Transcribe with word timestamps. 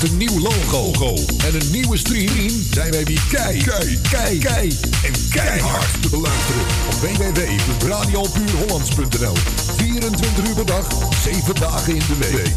Met 0.00 0.10
een 0.10 0.16
nieuw 0.16 0.40
logo 0.40 1.14
en 1.44 1.54
een 1.60 1.70
nieuwe 1.70 1.96
stream 1.96 2.50
zijn 2.70 2.90
wij 2.90 3.04
weer 3.04 3.22
kei, 3.30 3.62
kei, 3.62 3.98
kei, 4.10 4.38
kei 4.38 4.78
en 5.04 5.12
keihard 5.30 6.02
te 6.02 6.08
beluisteren 6.08 6.62
op 6.86 6.94
www.radiopuurhollands.nl. 6.94 9.34
24 9.76 10.48
uur 10.48 10.54
per 10.54 10.66
dag, 10.66 10.88
7 11.22 11.54
dagen 11.54 11.94
in 11.94 12.02
de 12.08 12.16
week. 12.16 12.56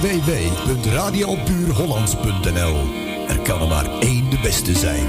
www.radiopuurhollands.nl 0.00 2.76
Er 3.28 3.38
kan 3.38 3.60
er 3.60 3.68
maar 3.68 3.98
één 4.00 4.30
de 4.30 4.38
beste 4.42 4.74
zijn. 4.74 5.06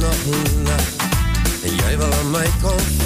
Nog 0.00 0.24
en 1.62 1.74
jy 1.74 1.96
wil 1.96 2.12
aan 2.12 2.30
my 2.30 2.48
kom 2.62 2.99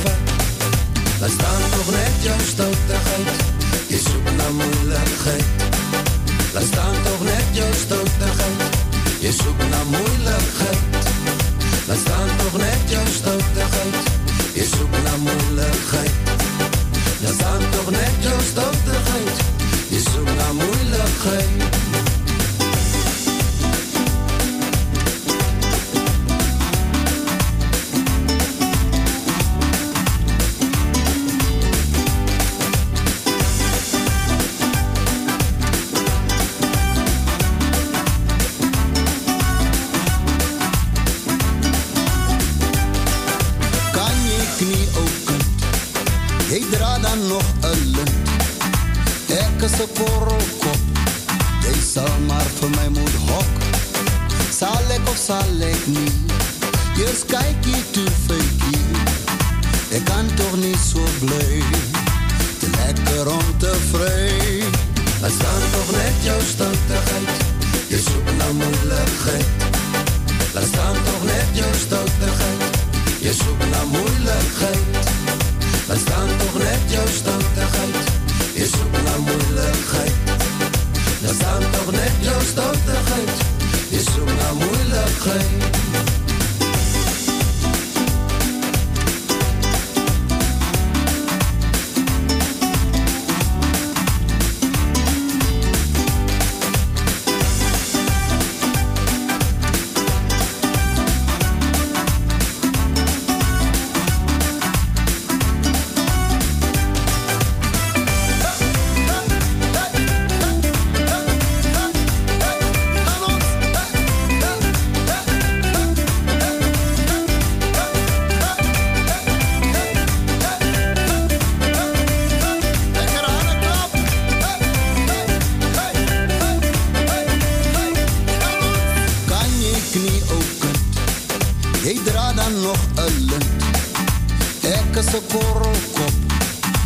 borrelkop. 135.54 136.14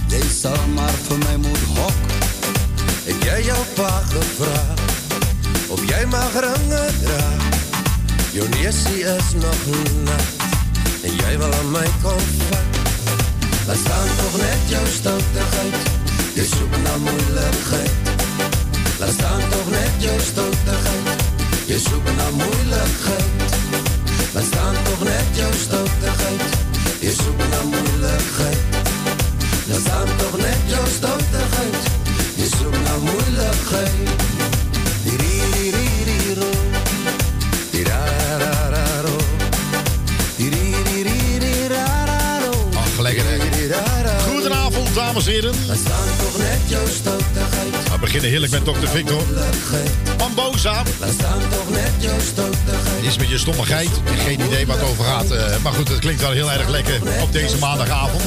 Deze 0.09 0.51
maar 0.75 0.97
voor 1.07 1.19
mij 1.19 1.37
moet 1.37 1.65
hok. 1.77 1.99
Heb 3.05 3.23
jij 3.23 3.43
jouw 3.43 3.65
pa 3.75 4.03
gevraagd 4.09 4.81
of 5.69 5.89
jij 5.89 6.07
mag 6.07 6.33
rangen 6.33 6.93
dragen? 7.03 7.57
Jonessie 8.33 9.01
is 9.17 9.29
nog 9.35 9.61
nat 10.05 10.29
en 11.03 11.15
jij 11.15 11.39
wil 11.39 11.53
aan 11.53 11.71
mij 11.71 11.91
komen. 12.03 12.67
Laat 13.67 13.77
staan 13.77 14.09
toch 14.17 14.37
net 14.41 14.63
jouw 14.67 14.87
stotigheid, 14.87 15.75
je 16.35 16.45
zoekt 16.45 16.83
naar 16.83 16.99
moeilijkheid. 16.99 17.91
Laat 18.99 19.13
staan 19.13 19.41
toch 19.51 19.71
net 19.71 19.93
jouw 19.99 20.19
stotigheid, 20.19 21.21
je 21.67 21.79
zoekt 21.79 22.17
naar 22.17 22.33
moeilijkheid. 22.33 23.51
Laat 24.35 24.45
staan 24.45 24.75
toch 24.85 25.03
net 25.03 25.27
jouw 25.33 25.53
stotigheid. 25.53 26.68
Moeilijkheid 33.03 34.09
Di-ri-ri-ri-ri-ro 35.05 36.51
Di-ra-ra-ra-ro 37.71 39.17
Di-ri-ri-ri-ri-ra-ra-ro 40.37 42.53
Ach, 42.75 42.99
lekker 42.99 43.27
hè. 43.27 43.39
Di-ri-ra-ra-ro 43.39 44.33
Goedenavond, 44.33 44.95
dames 44.95 45.27
en 45.27 45.33
heren. 45.33 45.55
We 47.93 47.99
beginnen 48.01 48.31
heerlijk 48.31 48.53
met 48.53 48.65
Dr. 48.65 48.87
Victor. 48.87 49.23
Bamboza. 50.17 50.83
Is 53.01 53.17
met 53.19 53.29
je 53.29 53.39
stommigheid. 53.39 53.91
Geen 54.25 54.41
idee 54.41 54.67
waar 54.67 54.79
het 54.79 54.89
over 54.89 55.05
gaat. 55.05 55.31
eh, 55.31 55.57
maar 55.63 55.73
goed, 55.73 55.89
het 55.89 55.99
klinkt 55.99 56.21
wel 56.21 56.31
heel 56.31 56.53
erg 56.53 56.69
lekker 56.69 57.01
op 57.23 57.33
deze 57.33 57.59
maandagavond. 57.59 58.23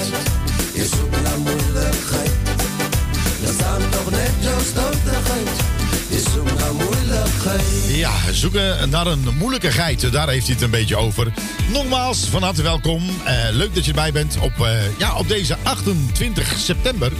Ja, 7.87 8.11
zoeken 8.31 8.89
naar 8.89 9.07
een 9.07 9.27
moeilijke 9.37 9.71
geit. 9.71 10.11
Daar 10.11 10.29
heeft 10.29 10.45
hij 10.45 10.55
het 10.55 10.63
een 10.63 10.69
beetje 10.69 10.97
over. 10.97 11.33
Nogmaals, 11.71 12.25
van 12.29 12.43
harte 12.43 12.61
welkom. 12.61 13.09
Eh, 13.23 13.33
leuk 13.51 13.75
dat 13.75 13.83
je 13.85 13.91
erbij 13.91 14.11
bent 14.11 14.37
op, 14.39 14.65
eh, 14.65 14.97
ja, 14.97 15.15
op 15.15 15.27
deze 15.27 15.57
28 15.63 16.53
september. 16.57 17.11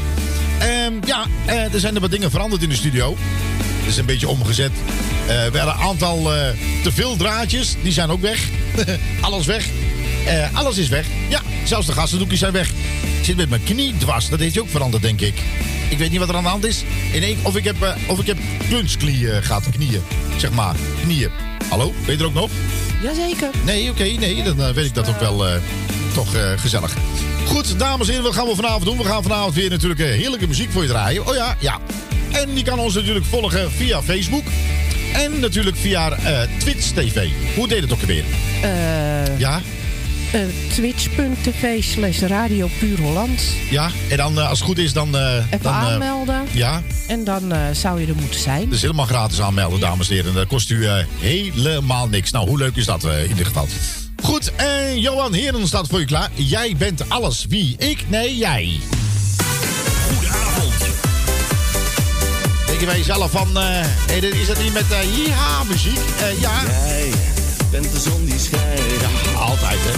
Ehm, 0.62 0.94
ja, 1.06 1.26
eh, 1.46 1.74
er 1.74 1.80
zijn 1.80 1.96
er 1.96 2.02
wat 2.02 2.12
dingen 2.12 2.32
veranderd 2.32 2.64
in 2.64 2.70
de 2.70 2.76
studio. 2.76 3.16
Het 3.80 3.88
is 3.90 3.98
een 3.98 4.06
beetje 4.06 4.28
omgezet. 4.28 4.72
Eh, 5.28 5.46
er 5.46 5.52
waren 5.52 5.74
een 5.74 5.80
aantal 5.80 6.34
eh, 6.34 6.50
te 6.84 6.92
veel 6.92 7.16
draadjes. 7.16 7.76
Die 7.84 7.92
zijn 7.92 8.10
ook 8.10 8.22
weg. 8.22 8.48
Alles 9.22 9.46
weg. 9.46 9.68
Alles 10.54 10.78
is 10.78 10.88
weg. 10.88 11.06
Ja, 11.30 11.42
zelfs 11.64 11.88
de 11.88 11.94
gassendoekjes 11.94 12.40
zijn 12.40 12.52
weg. 12.52 12.70
Ik 13.20 13.26
zit 13.28 13.36
met 13.36 13.50
mijn 13.50 13.64
knie 13.64 13.98
dwars. 13.98 14.30
Dat 14.30 14.40
heeft 14.40 14.54
je 14.54 14.62
ook 14.62 14.70
veranderd, 14.70 15.04
denk 15.04 15.22
ik. 15.22 15.42
Ik 15.90 15.98
weet 15.98 16.10
niet 16.10 16.20
wat 16.20 16.30
er 16.30 16.36
aan 16.36 16.44
de 16.44 16.50
hand 16.50 16.66
is. 16.66 16.84
In 17.12 17.24
één, 17.24 17.38
of 17.42 17.56
ik 17.56 17.64
heb, 17.64 17.84
uh, 17.84 17.90
of 18.08 18.20
ik 18.20 18.28
heb 18.28 18.38
kunstknieën 18.70 19.44
gehad. 19.44 19.70
Knieën, 19.72 20.02
zeg 20.38 20.52
maar. 20.52 20.76
Knieën. 21.02 21.30
Hallo, 21.70 21.94
ben 22.06 22.16
je 22.16 22.22
er 22.22 22.28
ook 22.28 22.34
nog? 22.34 22.50
Jazeker. 23.02 23.50
Nee, 23.66 23.90
oké, 23.90 24.04
nee, 24.04 24.44
dan 24.44 24.60
uh, 24.60 24.70
weet 24.70 24.86
ik 24.86 24.94
dat 24.94 25.10
ook 25.10 25.20
wel 25.20 25.48
uh, 25.48 25.54
toch 26.14 26.36
uh, 26.36 26.52
gezellig. 26.56 26.94
Goed, 27.46 27.80
dames 27.80 28.08
en 28.08 28.14
heren, 28.14 28.28
wat 28.28 28.36
gaan 28.36 28.48
we 28.48 28.56
vanavond 28.56 28.86
doen? 28.86 28.98
We 28.98 29.04
gaan 29.04 29.24
vanavond 29.24 29.54
weer 29.54 29.70
natuurlijk 29.70 30.00
heerlijke 30.00 30.48
muziek 30.48 30.72
voor 30.72 30.82
je 30.82 30.88
draaien. 30.88 31.28
Oh 31.28 31.36
ja, 31.36 31.56
ja. 31.60 31.80
En 32.32 32.54
die 32.54 32.64
kan 32.64 32.80
ons 32.80 32.94
natuurlijk 32.94 33.26
volgen 33.26 33.72
via 33.72 34.02
Facebook. 34.02 34.44
En 35.14 35.40
natuurlijk 35.40 35.78
via 35.78 36.18
Twitch 36.60 36.92
TV. 36.92 37.30
Hoe 37.56 37.68
deed 37.68 37.82
het 37.82 37.94
ook 37.94 38.02
alweer? 38.02 38.24
ja? 39.38 39.62
Uh, 40.36 40.42
Twitch.tv 40.74 41.84
slash 41.84 42.20
Radio 42.20 42.70
Puur 42.80 43.02
Holland. 43.02 43.42
Ja, 43.70 43.90
en 44.10 44.18
dan 44.18 44.38
uh, 44.38 44.50
als 44.50 44.60
het 44.60 44.68
goed 44.68 44.78
is 44.78 44.94
dan... 44.94 45.16
Uh, 45.16 45.36
Even 45.36 45.60
dan, 45.62 45.74
aanmelden. 45.74 46.46
Ja. 46.52 46.82
En 47.08 47.24
dan 47.24 47.54
zou 47.72 48.02
je 48.02 48.08
er 48.08 48.16
moeten 48.16 48.40
zijn. 48.40 48.70
Dus 48.70 48.82
helemaal 48.82 49.06
gratis 49.06 49.42
aanmelden, 49.42 49.80
dames 49.80 50.10
en 50.10 50.16
heren. 50.16 50.34
Dat 50.34 50.48
kost 50.48 50.70
u 50.70 50.88
helemaal 51.20 52.08
niks. 52.08 52.32
Nou, 52.32 52.48
hoe 52.48 52.58
leuk 52.58 52.76
is 52.76 52.86
dat 52.86 53.04
in 53.04 53.36
dit 53.36 53.48
geval? 53.48 53.68
Goed, 54.32 54.52
en 54.56 55.00
Johan 55.00 55.34
Heren 55.34 55.68
staat 55.68 55.88
voor 55.88 56.00
je 56.00 56.06
klaar. 56.06 56.30
Jij 56.34 56.76
bent 56.78 57.10
alles. 57.10 57.46
Wie? 57.50 57.76
Ik? 57.78 58.10
Nee, 58.10 58.38
jij. 58.38 58.80
Goedenavond. 60.08 60.74
Denk 62.66 62.80
je 62.80 62.86
bij 62.86 62.98
jezelf 62.98 63.32
van... 63.32 63.58
hey, 63.58 64.18
is 64.18 64.48
dat 64.48 64.64
niet 64.64 64.74
met 64.74 64.86
uh, 64.92 65.28
ja 65.28 65.64
muziek? 65.64 66.00
ja. 66.40 66.64
Jij 66.66 67.12
bent 67.72 67.92
de 67.92 68.00
zon 68.00 68.26
die 68.26 68.40
schijnt. 68.40 69.02
Ja, 69.02 69.40
altijd 69.40 69.80
hè. 69.82 69.94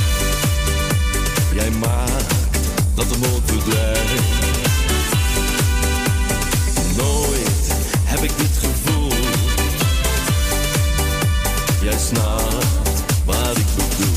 Jij 1.55 1.69
maakt 1.69 2.35
dat 2.95 3.09
de 3.09 3.17
moed 3.17 3.41
verdwijnt. 3.45 4.21
Nooit 6.97 7.75
heb 8.03 8.23
ik 8.23 8.31
dit 8.37 8.57
gevoel. 8.59 9.11
Jij 11.81 11.97
snapt 11.99 12.65
wat 13.25 13.57
ik 13.57 13.65
bedoel. 13.75 14.12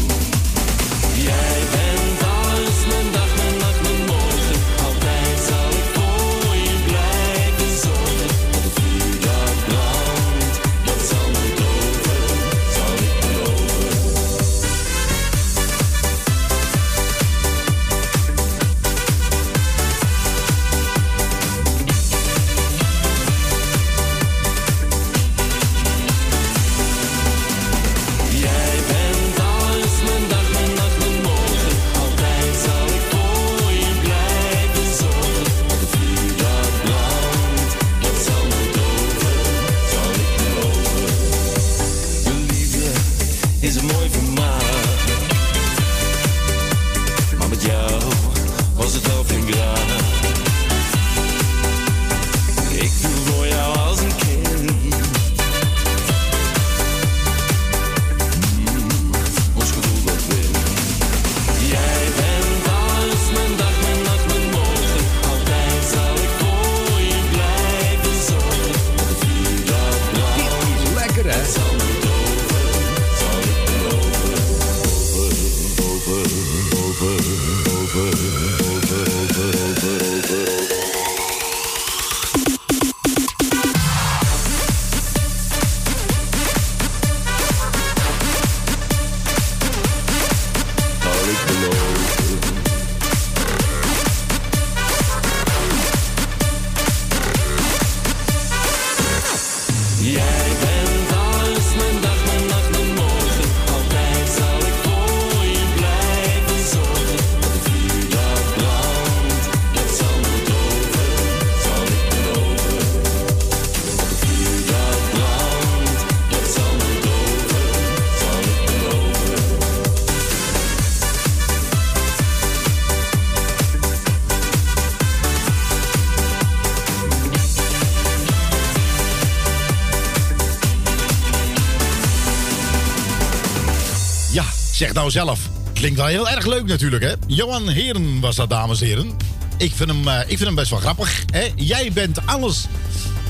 Nou 134.97 135.11
zelf. 135.11 135.41
Klinkt 135.73 135.97
wel 135.97 136.07
heel 136.07 136.29
erg 136.29 136.47
leuk 136.47 136.67
natuurlijk, 136.67 137.03
hè? 137.05 137.13
Johan 137.27 137.69
Heren 137.69 138.21
was 138.21 138.37
dat, 138.37 138.51
dames 138.51 138.81
en 138.81 138.87
heren. 138.87 139.17
Ik 139.59 139.73
vind 139.75 139.91
hem, 139.91 140.09
eh, 140.09 140.21
ik 140.21 140.27
vind 140.27 140.41
hem 140.41 140.55
best 140.55 140.71
wel 140.71 140.79
grappig. 140.79 141.25
Hè? 141.33 141.47
Jij 141.57 141.91
bent 141.93 142.27
alles. 142.27 142.65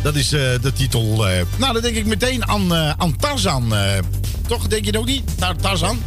Dat 0.02 0.14
is 0.14 0.32
eh, 0.32 0.40
de 0.62 0.72
titel. 0.74 1.28
eh. 1.28 1.42
nou, 1.56 1.72
dan 1.72 1.82
denk 1.82 1.96
ik 1.96 2.06
meteen 2.06 2.48
aan, 2.48 2.74
eh, 2.74 2.90
aan 2.96 3.16
Tarzan. 3.16 3.74
eh. 3.76 3.98
toch, 4.48 4.66
denk 4.66 4.84
je 4.84 4.90
het 4.90 4.96
ook 5.00 5.06
niet? 5.06 5.22
Tar 5.38 5.56
Tarzan? 5.56 5.98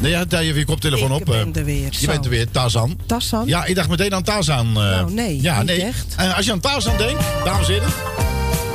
Nee, 0.00 0.10
ja, 0.10 0.24
je 0.40 0.54
je 0.54 0.64
koptelefoon 0.64 1.10
Ik 1.12 1.16
op. 1.16 1.24
ben 1.24 1.52
eh. 1.54 1.58
er 1.60 1.64
weer, 1.64 1.88
Je 1.90 1.98
zo. 1.98 2.06
bent 2.06 2.24
er 2.24 2.30
weer, 2.30 2.50
Tarzan. 2.50 2.98
Tarzan? 3.06 3.46
Ja, 3.46 3.64
ik 3.64 3.74
dacht 3.74 3.88
meteen 3.88 4.14
aan 4.14 4.22
Tarzan. 4.22 4.66
eh. 4.66 4.74
Nou, 4.74 5.12
nee, 5.12 5.42
ja, 5.42 5.56
niet 5.58 5.66
nee. 5.66 5.82
echt. 5.82 6.14
Eh, 6.16 6.36
als 6.36 6.46
je 6.46 6.52
aan 6.52 6.60
Tarzan 6.60 6.96
denkt, 6.96 7.22
dames 7.44 7.68
en 7.68 7.72
heren. 7.74 7.88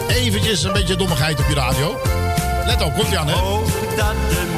Eventjes 0.08 0.64
een 0.64 0.74
beetje 0.74 0.96
dommigheid 0.96 1.40
op 1.40 1.46
je 1.50 1.56
radio. 1.56 1.98
Let 2.66 2.82
op, 2.82 2.94
komt 2.96 3.10
ie 3.12 3.18
aan, 3.18 3.28
hè? 3.28 3.34
Dat 3.96 4.14
de 4.30 4.58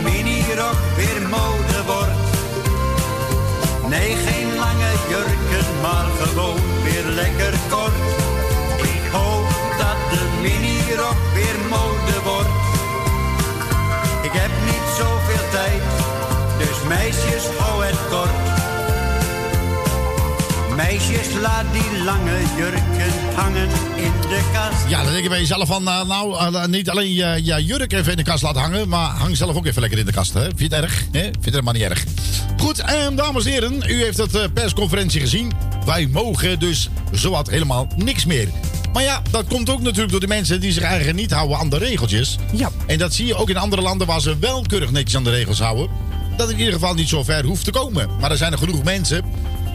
jurken, 5.57 5.81
maar 5.81 6.05
gewoon 6.05 6.59
weer 6.83 7.05
lekker 7.05 7.53
kort. 7.69 7.93
Ik 8.81 9.11
hoop 9.11 9.47
dat 9.77 9.97
de 10.11 10.23
minirok 10.41 11.17
weer 11.33 11.57
mode 11.69 12.17
wordt. 12.23 12.49
Ik 14.23 14.31
heb 14.33 14.51
niet 14.65 14.87
zoveel 14.97 15.49
tijd, 15.51 15.81
dus 16.57 16.87
meisjes, 16.87 17.45
hou 17.57 17.85
het 17.85 18.07
kort. 18.09 18.55
Meisjes, 20.75 21.27
laat 21.41 21.65
die 21.71 22.03
lange 22.03 22.39
jurken 22.57 23.35
hangen 23.35 23.69
in 23.95 24.11
de 24.21 24.49
kast. 24.53 24.89
Ja, 24.89 25.03
dan 25.03 25.11
denk 25.11 25.23
je 25.23 25.29
bij 25.29 25.39
jezelf 25.39 25.67
van, 25.67 25.87
eh, 25.87 26.05
nou, 26.05 26.37
eh, 26.37 26.65
niet 26.65 26.89
alleen 26.89 27.13
je, 27.13 27.39
je 27.43 27.65
jurk 27.65 27.93
even 27.93 28.11
in 28.11 28.17
de 28.17 28.23
kast 28.23 28.43
laten 28.43 28.61
hangen, 28.61 28.89
maar 28.89 29.09
hang 29.09 29.37
zelf 29.37 29.55
ook 29.55 29.65
even 29.65 29.81
lekker 29.81 29.99
in 29.99 30.05
de 30.05 30.11
kast. 30.11 30.33
Hè? 30.33 30.43
Vind 30.43 30.59
je 30.59 30.63
het 30.63 30.73
erg? 30.73 31.03
Hè? 31.11 31.21
Vind 31.21 31.33
je 31.33 31.39
het 31.41 31.43
helemaal 31.43 31.73
niet 31.73 31.83
erg? 31.83 32.03
Goed, 32.67 32.79
en 32.79 33.15
dames 33.15 33.45
en 33.45 33.51
heren, 33.51 33.83
u 33.87 34.03
heeft 34.03 34.17
het 34.17 34.35
eh, 34.35 34.43
persconferentie 34.53 35.19
gezien. 35.19 35.51
Wij 35.85 36.07
mogen 36.07 36.59
dus 36.59 36.89
zowat 37.11 37.49
helemaal 37.49 37.87
niks 37.95 38.25
meer. 38.25 38.47
Maar 38.93 39.03
ja, 39.03 39.21
dat 39.31 39.47
komt 39.47 39.69
ook 39.69 39.81
natuurlijk 39.81 40.11
door 40.11 40.19
de 40.19 40.27
mensen 40.27 40.59
die 40.59 40.71
zich 40.71 40.83
eigenlijk 40.83 41.17
niet 41.17 41.31
houden 41.31 41.57
aan 41.57 41.69
de 41.69 41.77
regeltjes. 41.77 42.37
Ja. 42.53 42.71
En 42.87 42.97
dat 42.97 43.13
zie 43.13 43.25
je 43.25 43.35
ook 43.35 43.49
in 43.49 43.57
andere 43.57 43.81
landen 43.81 44.07
waar 44.07 44.21
ze 44.21 44.37
wel 44.39 44.61
keurig 44.61 44.91
netjes 44.91 45.15
aan 45.15 45.23
de 45.23 45.29
regels 45.29 45.59
houden. 45.59 45.89
Dat 46.37 46.49
in 46.49 46.57
ieder 46.57 46.73
geval 46.73 46.93
niet 46.93 47.09
zo 47.09 47.23
ver 47.23 47.45
hoeft 47.45 47.63
te 47.63 47.71
komen. 47.71 48.09
Maar 48.19 48.31
er 48.31 48.37
zijn 48.37 48.51
er 48.51 48.57
genoeg 48.57 48.83
mensen 48.83 49.25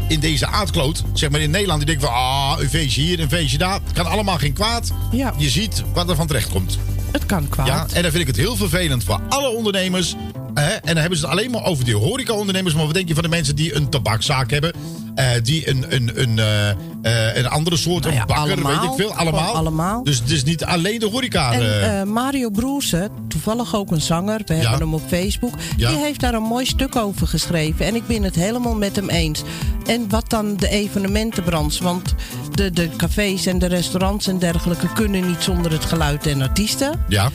in 0.09 0.21
deze 0.21 0.47
aardkloot, 0.47 1.03
zeg 1.13 1.31
maar 1.31 1.41
in 1.41 1.51
Nederland, 1.51 1.79
die 1.79 1.89
denken 1.89 2.07
van, 2.07 2.17
ah, 2.17 2.55
een 2.59 2.71
feestje 2.71 3.03
hier, 3.03 3.21
een 3.21 3.29
feestje 3.29 3.59
daar. 3.59 3.81
Het 3.85 3.93
kan 3.93 4.07
allemaal 4.07 4.39
geen 4.39 4.53
kwaad. 4.53 4.93
Ja. 5.13 5.35
Je 5.37 5.51
ziet 5.51 5.83
wat 5.93 6.11
er 6.11 6.17
van 6.17 6.27
terecht 6.27 6.49
komt. 6.49 6.79
Het 7.13 7.27
kan 7.27 7.49
kwaad. 7.49 7.67
Ja, 7.67 7.87
en 7.93 8.03
dan 8.03 8.11
vind 8.11 8.23
ik 8.23 8.27
het 8.27 8.37
heel 8.37 8.57
vervelend 8.57 9.05
voor 9.05 9.21
alle 9.29 9.49
ondernemers? 9.49 10.15
En 10.65 10.81
dan 10.85 10.97
hebben 10.97 11.19
ze 11.19 11.25
het 11.27 11.35
alleen 11.39 11.51
maar 11.51 11.65
over 11.65 11.85
die 11.85 11.97
horecaondernemers. 11.97 12.75
Maar 12.75 12.85
wat 12.85 12.95
denk 12.95 13.09
je 13.09 13.15
van 13.15 13.23
de 13.23 13.29
mensen 13.29 13.57
die 13.57 13.75
een 13.75 13.89
tabakzaak 13.89 14.51
hebben? 14.51 14.73
eh, 15.15 15.27
die 15.43 15.69
een, 15.69 15.85
een, 15.89 16.11
een, 16.23 16.39
eh, 16.39 16.71
eh, 16.71 17.37
een 17.37 17.47
andere 17.49 17.77
soort 17.77 18.03
Nou 18.05 18.15
ja, 18.15 18.25
bakker, 18.25 18.53
allemaal. 18.53 18.81
weet 18.81 18.91
ik 18.91 18.97
veel. 18.97 19.15
Allemaal. 19.15 19.55
Allemaal. 19.55 20.05
Dus 20.05 20.19
het 20.19 20.31
is 20.31 20.45
niet 20.45 20.65
alleen 20.65 20.99
de 20.99 21.07
horeca. 21.07 21.53
En 21.53 22.09
Mario 22.09 22.51
Broersen, 22.51 23.11
toevallig 23.29 23.75
ook 23.75 23.91
een 23.91 24.01
zanger, 24.01 24.41
we 24.47 24.55
Ja. 24.55 24.61
hebben 24.61 24.79
hem 24.79 24.95
op 24.95 25.03
Facebook, 25.09 25.55
Ja. 25.77 25.89
die 25.89 25.99
heeft 25.99 26.21
daar 26.21 26.35
een 26.35 26.43
mooi 26.43 26.67
stuk 26.67 26.97
over 26.97 27.27
geschreven. 27.29 27.87
En 27.87 27.95
ik 27.95 28.07
ben 28.07 28.23
het 28.23 28.35
helemaal 28.35 28.75
met 28.75 28.97
hem 28.97 29.09
eens. 29.09 29.43
En 29.87 30.09
wat 30.09 30.31
dan 30.31 30.57
de 30.57 30.69
evenementenbranche? 30.69 31.83
Want 31.83 32.15
de, 32.55 32.71
de 32.71 32.89
cafés 32.97 33.47
en 33.47 33.59
de 33.59 33.67
restaurants 33.67 34.27
en 34.27 34.39
dergelijke 34.39 34.93
kunnen 34.93 35.27
niet 35.27 35.43
zonder 35.43 35.73
het 35.73 35.85
geluid 35.85 36.27
en 36.27 36.43
artiesten. 36.43 37.05
ja. 37.09 37.31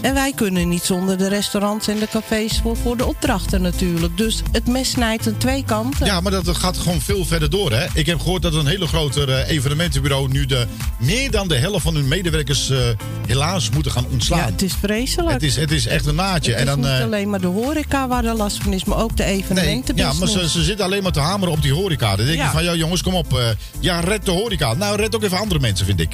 En 0.00 0.14
wij 0.14 0.32
kunnen 0.34 0.68
niet 0.68 0.82
zonder 0.82 1.18
de 1.18 1.28
restaurants 1.28 1.88
en 1.88 1.98
de 1.98 2.08
cafés 2.10 2.60
voor, 2.62 2.76
voor 2.76 2.96
de 2.96 3.06
opdrachten 3.06 3.62
natuurlijk. 3.62 4.16
Dus 4.16 4.42
het 4.52 4.66
mes 4.66 4.90
snijdt 4.90 5.26
aan 5.26 5.36
twee 5.36 5.64
kanten. 5.64 6.06
Ja, 6.06 6.20
maar 6.20 6.32
dat 6.32 6.56
gaat 6.56 6.78
gewoon 6.78 7.00
veel 7.00 7.24
verder 7.24 7.50
door. 7.50 7.72
Hè? 7.72 7.86
Ik 7.94 8.06
heb 8.06 8.20
gehoord 8.20 8.42
dat 8.42 8.54
een 8.54 8.66
hele 8.66 8.86
grote 8.86 9.24
eh, 9.24 9.48
evenementenbureau 9.56 10.28
nu 10.28 10.46
de, 10.46 10.66
meer 10.98 11.30
dan 11.30 11.48
de 11.48 11.56
helft 11.56 11.82
van 11.82 11.94
hun 11.94 12.08
medewerkers 12.08 12.70
eh, 12.70 12.78
helaas 13.26 13.70
moeten 13.70 13.92
gaan 13.92 14.06
ontslaan. 14.10 14.38
Ja, 14.38 14.44
het 14.44 14.62
is 14.62 14.72
vreselijk. 14.80 15.30
het, 15.32 15.42
is, 15.42 15.56
het 15.56 15.70
is 15.70 15.86
echt 15.86 16.06
een 16.06 16.14
naadje. 16.14 16.50
Het 16.54 16.60
en 16.60 16.66
is 16.66 16.70
dan, 16.70 16.80
niet 16.92 16.98
eh, 16.98 17.04
alleen 17.04 17.30
maar 17.30 17.40
de 17.40 17.46
horeca 17.46 18.08
waar 18.08 18.24
er 18.24 18.34
last 18.36 18.62
van 18.62 18.72
is, 18.72 18.84
maar 18.84 18.98
ook 18.98 19.16
de 19.16 19.22
nee, 19.22 19.32
evenementenbusiness. 19.36 20.18
ja, 20.18 20.24
maar 20.40 20.48
ze, 20.48 20.58
ze 20.58 20.64
zitten 20.64 20.84
alleen 20.84 21.02
maar 21.02 21.12
te 21.12 21.20
hameren 21.20 21.54
op 21.54 21.62
die 21.62 21.72
horeca. 21.72 22.16
Dan 22.16 22.26
denk 22.26 22.38
Ja. 22.38 22.44
je 22.44 22.50
van, 22.50 22.64
ja 22.64 22.74
jongens, 22.74 23.02
kom 23.02 23.14
op. 23.14 23.56
ja, 23.80 24.00
red 24.00 24.24
de 24.24 24.30
horeca. 24.30 24.74
Nou, 24.74 24.96
red 24.96 25.14
ook 25.14 25.22
even 25.22 25.38
andere 25.38 25.60
mensen, 25.60 25.86
vind 25.86 26.00
ik. 26.00 26.10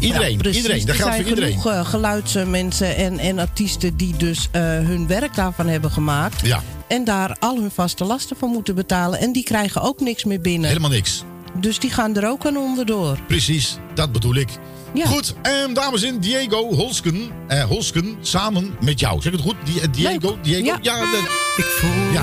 Iedereen, 0.00 0.30
Ja, 0.32 0.36
precies. 0.36 0.56
iedereen. 0.62 0.78
Dat 0.86 0.88
er 0.88 0.94
geldt 0.94 1.12
zijn 1.14 1.26
voor 1.26 1.36
iedereen. 1.36 1.60
genoeg 1.60 1.74
eh, 1.76 1.86
geluidsmensen 1.86 2.96
en, 2.96 3.18
en 3.18 3.38
artiesten 3.38 3.96
die 3.96 4.16
dus 4.16 4.48
eh, 4.52 4.60
hun 4.62 5.06
werk 5.06 5.34
daarvan 5.34 5.66
hebben 5.68 5.90
gemaakt. 5.90 6.46
Ja, 6.46 6.62
En 6.88 7.04
daar 7.04 7.36
al 7.40 7.56
hun 7.60 7.70
vaste 7.70 8.04
lasten 8.04 8.36
van 8.36 8.50
moeten 8.50 8.74
betalen. 8.74 9.18
En 9.18 9.32
die 9.32 9.44
krijgen 9.44 9.82
ook 9.82 10.00
niks 10.00 10.24
meer 10.24 10.40
binnen. 10.40 10.68
helemaal 10.68 10.90
niks. 10.90 11.22
Dus 11.60 11.78
die 11.78 11.90
gaan 11.90 12.16
er 12.16 12.28
ook 12.28 12.46
aan 12.46 12.56
onderdoor. 12.56 13.18
Precies, 13.26 13.76
dat 13.94 14.12
bedoel 14.12 14.34
ik. 14.34 14.48
Ja. 14.94 15.06
Goed, 15.06 15.34
ehm, 15.42 15.74
dames 15.74 16.02
en 16.02 16.18
Diego 16.20 16.74
Holsken, 16.74 17.30
eh, 17.48 17.64
Holsken, 17.64 18.16
samen 18.20 18.76
met 18.80 19.00
jou. 19.00 19.22
Zeg 19.22 19.32
ik 19.32 19.38
het 19.38 19.46
goed? 19.48 19.56
Die, 19.64 19.80
eh, 19.80 19.88
Diego? 19.92 20.28
Leuk. 20.28 20.44
Diego? 20.44 20.64
Ja. 20.64 20.78
Ja, 20.82 21.00
de- 21.00 21.52
Ik 21.56 21.64
voel 21.64 22.12
ja. 22.12 22.22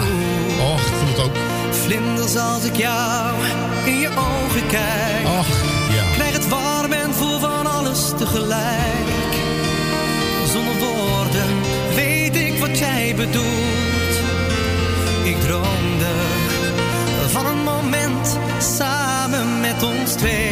Och, 0.74 0.80
ik 0.82 0.94
voel 0.94 1.08
het 1.08 1.20
ook. 1.20 1.36
vlinders 1.72 2.36
als 2.36 2.64
ik 2.64 2.76
jou 2.78 3.36
in 3.86 3.98
je 4.00 4.10
ogen 4.10 4.68
kijk. 4.68 5.26
Och, 5.26 5.48
warm 6.54 6.94
en 6.94 7.14
voel 7.14 7.40
van 7.40 7.66
alles 7.68 8.12
tegelijk. 8.18 9.34
Zonder 10.52 10.76
woorden 10.80 11.52
weet 11.96 12.36
ik 12.36 12.60
wat 12.60 12.78
jij 12.78 13.14
bedoelt. 13.16 14.14
Ik 15.24 15.40
droomde 15.42 16.14
van 17.28 17.46
een 17.46 17.64
moment 17.64 18.38
samen 18.60 19.60
met 19.60 19.84
ons 19.84 20.14
twee. 20.14 20.43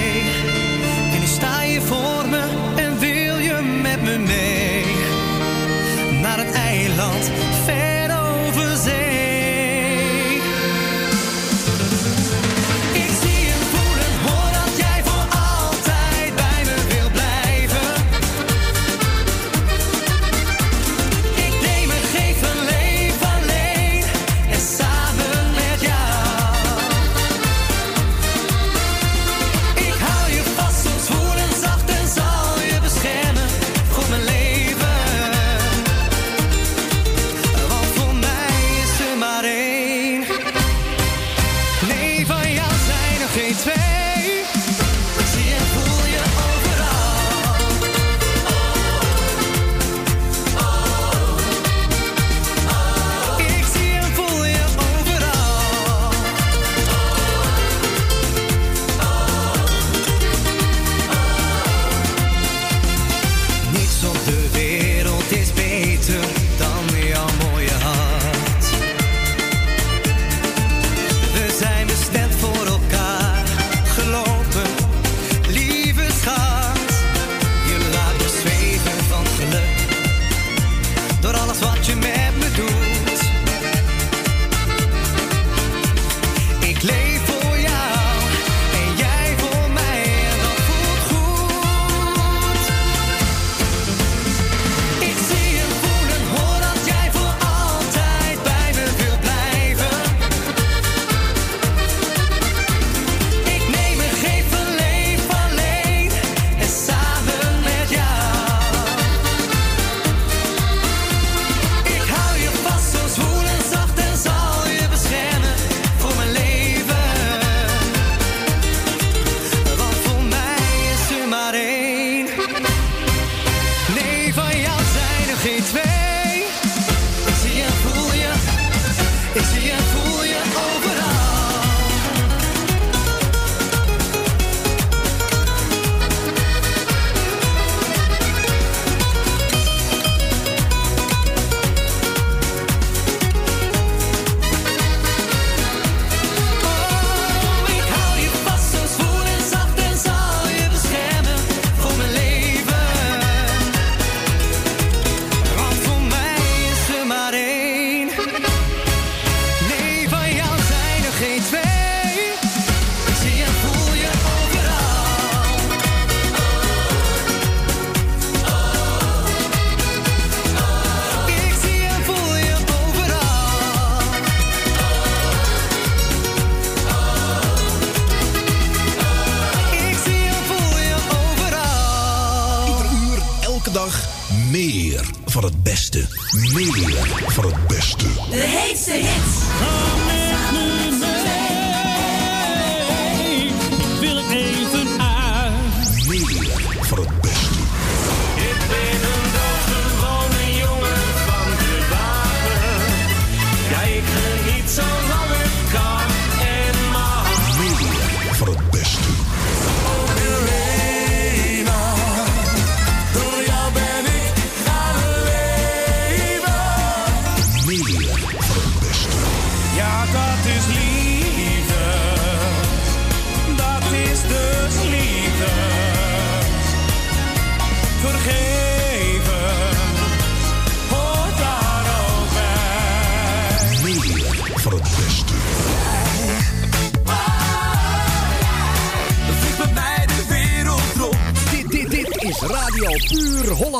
Meer 185.41 185.49
van 185.49 185.51
het 185.51 185.63
beste. 185.63 185.70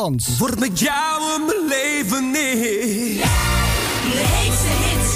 Word 0.01 0.59
met 0.59 0.79
jou 0.79 1.35
in 1.35 1.45
mijn 1.45 1.67
leven 1.67 2.31
neer. 2.31 3.21
De 4.13 4.23
heetste 4.33 4.73
hits. 4.83 5.11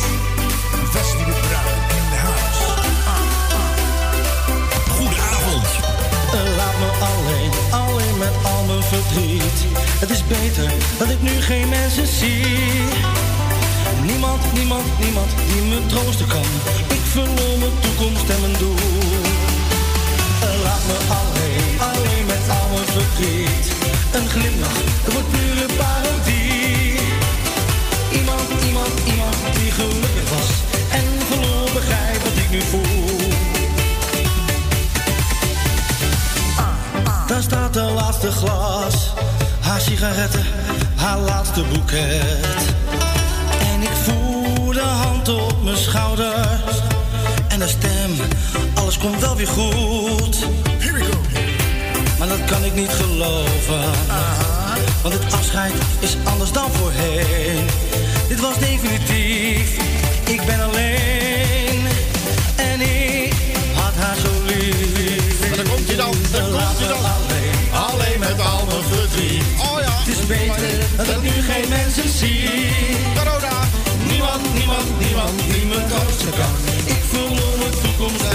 Wesley 0.94 1.26
de 1.26 1.36
Bruin 1.48 1.80
in 1.98 2.06
de 2.10 2.20
huis. 2.26 2.58
Goedenavond. 4.96 5.68
Laat 6.58 6.78
me 6.84 6.90
alleen, 7.10 7.52
alleen 7.82 8.18
met 8.18 8.36
al 8.44 8.64
mijn 8.64 8.84
verdriet. 8.84 9.60
Het 10.00 10.10
is 10.10 10.28
beter 10.28 10.72
dat 10.98 11.10
ik 11.10 11.22
nu 11.22 11.42
geen 11.42 11.70
mensen 11.70 12.08
zie. 12.08 12.46
Niemand, 14.04 14.54
niemand, 14.54 14.86
niemand 15.00 15.30
die 15.54 15.62
me 15.62 15.86
troosten 15.86 16.28
kan. 16.28 16.50
Ik 16.88 17.04
verloor 17.16 17.58
mijn 17.60 17.80
toekomst 17.82 18.30
en 18.30 18.42
mijn 18.42 18.56
doel. 18.60 18.76
Laat 20.64 20.84
me 20.90 20.98
alleen, 21.20 21.80
alleen 21.90 22.26
met 22.26 22.44
al 22.50 22.68
mijn 22.74 22.88
verdriet. 22.98 23.45
Sigaretten, 40.16 40.46
haar 40.96 41.18
laatste 41.18 41.64
boeket. 41.64 42.74
En 43.74 43.82
ik 43.82 43.96
voel 44.04 44.72
de 44.72 44.80
hand 44.80 45.30
op 45.30 45.64
mijn 45.64 45.78
schouder 45.78 46.64
en 47.48 47.60
de 47.60 47.68
stem, 47.68 48.12
alles 48.74 48.98
komt 48.98 49.20
wel 49.20 49.36
weer 49.36 49.48
goed. 49.48 50.38
Here 50.80 50.94
we 50.94 51.04
go. 51.04 51.20
Maar 52.20 52.28
dat 52.28 52.46
kan 52.46 52.64
ik 52.64 52.76
niet 52.76 52.92
geloven, 52.92 53.92
want 55.02 55.14
het 55.14 55.34
afscheid 55.34 55.74
is 56.00 56.16
anders 56.24 56.52
dan 56.52 56.72
voorheen. 56.72 57.66
Dit 58.28 58.40
was 58.40 58.60
definitief, 58.60 59.78
ik 60.26 60.46
ben 60.46 60.62
alleen 60.64 61.25
dat 70.98 71.22
nu 71.22 71.30
geen 71.30 71.70
mensen 71.70 72.10
zie. 72.10 72.50
Corona. 73.16 73.54
Niemand, 74.10 74.54
niemand, 74.54 75.00
niemand 75.00 75.40
die 75.52 75.66
me 75.66 75.86
troosten 75.90 76.32
kan. 76.40 76.56
Ik 76.86 77.02
verloor 77.12 77.58
mijn 77.60 77.72
toekomst 77.72 78.35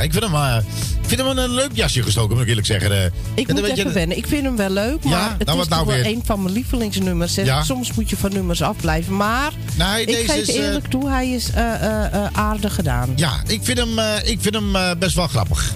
Ja, 0.00 0.06
ik 0.06 0.12
vind 0.12 0.24
hem, 0.24 0.34
eh, 0.34 0.56
ik 1.02 1.08
vind 1.08 1.20
hem 1.20 1.38
een 1.38 1.50
leuk 1.54 1.70
jasje 1.72 2.02
gestoken, 2.02 2.32
moet 2.32 2.42
ik 2.42 2.48
eerlijk 2.48 2.66
zeggen. 2.66 2.92
Eh, 2.92 3.04
Ik 3.34 3.48
moet 3.52 3.66
je- 3.66 3.72
even 3.72 3.92
wennen. 3.92 4.16
Ik 4.16 4.26
vind 4.26 4.42
hem 4.44 4.56
wel 4.56 4.70
leuk, 4.70 5.04
maar 5.04 5.12
Ja, 5.12 5.34
het 5.38 5.46
nou, 5.46 5.60
is 5.60 5.68
nou 5.68 5.86
wel 5.86 5.94
weer? 5.96 6.06
een 6.06 6.22
van 6.24 6.42
mijn 6.42 6.54
lievelingsnummers. 6.54 7.34
Ja. 7.34 7.62
Soms 7.62 7.92
moet 7.92 8.10
je 8.10 8.16
van 8.16 8.32
nummers 8.32 8.62
afblijven. 8.62 9.16
Maar 9.16 9.52
Nee, 9.76 10.00
ik 10.00 10.06
deze 10.06 10.28
geef 10.32 10.40
is, 10.40 10.48
eh, 10.56 10.64
eerlijk 10.64 10.86
toe, 10.86 11.08
hij 11.08 11.30
is 11.30 11.50
eh, 11.50 11.74
eh, 11.74 12.14
eh, 12.14 12.26
aardig 12.32 12.74
gedaan. 12.74 13.12
Ja, 13.16 13.32
ik 13.46 13.60
vind 13.62 13.78
hem, 13.78 13.98
eh, 13.98 14.06
ik 14.24 14.38
vind 14.40 14.54
hem 14.54 14.76
eh, 14.76 14.90
best 14.98 15.14
wel 15.16 15.26
grappig. 15.26 15.74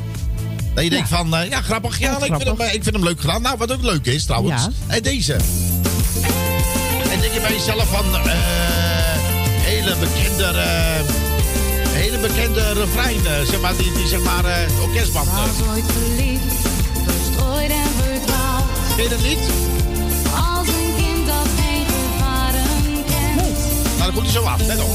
Dat 0.74 0.84
je 0.84 0.90
denkt 0.90 1.08
van, 1.08 1.36
eh, 1.36 1.48
ja, 1.50 1.60
grappig. 1.60 1.98
Ja, 1.98 2.16
ik, 2.16 2.34
vind 2.36 2.44
hem, 2.44 2.60
eh, 2.60 2.74
ik 2.74 2.82
vind 2.82 2.94
hem 2.94 3.04
leuk 3.04 3.20
gedaan. 3.20 3.42
Nou, 3.42 3.56
wat 3.58 3.72
ook 3.72 3.82
leuk 3.82 4.06
is 4.06 4.24
trouwens. 4.24 4.66
En 4.86 5.02
deze. 5.02 5.32
En 7.12 7.20
denk 7.20 7.32
je 7.32 7.40
bij 7.40 7.52
jezelf 7.52 7.88
van, 7.90 8.04
eh, 8.14 8.32
hele 9.62 9.94
bekende, 10.00 10.44
eh, 10.44 11.23
hele 12.04 12.18
bekende 12.18 12.72
refrein, 12.72 13.26
eh, 13.26 13.32
zeg 13.46 13.60
maar, 13.60 13.76
die, 13.76 13.92
die 13.92 14.06
zeg 14.06 14.20
maar, 14.20 14.44
eh, 14.44 14.82
orkestband. 14.82 15.28
eh. 15.28 15.34
Was 15.34 15.68
ooit 15.68 15.84
verliefd, 15.92 16.42
verstrooid 17.04 17.70
en 17.70 17.90
verdwaald. 17.96 18.64
Ken 18.96 19.02
je 19.02 19.08
dat 19.08 19.22
niet? 19.22 19.38
Als 20.56 20.68
een 20.68 20.94
kind 20.96 21.26
dat 21.26 21.46
geen 21.58 21.86
gevaren 21.86 23.04
kent. 23.06 23.58
Nou, 23.98 23.98
dan 23.98 24.12
komt 24.12 24.26
hij 24.26 24.34
zo 24.34 24.42
af, 24.42 24.60
let 24.66 24.80
op. 24.80 24.90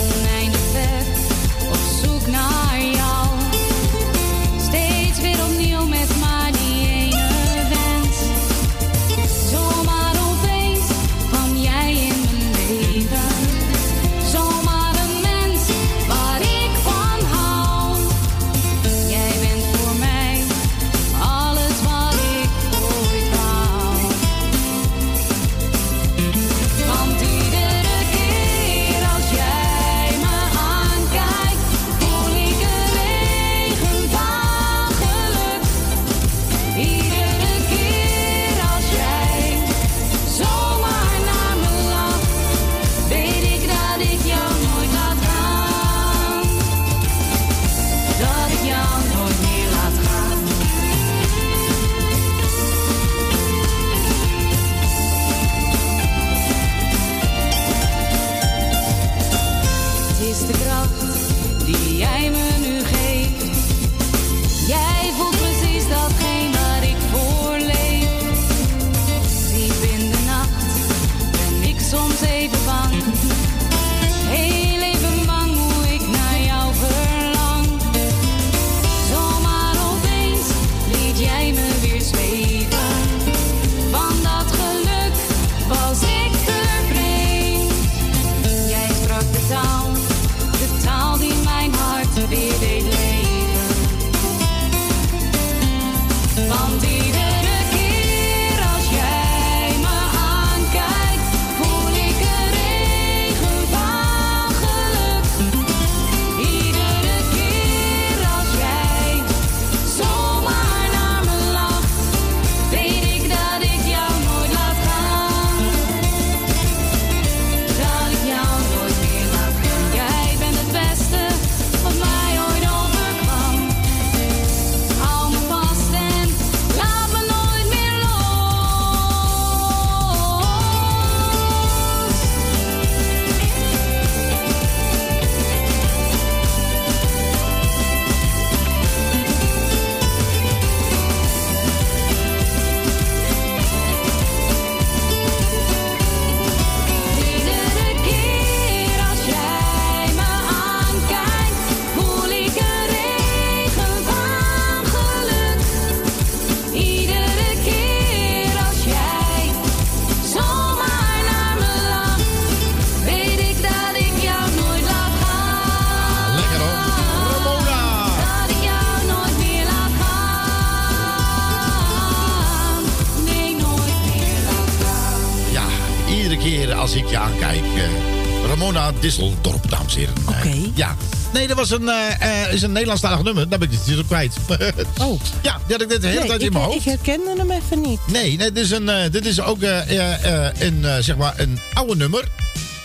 Disseldorp, 179.00 179.70
dames 179.70 179.94
en 179.94 180.00
heren. 180.00 180.14
Oké. 180.28 180.48
Eh, 180.48 180.76
ja. 180.76 180.96
Nee, 181.34 181.48
dat 181.48 181.58
was 181.58 181.72
een, 181.72 181.90
eh, 181.90 182.54
is 182.54 182.62
een 182.62 182.72
Nederlandstalig 182.72 183.24
nummer. 183.24 183.50
Daar 183.50 183.60
ben 183.60 183.72
ik 183.72 183.78
de 183.78 183.84
titel 183.84 184.04
kwijt. 184.04 184.36
Oh. 185.02 185.22
Ja, 185.42 185.60
die 185.68 185.72
had 185.76 185.82
ik 185.82 185.88
net 185.88 186.02
de 186.02 186.08
hele 186.08 186.20
Nee, 186.20 186.28
tijd 186.28 186.40
in 186.42 186.46
ik, 186.48 186.54
mijn 186.54 186.66
ik 186.66 186.72
hoofd. 186.72 186.86
herkende 186.86 187.36
hem 187.38 187.52
even 187.52 187.82
niet. 187.82 188.00
Nee, 188.12 188.38
nee 188.38 188.52
dit, 188.52 188.64
is 188.64 188.72
een, 188.72 188.90
dit 189.12 189.26
is 189.26 189.42
ook 189.42 189.62
een, 189.62 191.04
zeg 191.04 191.18
maar 191.18 191.34
een 191.38 191.60
oude 191.74 191.96
nummer. 191.96 192.24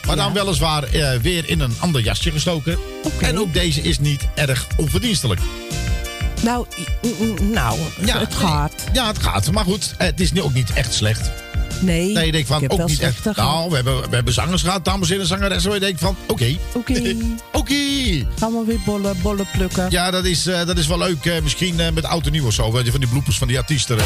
Maar 0.06 0.16
dan 0.16 0.32
weliswaar 0.32 0.84
weer 1.22 1.48
in 1.48 1.60
een 1.60 1.74
ander 1.78 2.00
jasje 2.02 2.30
gestoken. 2.30 2.78
En 3.20 3.38
ook 3.38 3.52
deze 3.52 3.80
is 3.80 3.98
niet 3.98 4.22
erg 4.34 4.66
onverdienstelijk. 4.76 5.40
Nou, 6.42 6.66
nou 7.40 7.78
Ja, 8.04 8.18
het 8.18 8.28
nee. 8.28 8.38
gaat. 8.38 8.72
Ja, 8.92 9.06
het 9.06 9.18
gaat. 9.18 9.50
Maar 9.50 9.64
goed, 9.64 9.94
het 9.98 10.20
is 10.20 10.32
nu 10.32 10.42
ook 10.42 10.54
niet 10.54 10.72
echt 10.72 10.94
slecht. 10.94 11.30
Nee, 11.84 12.12
Nee, 12.12 12.26
je 12.26 12.32
denkt 12.32 12.48
van, 12.48 12.68
ook 12.68 12.86
niet 12.86 13.00
echt. 13.00 13.20
gehad. 13.20 13.36
Nou, 13.36 13.68
we 13.70 13.74
hebben, 13.74 14.10
we 14.10 14.14
hebben 14.14 14.32
zangers 14.34 14.62
gehad, 14.62 14.84
dames 14.84 15.06
en 15.06 15.12
heren, 15.12 15.26
zangeressen. 15.28 15.70
Waar 15.70 15.78
je 15.78 15.84
denkt 15.84 16.00
van, 16.00 16.16
oké. 16.26 16.56
Oké. 16.74 17.14
Oké. 17.52 17.74
Gaan 18.38 18.52
we 18.52 18.62
weer 18.66 18.80
bollen, 18.84 19.16
bollen 19.22 19.46
plukken. 19.52 19.86
Ja, 19.90 20.10
dat 20.10 20.24
is, 20.24 20.46
eh, 20.46 20.66
dat 20.66 20.78
is 20.78 20.86
wel 20.86 20.98
leuk. 20.98 21.24
eh, 21.24 21.42
misschien 21.42 21.80
eh, 21.80 21.90
met 21.92 22.04
oud 22.04 22.26
en 22.26 22.32
nieuw 22.32 22.46
of 22.46 22.52
zo. 22.52 22.72
weet 22.72 22.84
je, 22.84 22.90
Van 22.90 23.00
die 23.00 23.08
bloepers 23.08 23.38
van 23.38 23.48
die 23.48 23.58
artiesten. 23.58 23.96
Ja. 23.96 24.02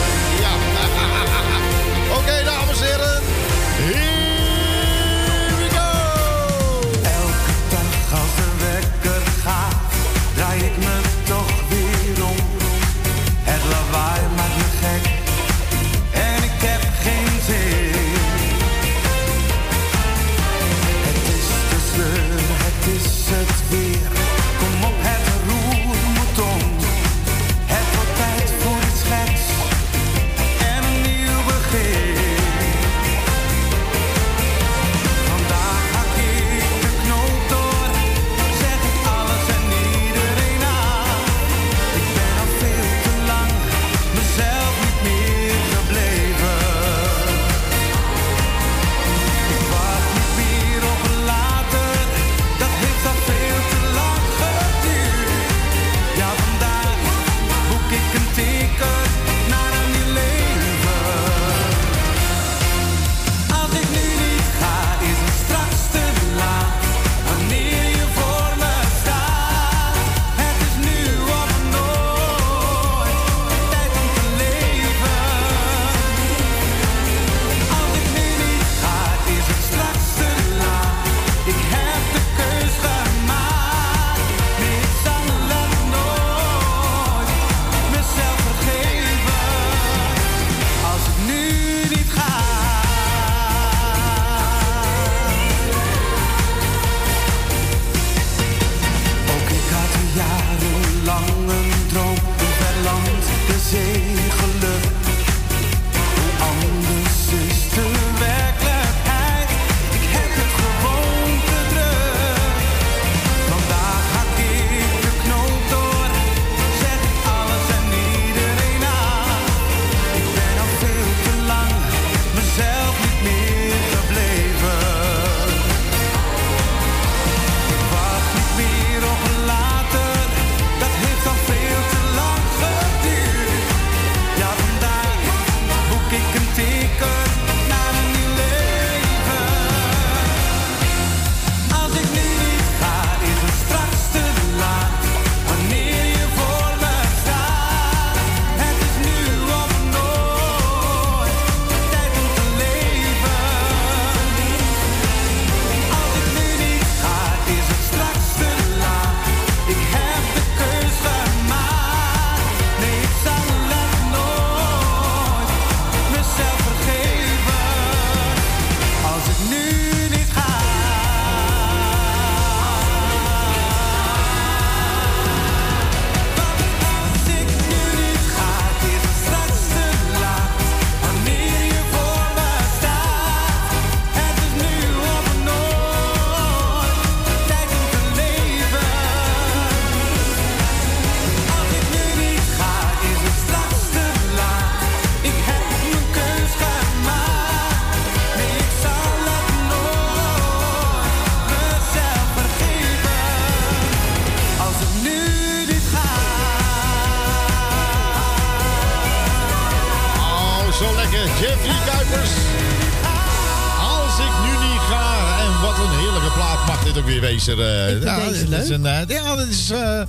Een, 218.68 218.86
eh, 218.86 219.00
ja, 219.08 219.36
dat 219.36 219.46
is... 219.46 219.70
eh, 219.70 220.00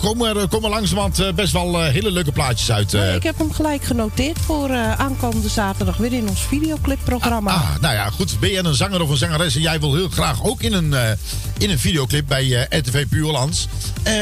komen 0.00 0.36
er, 0.36 0.48
komen 0.48 0.70
langzamerhand 0.70 1.18
eh, 1.18 1.32
best 1.32 1.52
wel 1.52 1.80
hele 1.82 2.10
leuke 2.10 2.32
plaatjes 2.32 2.70
uit. 2.72 2.92
ik 2.92 3.22
heb 3.22 3.38
hem 3.38 3.52
gelijk 3.52 3.84
genoteerd 3.84 4.38
voor 4.38 4.70
aankomende 4.96 5.48
zaterdag 5.48 5.96
weer 5.96 6.12
in 6.12 6.28
ons 6.28 6.40
videoclipprogramma. 6.40 7.52
Ah, 7.52 7.68
nou 7.80 7.94
ja, 7.94 8.10
goed. 8.10 8.40
Ben 8.40 8.50
je 8.50 8.58
een 8.64 8.74
zanger 8.74 9.02
of 9.02 9.08
een 9.10 9.16
zangeres 9.16 9.54
en 9.54 9.60
jij 9.60 9.80
wil 9.80 9.94
heel 9.94 10.08
graag 10.08 10.44
ook 10.44 10.62
in 10.62 10.72
een, 10.72 10.94
in 11.58 11.70
een 11.70 11.78
videoclip 11.78 12.26
bij 12.28 12.66
eh, 12.68 12.78
RTV 12.78 13.06
Puurlands, 13.08 13.68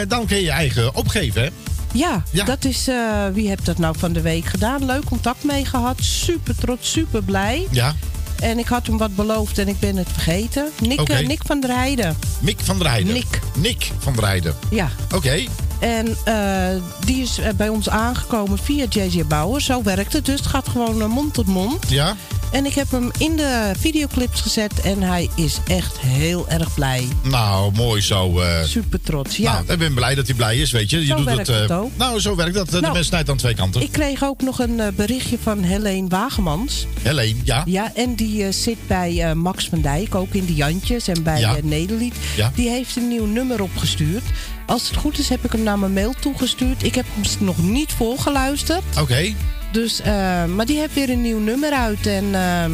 dan 0.08 0.26
kun 0.26 0.36
je 0.36 0.42
je 0.42 0.50
eigen 0.50 0.94
opgeven, 0.94 1.42
hè? 1.42 1.48
Ja, 1.92 2.22
Ja. 2.30 2.44
dat 2.44 2.64
is. 2.64 2.88
wie 3.32 3.48
heeft 3.48 3.66
dat 3.66 3.78
nou 3.78 3.94
van 3.98 4.12
de 4.12 4.20
week 4.20 4.44
gedaan? 4.44 4.84
Leuk 4.86 5.04
contact 5.04 5.44
mee 5.44 5.64
gehad. 5.64 5.96
Super 6.00 6.54
trots, 6.56 6.90
super 6.92 7.22
blij. 7.22 7.66
Ja. 7.70 7.94
En 8.42 8.58
ik 8.58 8.66
had 8.66 8.86
hem 8.86 8.98
wat 8.98 9.14
beloofd 9.14 9.58
en 9.58 9.68
ik 9.68 9.80
ben 9.80 9.96
het 9.96 10.08
vergeten. 10.12 10.70
Nick, 10.80 11.00
eh, 11.00 11.26
Nick 11.26 11.40
van 11.46 11.60
der 11.60 11.70
Heijden. 11.70 12.16
Mick 12.40 12.60
van 12.60 12.78
der 12.78 12.88
Heijden. 12.88 13.12
Nick. 13.12 13.40
Nick 13.58 13.90
van 13.98 14.12
der 14.12 14.24
Heijden. 14.24 14.54
Ja. 14.70 14.90
Oké. 15.14 15.44
En 15.78 16.16
eh, 16.24 16.82
die 17.04 17.22
is 17.22 17.38
eh, 17.38 17.52
bij 17.56 17.68
ons 17.68 17.88
aangekomen 17.88 18.58
via 18.58 18.86
JJ 18.88 19.24
Bauer. 19.26 19.60
Zo 19.60 19.82
werkt 19.82 20.12
het 20.12 20.24
dus. 20.24 20.38
Het 20.38 20.48
gaat 20.48 20.68
gewoon 20.68 21.10
mond 21.10 21.34
tot 21.34 21.46
mond. 21.46 21.88
Ja. 21.88 22.16
En 22.52 22.66
ik 22.66 22.74
heb 22.74 22.90
hem 22.90 23.10
in 23.18 23.36
de 23.36 23.72
videoclips 23.78 24.40
gezet 24.40 24.80
en 24.80 25.02
hij 25.02 25.28
is 25.36 25.58
echt 25.66 25.98
heel 25.98 26.48
erg 26.48 26.74
blij. 26.74 27.08
Nou, 27.22 27.72
mooi 27.72 28.00
zo. 28.02 28.40
eh. 28.40 28.64
Super 28.64 29.00
trots. 29.00 29.36
Ja. 29.36 29.52
Nou, 29.52 29.72
ik 29.72 29.78
ben 29.78 29.94
blij 29.94 30.14
dat 30.14 30.26
hij 30.26 30.34
blij 30.36 30.56
is, 30.56 30.70
weet 30.70 30.90
je. 30.90 30.98
je 31.00 31.06
Zo 31.06 31.16
doet 31.16 31.24
werkt 31.24 31.46
het, 31.46 31.60
het 31.60 31.70
eh, 31.70 31.78
ook. 31.80 31.90
Nou, 31.96 32.20
zo 32.20 32.36
werkt 32.36 32.54
dat. 32.54 32.66
Eh, 32.66 32.72
de 32.72 32.80
Nou, 32.80 32.92
mens 32.92 33.06
snijdt 33.06 33.30
aan 33.30 33.36
twee 33.36 33.54
kanten. 33.54 33.82
Ik 33.82 33.92
kreeg 33.92 34.24
ook 34.24 34.42
nog 34.42 34.58
een 34.58 34.80
berichtje 34.96 35.38
van 35.42 35.62
Helene 35.62 36.08
Wagemans. 36.08 36.86
Helene, 37.02 37.38
ja. 37.44 37.62
Ja, 37.66 37.92
en 37.94 38.14
die 38.14 38.52
zit 38.52 38.86
bij 38.86 39.34
Max 39.34 39.68
van 39.68 39.80
Dijk, 39.80 40.14
ook 40.14 40.34
in 40.34 40.46
de 40.46 40.54
Jantjes 40.54 41.08
en 41.08 41.22
bij 41.22 41.40
Ja. 41.40 41.56
Nederlied. 41.62 42.14
Ja. 42.36 42.52
Die 42.54 42.68
heeft 42.68 42.96
een 42.96 43.08
nieuw 43.08 43.26
nummer 43.26 43.62
opgestuurd. 43.62 44.24
Als 44.66 44.88
het 44.88 44.96
goed 44.96 45.18
is, 45.18 45.28
heb 45.28 45.44
ik 45.44 45.52
hem 45.52 45.62
naar 45.62 45.78
mijn 45.78 45.92
mail 45.92 46.14
toegestuurd. 46.20 46.82
Ik 46.84 46.94
heb 46.94 47.04
hem 47.14 47.46
nog 47.46 47.58
niet 47.58 47.92
volgeluisterd. 47.92 48.82
Oké, 49.00 49.34
Dus, 49.72 50.00
eh, 50.00 50.44
maar 50.44 50.66
die 50.66 50.78
heeft 50.78 50.94
weer 50.94 51.10
een 51.10 51.20
nieuw 51.20 51.38
nummer 51.38 51.72
uit. 51.72 52.06
En 52.06 52.34
ehm, 52.34 52.70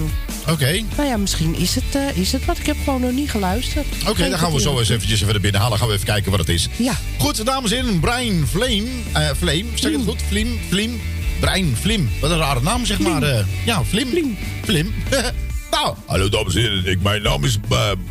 oké. 0.48 0.80
nou 0.96 1.08
ja, 1.08 1.16
misschien 1.16 1.54
is 1.54 1.74
het, 1.74 1.84
eh, 1.94 2.16
is 2.16 2.32
het 2.32 2.44
wat. 2.44 2.58
Ik 2.58 2.66
heb 2.66 2.76
gewoon 2.84 3.00
nog 3.00 3.12
niet 3.12 3.30
geluisterd. 3.30 3.86
Oké, 4.08 4.28
dan 4.28 4.38
gaan 4.38 4.52
we 4.52 4.60
zo 4.60 4.78
eens 4.78 4.88
eventjes 4.88 5.22
even 5.22 5.40
binnen 5.40 5.60
halen. 5.60 5.78
Gaan 5.78 5.88
we 5.88 5.94
even 5.94 6.06
kijken 6.06 6.30
wat 6.30 6.40
het 6.40 6.48
is. 6.48 6.68
Ja. 6.76 6.92
Goed, 7.18 7.46
dames 7.46 7.70
en 7.70 7.84
heren. 7.84 8.00
Brian 8.00 8.46
Flame. 8.46 8.86
eh 9.12 9.28
Flame, 9.36 9.64
zeg 9.74 9.92
het 9.92 10.00
goed? 10.04 10.22
Flim, 10.28 10.58
Flim. 10.68 11.00
Brian 11.40 11.76
Flim. 11.80 12.10
Wat 12.20 12.30
een 12.30 12.38
rare 12.38 12.60
naam, 12.62 12.84
zeg 12.84 12.98
maar. 12.98 13.44
ja, 13.64 13.84
Flim. 13.84 14.08
Flim. 14.08 14.36
Flim. 14.64 14.94
nou, 15.70 15.94
hallo 16.06 16.28
dames 16.28 16.54
en 16.54 16.60
heren. 16.60 16.86
Ik, 16.86 17.02
mijn 17.02 17.22
naam 17.22 17.44
is 17.44 17.58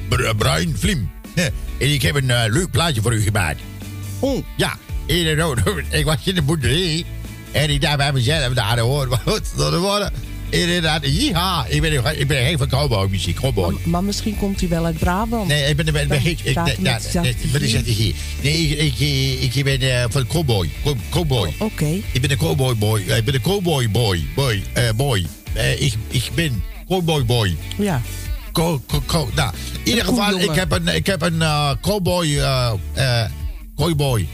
Br- 0.09 0.35
Brian 0.37 0.75
Flim. 0.79 1.09
en 1.33 1.53
ik 1.93 2.01
heb 2.01 2.15
een 2.15 2.49
leuk 2.49 2.71
plaatje 2.71 3.01
voor 3.01 3.13
u 3.13 3.21
gemaakt. 3.21 3.59
Oh. 4.19 4.43
Ja, 4.57 4.77
ik 5.89 6.05
was 6.05 6.15
in 6.23 6.35
de 6.35 6.41
boerderij. 6.41 7.05
En 7.57 7.69
ik 7.69 7.81
dacht 7.81 7.97
bij 7.97 8.13
mezelf, 8.13 8.53
nou, 8.53 8.75
dat 8.75 8.85
hoort 8.85 9.09
wat. 9.23 9.51
Dat 9.55 9.75
worden. 9.79 10.11
Inderdaad, 10.49 11.01
ja, 11.03 11.65
ik 11.69 11.81
ben, 11.81 12.19
ik 12.19 12.27
ben 12.27 12.45
heel 12.45 12.57
van 12.57 12.67
cowboy 12.67 13.07
muziek, 13.09 13.35
cowboy. 13.35 13.71
Maar, 13.71 13.81
maar 13.89 14.03
misschien 14.03 14.37
komt 14.37 14.59
hij 14.59 14.69
wel 14.69 14.85
uit 14.85 14.97
Brabant. 14.97 15.47
Nee, 15.47 15.69
ik 15.69 15.75
ben, 15.75 15.87
ik 15.87 15.93
ben, 15.93 16.07
Dan 16.07 16.17
ik, 16.17 16.39
ik, 16.39 16.55
nee, 16.55 17.73
dat 17.75 17.83
hier? 17.83 18.13
Nee, 18.41 18.67
ik, 18.67 18.99
ik, 19.41 19.55
ik, 19.55 19.63
ben 19.63 19.81
eh, 19.81 20.05
van 20.09 20.27
cowboy, 20.27 20.69
Co- 20.83 20.97
cowboy. 21.09 21.53
Oké. 21.57 22.01
Ik 22.11 22.21
ben 22.21 22.31
een 22.31 22.37
cowboy 22.37 22.75
boy, 22.75 22.99
ik 22.99 23.25
ben 23.25 23.33
een 23.33 23.41
cowboy 23.41 23.91
boy, 23.91 24.25
boy, 24.35 24.63
eh, 24.73 24.83
boy. 24.95 25.25
Eh, 25.53 25.81
ik, 25.81 25.93
ik 26.07 26.31
ben 26.35 26.63
cowboy 26.87 27.25
boy. 27.25 27.55
Ja. 27.77 28.01
Co, 28.51 28.81
co, 28.87 29.01
co, 29.05 29.29
nou, 29.35 29.53
in 29.83 29.89
ieder 29.89 30.05
geval, 30.05 30.39
ik 30.39 30.51
heb 30.51 30.71
een, 30.71 30.87
ik 30.87 31.05
heb 31.05 31.21
een 31.21 31.41
eh, 31.41 31.71
cowboy, 31.81 32.37
eh 32.37 32.71
eh 32.93 33.25
cowboy. 33.75 34.27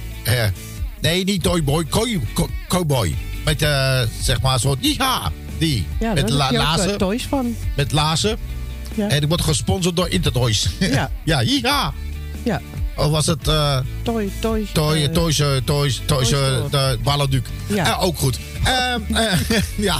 Nee, 1.03 1.23
niet 1.23 1.43
toyboy, 1.43 1.85
coy, 1.89 2.19
co- 2.33 2.49
cowboy. 2.67 3.15
Met, 3.45 3.61
eh, 3.61 4.01
zeg 4.21 4.41
maar, 4.41 4.59
zo'n, 4.59 4.77
ja, 4.79 5.31
die. 5.57 5.85
Ja, 5.99 6.13
met 6.13 6.27
daar 6.27 6.37
la, 6.37 6.45
ook, 6.47 6.51
eh, 6.53 6.57
lazen. 6.57 6.97
toys 6.97 7.25
van. 7.25 7.55
Met 7.75 7.91
lazen. 7.91 8.37
Ja. 8.95 9.07
En 9.09 9.21
ik 9.21 9.27
word 9.27 9.41
gesponsord 9.41 9.95
door 9.95 10.09
Intertoys. 10.09 10.67
Ja. 10.79 11.11
ja, 11.23 11.39
ja. 11.39 11.93
Ja. 12.43 12.61
Of 12.95 13.09
was 13.09 13.25
het 13.25 13.47
eh 13.47 13.77
Toy, 14.01 14.29
toy. 14.39 14.67
Toy, 14.73 15.03
eh, 15.03 15.09
Toys, 15.09 15.39
eh, 15.39 15.47
Toys, 15.65 16.01
Toys, 16.05 16.29
de 16.29 16.97
Balladuk? 17.03 17.45
Ja. 17.67 17.97
Ook 17.99 18.17
goed. 18.17 18.39
Ehm, 18.63 19.15
eh, 19.15 19.39
ja, 19.87 19.97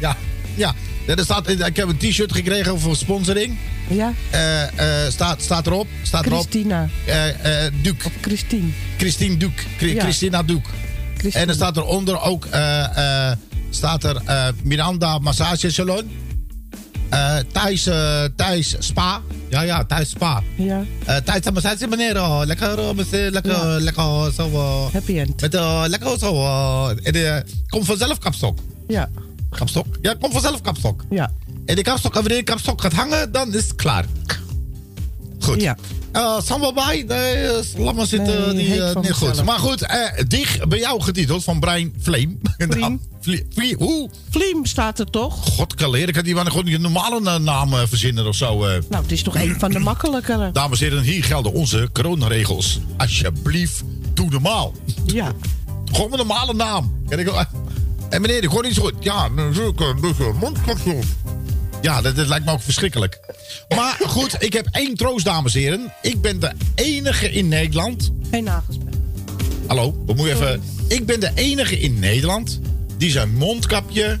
ja, 0.00 0.16
ja. 0.54 0.74
Er 1.06 1.24
staat, 1.24 1.48
ik 1.48 1.76
heb 1.76 1.88
een 1.88 1.96
t-shirt 1.96 2.32
gekregen 2.32 2.80
voor 2.80 2.96
sponsoring. 2.96 3.56
Ja. 3.88 4.12
Eh, 4.30 4.62
eh, 4.62 5.10
staat, 5.10 5.42
staat 5.42 5.66
erop. 5.66 5.86
Staat 6.02 6.26
erop. 6.26 6.40
Christina. 6.40 6.88
eh 7.04 7.64
eh 7.64 7.72
Duke. 7.82 8.08
Christine. 8.20 8.68
Christine 8.98 9.36
Duke. 9.36 9.62
Ja. 9.78 10.02
Christina 10.02 10.42
Duke. 10.42 10.68
Christine. 11.16 11.44
En 11.44 11.48
er 11.48 11.54
staat 11.54 11.76
eronder 11.76 12.20
ook 12.20 12.46
staat 13.70 14.04
er, 14.04 14.22
Miranda 14.62 15.18
Massage 15.18 15.70
Salon. 15.70 16.10
Thijs, 17.52 17.88
Thijs 18.36 18.76
Spa. 18.78 19.20
Ja, 19.48 19.60
ja, 19.60 19.84
Thijs 19.84 20.10
Spa. 20.10 20.42
Ja. 20.56 20.84
Thijs 21.24 21.50
massage 21.52 21.86
meneer. 21.86 22.46
lekker, 22.46 22.94
lekker, 23.30 23.80
lekker 23.80 24.32
zo. 24.32 24.88
Happy 24.92 25.18
end. 25.18 25.40
met 25.40 25.52
lekker 25.88 26.18
zo. 26.18 26.42
en, 26.88 27.14
eh, 27.14 27.36
kom 27.68 27.84
vanzelf 27.84 28.18
kapstok. 28.18 28.58
Ja. 28.88 29.08
Kapstok? 29.56 29.86
Ja, 30.02 30.14
kom 30.20 30.32
vanzelf 30.32 30.60
kapstok. 30.60 31.04
Ja. 31.10 31.32
En 31.66 31.74
die 31.74 31.84
kapstok, 31.84 32.14
wanneer 32.14 32.36
de 32.36 32.42
kapstok 32.42 32.80
gaat 32.80 32.92
hangen, 32.92 33.32
dan 33.32 33.54
is 33.54 33.62
het 33.62 33.74
klaar. 33.74 34.04
Goed. 35.40 35.60
Ja. 35.62 35.76
Sambal 36.42 36.72
bij, 36.72 37.04
nee, 37.08 37.48
laat 37.76 37.94
maar 37.94 38.06
zitten. 38.06 38.54
Nee, 38.56 38.66
die, 38.66 38.98
niet 39.00 39.12
goed. 39.12 39.44
Maar 39.44 39.58
goed, 39.58 39.82
eh, 39.82 39.98
dicht 40.28 40.68
bij 40.68 40.78
jou 40.78 41.02
getiteld 41.02 41.44
van 41.44 41.60
Brian 41.60 41.92
Flame. 42.00 42.36
Vliem. 42.58 43.00
Vlie- 43.20 43.46
Vlie- 43.54 43.76
Hoe? 43.78 44.10
Staat 44.62 44.98
er 44.98 45.10
toch? 45.10 45.34
Godkaleer, 45.54 46.08
ik 46.08 46.14
had 46.16 46.24
die 46.24 46.34
maar 46.34 46.46
gewoon 46.46 46.66
een 46.66 46.80
normale 46.80 47.30
eh, 47.30 47.38
naam 47.38 47.70
verzinnen 47.86 48.26
of 48.26 48.34
zo. 48.34 48.58
Nou, 48.58 48.82
het 49.02 49.12
is 49.12 49.22
toch 49.22 49.34
een 49.36 49.54
van 49.58 49.70
de 49.70 49.78
makkelijkere. 49.78 50.52
Dames 50.52 50.80
en 50.80 50.88
heren, 50.88 51.02
hier 51.02 51.24
gelden 51.24 51.52
onze 51.52 51.88
coronaregels. 51.92 52.80
Alsjeblieft, 52.96 53.82
doe 54.14 54.30
normaal. 54.30 54.72
Ja. 55.04 55.32
Gewoon 55.92 56.10
een 56.12 56.18
normale 56.18 56.54
naam. 56.54 56.94
Kan 57.08 57.18
ik, 57.18 57.46
en 58.08 58.20
meneer, 58.20 58.42
ik 58.42 58.48
hoor 58.50 58.62
niet 58.62 58.78
goed. 58.78 58.92
Ja, 59.00 59.28
dus 59.28 60.16
mondkapje. 60.40 60.98
Ja, 61.82 62.00
dat, 62.00 62.16
dat 62.16 62.26
lijkt 62.26 62.44
me 62.44 62.52
ook 62.52 62.60
verschrikkelijk. 62.60 63.20
Maar 63.68 64.00
goed, 64.06 64.36
ik 64.42 64.52
heb 64.52 64.68
één 64.70 64.94
troost, 64.94 65.24
dames 65.24 65.54
en 65.54 65.60
heren. 65.60 65.92
Ik 66.02 66.20
ben 66.20 66.40
de 66.40 66.52
enige 66.74 67.32
in 67.32 67.48
Nederland. 67.48 68.12
Geen 68.30 68.44
nagesprek. 68.44 68.94
Hallo, 69.66 70.02
we 70.06 70.12
moeten 70.14 70.34
even. 70.34 70.62
Ik 70.88 71.06
ben 71.06 71.20
de 71.20 71.30
enige 71.34 71.80
in 71.80 71.98
Nederland 71.98 72.60
die 72.98 73.10
zijn 73.10 73.34
mondkapje 73.34 74.18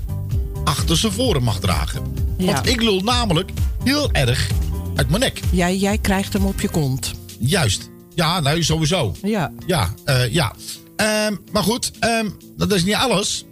achter 0.64 0.96
zijn 0.96 1.12
voren 1.12 1.42
mag 1.42 1.60
dragen. 1.60 2.02
Ja. 2.38 2.52
Want 2.52 2.66
ik 2.66 2.82
lul 2.82 3.00
namelijk 3.00 3.50
heel 3.84 4.12
erg 4.12 4.50
uit 4.94 5.08
mijn 5.08 5.20
nek. 5.20 5.40
Jij, 5.50 5.76
jij 5.76 5.98
krijgt 5.98 6.32
hem 6.32 6.44
op 6.44 6.60
je 6.60 6.68
kont. 6.68 7.14
Juist. 7.38 7.90
Ja, 8.14 8.40
nou 8.40 8.62
sowieso. 8.62 9.14
Ja. 9.22 9.52
Ja, 9.66 9.94
eh, 10.04 10.32
ja. 10.32 10.54
Ehm, 10.96 11.36
maar 11.52 11.62
goed, 11.62 11.90
ehm, 11.98 12.28
dat 12.56 12.72
is 12.72 12.84
niet 12.84 12.94
alles. 12.94 13.44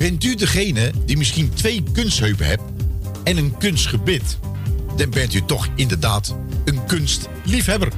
Bent 0.00 0.24
u 0.24 0.34
degene 0.34 0.90
die 1.06 1.16
misschien 1.16 1.54
twee 1.54 1.82
kunstheupen 1.92 2.46
hebt 2.46 2.62
en 3.24 3.36
een 3.36 3.56
kunstgebit? 3.58 4.38
Dan 4.96 5.10
bent 5.10 5.34
u 5.34 5.42
toch 5.46 5.68
inderdaad 5.74 6.34
een 6.64 6.84
kunstliefhebber. 6.86 7.92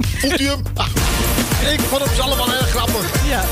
Voelt 0.00 0.40
u 0.40 0.46
hem? 0.46 0.62
Ik 1.72 1.80
vond 1.80 2.02
hem 2.04 2.20
allemaal 2.20 2.50
heel 2.50 2.66
grappig. 2.66 3.26
Ja. 3.28 3.44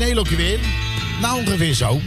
Origineel 0.00 0.18
ook 0.18 0.28
weer? 0.28 0.58
Nou, 1.20 1.38
ongeveer 1.38 1.74
zo. 1.74 2.00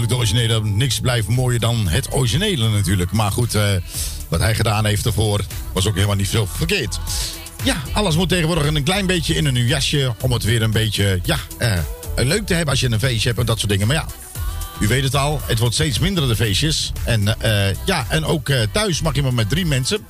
Natuurlijk 0.00 0.30
de 0.30 0.38
originele. 0.38 0.76
Niks 0.76 1.00
blijft 1.00 1.28
mooier 1.28 1.60
dan 1.60 1.88
het 1.88 2.12
originele 2.12 2.68
natuurlijk. 2.68 3.12
Maar 3.12 3.32
goed, 3.32 3.54
eh, 3.54 3.70
wat 4.28 4.40
hij 4.40 4.54
gedaan 4.54 4.84
heeft 4.84 5.06
ervoor 5.06 5.40
was 5.72 5.86
ook 5.86 5.94
helemaal 5.94 6.16
niet 6.16 6.28
zo 6.28 6.48
verkeerd. 6.56 6.98
Ja, 7.64 7.76
alles 7.92 8.16
moet 8.16 8.28
tegenwoordig 8.28 8.66
een 8.66 8.82
klein 8.82 9.06
beetje 9.06 9.34
in 9.34 9.46
een 9.46 9.52
nieuw 9.52 9.66
jasje. 9.66 10.14
Om 10.20 10.32
het 10.32 10.42
weer 10.42 10.62
een 10.62 10.70
beetje 10.70 11.20
ja, 11.22 11.38
eh, 11.58 11.78
leuk 12.16 12.46
te 12.46 12.54
hebben 12.54 12.70
als 12.70 12.80
je 12.80 12.90
een 12.90 12.98
feestje 12.98 13.28
hebt 13.28 13.40
en 13.40 13.46
dat 13.46 13.58
soort 13.58 13.70
dingen. 13.70 13.86
Maar 13.86 13.96
ja, 13.96 14.06
u 14.80 14.88
weet 14.88 15.02
het 15.02 15.14
al, 15.14 15.40
het 15.46 15.58
wordt 15.58 15.74
steeds 15.74 15.98
minder 15.98 16.28
de 16.28 16.36
feestjes. 16.36 16.92
En, 17.04 17.40
eh, 17.40 17.74
ja, 17.84 18.06
en 18.08 18.24
ook 18.24 18.50
thuis 18.72 19.02
mag 19.02 19.14
je 19.14 19.22
maar 19.22 19.34
met 19.34 19.48
drie 19.48 19.66
mensen. 19.66 20.06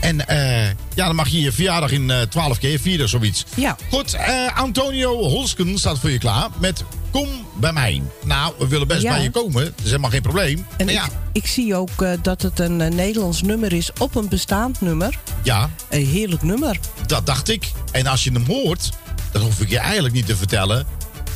En 0.00 0.26
eh, 0.28 0.66
ja, 0.94 1.06
dan 1.06 1.14
mag 1.14 1.28
je 1.28 1.40
je 1.40 1.52
verjaardag 1.52 1.90
in 1.90 2.10
eh 2.10 2.20
12 2.20 2.58
keer 2.58 2.78
vieren, 2.78 3.08
zoiets. 3.08 3.44
Ja. 3.56 3.76
Goed, 3.90 4.16
Antonio 4.54 5.16
Holsken 5.16 5.78
staat 5.78 5.98
voor 5.98 6.10
je 6.10 6.18
klaar 6.18 6.48
met 6.58 6.84
Kom 7.10 7.28
bij 7.60 7.72
mij. 7.72 8.02
Nou, 8.24 8.54
we 8.58 8.66
willen 8.68 8.86
best 8.88 9.02
Ja. 9.02 9.10
bij 9.12 9.22
je 9.22 9.30
komen. 9.30 9.64
Dat 9.64 9.72
is 9.76 9.84
helemaal 9.84 10.10
geen 10.10 10.22
probleem. 10.22 10.66
En 10.76 10.84
Maar 10.84 10.94
ja, 10.94 11.04
ik, 11.04 11.10
ik 11.32 11.46
zie 11.46 11.74
ook 11.74 12.02
eh, 12.02 12.12
dat 12.22 12.42
het 12.42 12.58
een 12.58 12.80
eh, 12.80 12.90
Nederlands 12.90 13.42
nummer 13.42 13.72
is 13.72 13.90
op 13.98 14.14
een 14.14 14.28
bestaand 14.28 14.80
nummer. 14.80 15.18
ja, 15.42 15.70
Een 15.88 16.06
heerlijk 16.06 16.42
nummer. 16.42 16.78
dat 17.06 17.26
dacht 17.26 17.48
ik. 17.48 17.70
En 17.92 18.06
als 18.06 18.24
je 18.24 18.32
hem 18.32 18.44
hoort, 18.46 18.90
dan 19.32 19.42
hoef 19.42 19.60
ik 19.60 19.68
je 19.70 19.78
eigenlijk 19.78 20.14
niet 20.14 20.26
te 20.26 20.36
vertellen. 20.36 20.86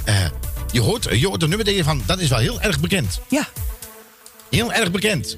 Eh, 0.04 0.14
je, 0.72 0.80
hoort, 0.80 1.08
je 1.18 1.26
hoort 1.26 1.42
een 1.42 1.48
nummer 1.48 1.66
denk 1.66 1.76
je 1.76 1.84
van, 1.84 2.02
dat 2.06 2.18
is 2.18 2.28
wel 2.28 2.38
heel 2.38 2.60
erg 2.60 2.80
bekend. 2.80 3.20
Ja. 3.28 3.48
Heel 4.50 4.72
erg 4.72 4.90
bekend. 4.90 5.36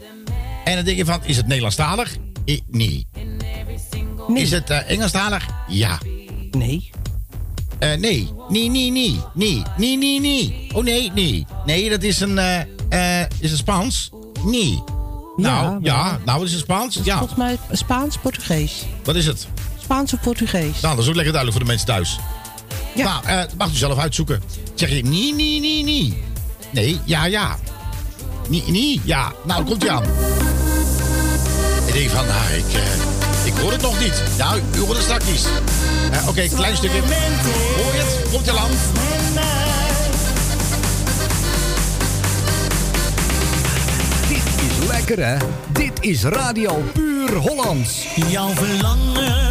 En 0.64 0.74
dan 0.76 0.84
denk 0.84 0.97
je 0.97 1.05
van, 1.05 1.20
is 1.24 1.37
het 1.37 1.47
Nederlandstalig? 1.47 2.16
Eh, 2.45 2.61
nee. 2.68 3.07
Nee. 4.28 4.43
Is 4.43 4.51
het 4.51 4.70
Engelstalig? 4.70 5.47
Ja. 5.68 5.99
Nee. 6.51 6.91
Eh, 7.79 7.95
nee. 7.95 8.31
Nee, 8.49 8.68
nee, 8.70 8.91
nee. 8.91 9.20
Nee, 9.35 9.62
nee, 9.77 9.97
nee, 9.97 10.20
nee. 10.20 10.68
Oh 10.74 10.85
nee, 10.85 11.11
nee. 11.14 11.47
Nee, 11.64 11.91
dat 11.91 12.03
is 12.03 12.20
een, 12.20 12.39
eh, 12.39 12.61
eh, 13.20 13.29
is 13.41 13.51
het 13.51 13.59
Spaans? 13.59 14.11
Nee. 14.45 14.83
Nou, 15.37 15.79
ja. 15.83 16.18
Nou, 16.24 16.39
wat 16.39 16.47
is 16.47 16.53
het 16.53 16.62
Spaans? 16.62 17.01
Ja. 17.03 17.18
Volgens 17.18 17.39
mij 17.39 17.59
Spaans-Portugees. 17.72 18.85
Wat 19.05 19.14
is 19.14 19.27
het? 19.27 19.47
Spaans 19.83 20.12
of 20.12 20.20
Portugees. 20.20 20.81
Nou, 20.81 20.95
dat 20.95 21.05
is 21.05 21.09
ook 21.09 21.14
lekker 21.14 21.33
duidelijk 21.33 21.53
voor 21.53 21.61
de 21.61 21.66
mensen 21.66 21.87
thuis. 21.87 22.18
Ja. 22.95 23.05
Nou, 23.05 23.27
eh, 23.27 23.37
dat 23.39 23.55
mag 23.59 23.70
u 23.70 23.74
zelf 23.74 23.99
uitzoeken. 23.99 24.43
Zeg 24.74 24.91
je 24.91 25.05
nee, 25.05 25.35
nee, 25.35 25.61
nee, 25.61 25.83
nee. 25.83 26.22
Nee, 26.70 27.01
ja, 27.05 27.24
ja. 27.24 27.57
Nee, 28.49 28.62
nee, 28.66 29.01
ja. 29.05 29.33
Nou, 29.45 29.64
komt 29.64 29.85
u 29.85 29.89
aan. 29.89 30.03
Ik 31.87 31.93
denk 31.93 32.11
van, 32.11 32.27
nou, 32.27 32.53
ik, 32.53 32.74
eh, 32.74 33.26
ik 33.47 33.55
hoor 33.61 33.72
het 33.72 33.80
nog 33.82 34.01
niet. 34.01 34.22
Nou, 34.38 34.61
u 34.76 34.78
hoort 34.78 34.97
het 34.97 35.03
straks 35.03 35.24
niet. 35.24 35.49
Eh, 36.12 36.28
Oké, 36.28 36.49
klein 36.49 36.76
stukje. 36.76 37.01
Hoor 37.01 37.94
je 37.94 37.99
het? 37.99 38.30
Komt 38.32 38.49
u 38.49 38.51
aan. 38.51 38.70
Dit 44.28 44.70
is 44.70 44.86
lekker 44.88 45.26
hè? 45.26 45.36
Dit 45.72 45.92
is 46.01 46.24
Radio 46.24 46.82
Puur 46.92 47.34
Hollands. 47.36 48.07
Jouw 48.28 48.49
verlangen, 48.55 49.45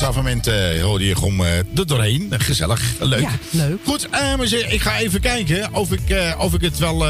Savament 0.00 0.48
uh, 0.48 0.82
hoorde 0.82 1.06
je 1.06 1.16
gewoon 1.16 1.44
eh, 1.44 1.56
er 1.58 1.86
doorheen. 1.86 2.32
Gezellig, 2.38 2.82
leuk. 3.00 3.20
Ja, 3.20 3.30
leuk. 3.50 3.78
Goed, 3.84 4.08
maar 4.10 4.46
zeg, 4.46 4.66
ik 4.72 4.80
ga 4.80 4.98
even 4.98 5.20
kijken 5.20 5.74
of 5.74 5.92
ik, 5.92 6.10
eh, 6.10 6.34
of 6.38 6.54
ik, 6.54 6.60
het, 6.60 6.78
wel, 6.78 7.04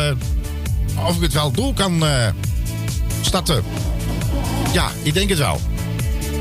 of 1.06 1.16
ik 1.16 1.22
het 1.22 1.32
wel 1.32 1.50
door 1.50 1.74
kan 1.74 2.04
starten. 3.20 3.62
Ja, 4.72 4.90
ik 5.02 5.14
denk 5.14 5.28
het 5.28 5.38
wel. 5.38 5.60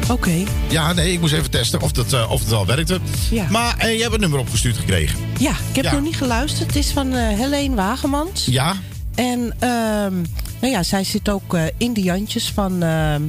Oké. 0.09 0.31
Ja, 0.69 0.93
nee, 0.93 1.11
ik 1.13 1.19
moest 1.19 1.33
even 1.33 1.51
testen 1.51 1.81
of, 1.81 1.91
dat, 1.91 2.27
of 2.27 2.39
het 2.39 2.49
wel 2.49 2.65
werkte. 2.65 2.99
Ja. 3.31 3.45
Maar 3.49 3.91
je 3.91 4.01
hebt 4.01 4.13
een 4.13 4.19
nummer 4.19 4.39
opgestuurd 4.39 4.77
gekregen. 4.77 5.19
Ja, 5.39 5.51
ik 5.69 5.75
heb 5.75 5.85
Ja. 5.85 5.91
nog 5.91 6.01
niet 6.01 6.17
geluisterd. 6.17 6.67
Het 6.67 6.75
is 6.75 6.91
van 6.91 7.13
Helene 7.13 7.75
Wagemans. 7.75 8.45
Ja? 8.45 8.75
En 9.15 9.53
ehm, 9.59 10.13
nou 10.59 10.73
ja, 10.73 10.83
zij 10.83 11.03
zit 11.03 11.29
ook 11.29 11.57
in 11.77 11.93
de 11.93 12.01
Jantjes 12.01 12.51
van 12.53 12.83
ehm, 12.83 13.21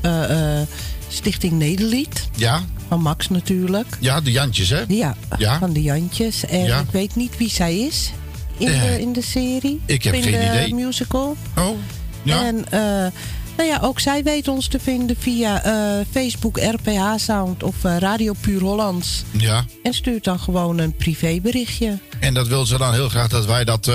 eh, 0.00 0.60
eh, 0.60 0.66
Stichting 1.08 1.52
Nederlied. 1.52 2.27
Ja? 2.38 2.62
Van 2.88 3.00
Max 3.02 3.28
natuurlijk. 3.28 3.86
Ja, 4.00 4.20
de 4.20 4.30
Jantjes, 4.32 4.68
hè? 4.68 4.82
Ja, 4.88 5.16
Ja. 5.38 5.58
van 5.58 5.72
de 5.72 5.82
Jantjes. 5.82 6.44
En 6.46 6.64
Ja. 6.64 6.78
ik 6.80 6.90
weet 6.90 7.16
niet 7.16 7.36
wie 7.36 7.50
zij 7.50 7.78
is 7.78 8.10
in, 8.56 8.66
de, 8.66 8.96
in 9.00 9.12
de 9.12 9.22
serie. 9.22 9.80
ik 9.86 10.02
heb 10.02 10.14
in 10.14 10.22
geen 10.22 10.32
de 10.32 10.38
idee. 10.46 10.74
musical. 10.74 11.36
Oh, 11.56 11.68
ja. 12.22 12.44
En 12.46 12.64
eh, 12.70 12.80
nou 13.56 13.68
ja, 13.68 13.78
ook 13.82 14.00
zij 14.00 14.22
weet 14.22 14.48
ons 14.48 14.66
te 14.68 14.78
vinden 14.80 15.16
via 15.18 15.62
eh, 15.62 16.06
Facebook 16.10 16.58
RPH 16.58 17.00
Sound 17.16 17.62
of 17.62 17.84
eh, 17.84 17.96
Radio 17.98 18.34
Puur 18.40 18.60
Hollands. 18.60 19.22
Ja. 19.30 19.64
En 19.82 19.94
stuurt 19.94 20.24
dan 20.24 20.40
gewoon 20.40 20.78
een 20.78 20.96
privéberichtje. 20.96 21.98
En 22.20 22.34
dat 22.34 22.48
wil 22.48 22.66
ze 22.66 22.78
dan 22.78 22.92
heel 22.92 23.08
graag 23.08 23.28
dat 23.28 23.46
wij 23.46 23.64
dat, 23.64 23.90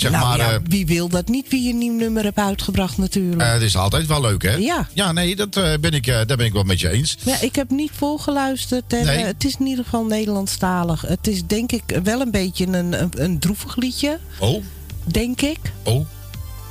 zeg 0.00 0.10
nou 0.10 0.24
maar... 0.26 0.38
ja, 0.38 0.52
eh, 0.52 0.58
wie 0.64 0.86
wil 0.86 1.08
dat 1.08 1.28
niet, 1.28 1.48
wie 1.48 1.72
een 1.72 1.78
nieuw 1.78 1.92
nummer 1.96 2.22
hebt 2.24 2.38
uitgebracht 2.38 2.98
natuurlijk. 2.98 3.42
eh, 3.42 3.52
het 3.52 3.62
is 3.62 3.76
altijd 3.76 4.06
wel 4.06 4.20
leuk, 4.20 4.42
hè? 4.42 4.54
Ja. 4.54 4.88
Ja, 4.92 5.12
nee, 5.12 5.36
dat, 5.36 5.56
eh, 5.56 5.72
ben 5.80 5.92
ik, 5.92 6.06
daar 6.06 6.26
ben 6.36 6.46
ik 6.46 6.52
wel 6.52 6.62
met 6.62 6.80
je 6.80 6.90
eens. 6.90 7.16
Ja, 7.24 7.40
ik 7.40 7.54
heb 7.54 7.70
niet 7.70 7.90
volgeluisterd. 7.94 8.92
En, 8.92 9.04
Nee. 9.04 9.24
het 9.24 9.44
is 9.44 9.56
in 9.58 9.66
ieder 9.66 9.84
geval 9.84 10.04
Nederlandstalig. 10.04 11.00
Het 11.00 11.26
is 11.26 11.46
denk 11.46 11.72
ik 11.72 11.82
wel 12.02 12.20
een 12.20 12.30
beetje 12.30 12.66
een, 12.66 13.02
een, 13.02 13.10
een 13.16 13.38
droevig 13.38 13.76
liedje. 13.76 14.18
Oh, 14.38 14.62
Denk 15.04 15.40
ik. 15.40 15.58
oh, 15.82 16.06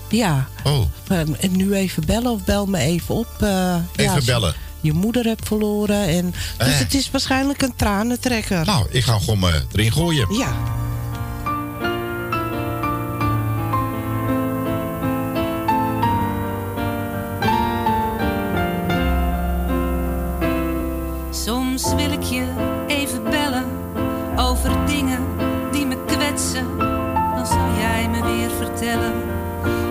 Ja. 0.10 0.48
oh. 0.64 0.80
Ehm, 1.08 1.30
nu 1.52 1.74
even 1.74 2.06
bellen 2.06 2.32
of 2.32 2.44
bel 2.44 2.66
me 2.66 2.78
even 2.78 3.16
op. 3.16 3.28
ja, 3.40 3.84
Even 3.96 4.16
je 4.16 4.26
bellen. 4.26 4.54
Je 4.82 4.94
moeder 4.94 5.26
hebt 5.26 5.48
verloren. 5.48 6.08
En, 6.08 6.32
dus 6.58 6.68
Eh. 6.68 6.78
het 6.80 6.94
is 6.94 7.12
waarschijnlijk 7.12 7.62
een 7.62 7.76
tranentrekker. 7.76 8.66
Nou, 8.66 8.86
ik 8.90 9.04
ga 9.04 9.20
gewoon 9.20 9.44
erin 9.72 9.92
gooien. 9.92 10.36
Ja. 10.38 10.54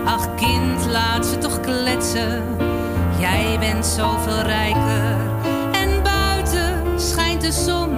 Ach 0.05 0.35
kind, 0.35 0.87
laat 0.91 1.27
ze 1.27 1.39
toch 1.39 1.61
kletsen. 1.61 2.43
Jij 3.19 3.57
bent 3.59 3.87
zoveel 3.87 4.41
rijker. 4.41 5.17
En 5.73 6.03
buiten 6.03 7.01
schijnt 7.01 7.41
de 7.41 7.53
zon. 7.53 7.91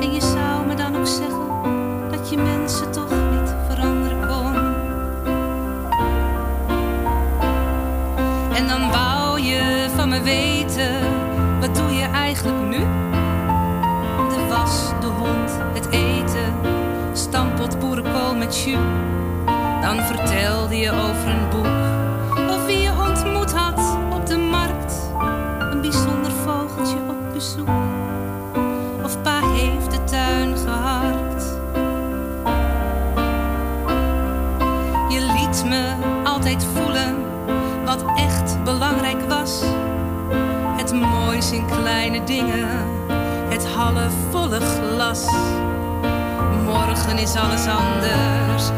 En 0.00 0.14
je 0.14 0.20
zou 0.20 0.66
me 0.66 0.74
dan 0.74 0.96
ook 0.96 1.06
zeggen 1.06 1.48
dat 2.10 2.30
je 2.30 2.36
mensen 2.36 2.92
toch 2.92 3.10
niet 3.10 3.54
veranderen 3.68 4.28
kon. 4.28 4.54
En 8.54 8.68
dan 8.68 8.90
wou 8.90 9.40
je 9.40 9.86
van 9.96 10.08
me 10.08 10.20
weten, 10.22 10.94
wat 11.60 11.74
doe 11.74 11.92
je 11.92 12.04
eigenlijk 12.04 12.68
nu? 12.68 12.78
De 14.28 14.46
was, 14.48 14.90
de 15.00 15.06
hond, 15.06 15.58
het 15.74 15.90
eten, 15.90 16.54
stampot 17.12 17.78
boerenkool 17.78 18.34
met 18.34 18.62
jus. 18.62 19.24
Dan 19.86 20.02
vertelde 20.02 20.76
je 20.76 20.90
over 20.90 21.28
een 21.28 21.48
boek, 21.50 22.48
of 22.48 22.66
wie 22.66 22.78
je 22.78 22.90
ontmoet 23.08 23.52
had 23.52 23.98
op 24.12 24.26
de 24.26 24.36
markt. 24.36 24.94
Een 25.70 25.80
bijzonder 25.80 26.30
vogeltje 26.44 26.96
op 27.08 27.32
bezoek, 27.32 27.68
of 29.02 29.22
pa 29.22 29.40
heeft 29.40 29.90
de 29.90 30.04
tuin 30.04 30.56
geharkt. 30.56 31.44
Je 35.08 35.20
liet 35.20 35.64
me 35.64 35.94
altijd 36.24 36.66
voelen 36.74 37.16
wat 37.84 38.04
echt 38.16 38.64
belangrijk 38.64 39.28
was. 39.28 39.62
Het 40.76 40.92
moois 40.92 41.52
in 41.52 41.66
kleine 41.66 42.24
dingen, 42.24 42.68
het 43.48 43.66
halfvolle 43.66 44.60
glas. 44.60 45.26
Morgen 46.64 47.18
is 47.18 47.36
alles 47.36 47.66
anders 47.66 48.70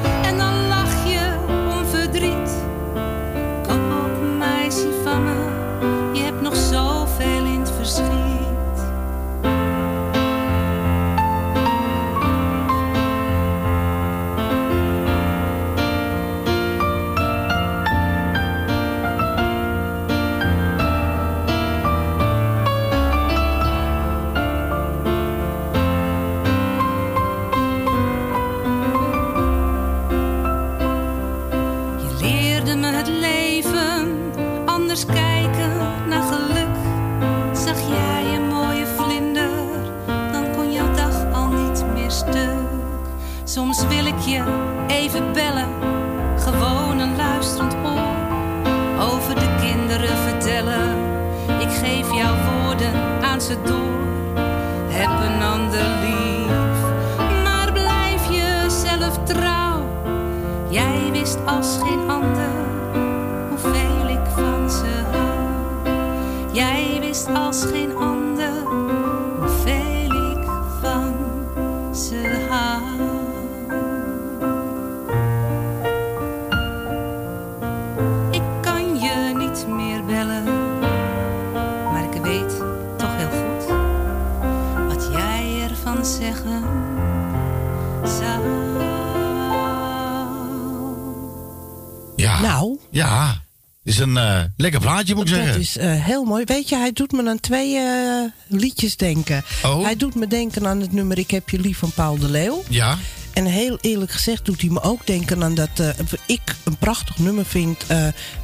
lekker 94.71 94.89
plaatje, 94.91 95.14
moet 95.14 95.29
ik 95.29 95.35
Dat 95.35 95.45
zeggen. 95.45 95.61
is 95.61 95.77
eh, 95.77 96.05
heel 96.05 96.25
mooi. 96.25 96.45
Weet 96.45 96.69
je, 96.69 96.77
hij 96.77 96.93
doet 96.93 97.12
me 97.12 97.29
aan 97.29 97.41
twee 97.41 97.77
eh, 97.77 98.23
liedjes 98.47 98.97
denken. 98.97 99.45
Oh. 99.64 99.83
Hij 99.85 99.97
doet 99.97 100.14
me 100.14 100.27
denken 100.27 100.66
aan 100.66 100.81
het 100.81 100.93
nummer 100.93 101.19
Ik 101.19 101.31
heb 101.31 101.49
je 101.49 101.59
lief 101.61 101.79
van 101.79 101.93
Paul 101.93 102.19
de 102.19 102.29
Leeuw. 102.31 102.62
Ja. 102.69 102.97
En 103.33 103.45
heel 103.45 103.79
eerlijk 103.81 104.11
gezegd 104.11 104.45
doet 104.45 104.61
hij 104.61 104.71
me 104.71 104.83
ook 104.83 105.07
denken 105.07 105.43
aan 105.45 105.55
dat 105.55 105.69
eh, 105.77 105.89
ik 106.27 106.41
een 106.64 106.77
prachtig 106.77 107.19
nummer 107.19 107.45
vind. 107.45 107.85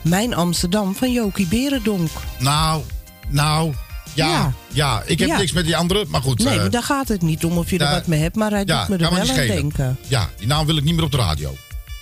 Mijn 0.03 0.35
Amsterdam 0.35 0.95
van 0.95 1.13
Jokie 1.13 1.47
Berendonk. 1.47 2.11
Nou, 2.39 2.83
nou, 3.29 3.75
ja. 4.15 4.27
Ja, 4.29 4.53
Ja. 4.73 5.03
ik 5.07 5.19
heb 5.19 5.29
Ja. 5.29 5.37
niks 5.39 5.53
met 5.53 5.65
die 5.65 5.77
andere, 5.77 6.05
maar 6.09 6.23
goed. 6.23 6.45
nee, 6.45 6.69
daar 6.69 6.83
gaat 6.83 7.09
het 7.09 7.23
niet 7.23 7.45
om 7.45 7.59
of 7.59 7.71
je 7.71 7.79
er 7.79 7.91
wat 7.91 8.07
mee 8.07 8.21
hebt. 8.21 8.37
Maar 8.37 8.51
hij 8.51 8.63
ja, 8.67 8.79
doet 8.79 8.89
me 8.99 9.05
er 9.05 9.11
wel 9.15 9.29
aan 9.29 9.47
denken. 9.47 9.99
Ja, 10.07 10.29
die 10.39 10.47
naam 10.47 10.67
wil 10.67 10.77
ik 10.77 10.85
niet 10.85 10.95
meer 10.95 11.05
op 11.05 11.11
de 11.11 11.17
radio. 11.17 11.57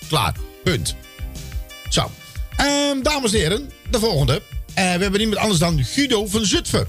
Klaar, 0.09 0.35
punt. 0.65 0.95
Zo, 1.89 2.11
Ehm, 2.63 3.03
dames 3.03 3.33
en 3.33 3.39
heren, 3.39 3.71
de 3.91 3.99
volgende. 3.99 4.43
Eh, 4.75 4.85
we 4.85 5.03
hebben 5.03 5.19
niemand 5.19 5.39
anders 5.41 5.59
dan 5.59 5.85
Guido 5.85 6.27
van 6.27 6.45
Zutphen. 6.45 6.87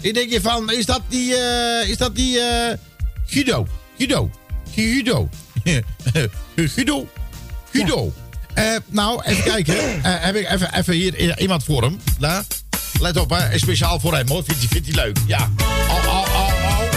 Ik 0.00 0.14
denk 0.14 0.30
je 0.30 0.40
van, 0.40 0.72
is 0.72 0.86
dat 0.86 1.00
die, 1.08 1.36
eh, 1.36 1.88
is 1.88 1.96
dat 1.96 2.16
die, 2.16 2.40
eh, 2.40 2.76
Guido, 3.26 3.66
Guido, 3.96 4.30
Guido, 4.74 5.28
Guido, 6.74 7.08
Guido. 7.72 8.12
Nou, 8.86 9.22
even 9.24 9.44
kijken. 9.44 10.00
Heb 10.02 10.34
ik 10.34 10.50
even, 10.50 10.74
even 10.74 10.94
hier 10.94 11.40
iemand 11.40 11.64
voor 11.64 11.82
hem. 11.82 12.00
Daar. 12.18 12.44
Let 13.00 13.16
op, 13.16 13.30
hè. 13.30 13.58
Speciaal 13.58 14.00
voor 14.00 14.14
hem, 14.14 14.28
hoor. 14.28 14.44
Vindt 14.44 14.60
hij 14.60 14.68
vindt 14.68 14.86
hij 14.86 15.04
leuk. 15.04 15.18
Ja. 15.26 15.50
Au, 15.88 16.00
au, 16.00 16.24
au, 16.24 16.50
au. 16.60 16.88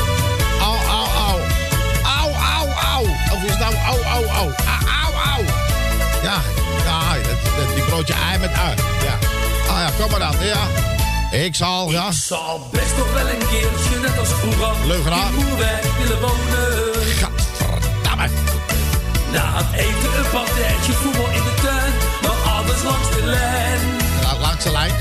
Au, 0.60 0.78
au, 0.88 1.08
au. 1.08 1.40
Au, 2.04 2.32
au, 2.34 2.68
au. 2.70 3.06
Of 3.06 3.44
is 3.44 3.50
het 3.50 3.60
nou 3.60 3.74
au, 3.74 4.04
au, 4.04 4.24
au. 4.24 4.48
Au, 4.48 4.54
au, 5.04 5.14
au. 5.36 5.44
Ja, 6.24 6.42
ja, 6.86 7.14
dat, 7.14 7.58
dat, 7.58 7.76
die 7.76 7.84
broodje 7.84 8.14
met 8.40 8.54
ui. 8.54 8.76
Ja. 9.04 9.16
Ah 9.74 9.80
ja, 9.80 9.90
kom 10.00 10.10
maar 10.12 10.20
dan. 10.20 10.36
Ja. 10.46 10.88
Ik 11.38 11.56
zal, 11.56 11.92
ja. 11.92 12.08
Ik 12.08 12.14
zal 12.14 12.68
best 12.72 12.98
nog 12.98 13.14
wel 13.14 13.30
een 13.30 13.48
keertje, 13.52 14.00
net 14.02 14.20
als 14.20 14.30
vroeger, 14.30 14.88
Leugenaar. 14.88 15.28
in 15.28 15.46
Moerwijk 15.46 15.86
willen 16.02 16.22
wonen. 16.22 16.94
Gadverdamme. 17.20 18.28
Na 19.32 19.58
het 19.58 19.80
eten 19.80 20.20
een 20.20 20.30
partijtje 20.32 20.92
voetbal 20.94 21.26
in 21.26 21.44
de 21.44 21.54
tuin, 21.62 21.94
maar 22.22 22.54
alles 22.54 22.84
langs 22.84 23.10
de 23.10 23.22
lijn. 23.24 23.80
Ja, 24.22 24.40
langs 24.40 24.64
de 24.64 24.72
lijn. 24.72 24.92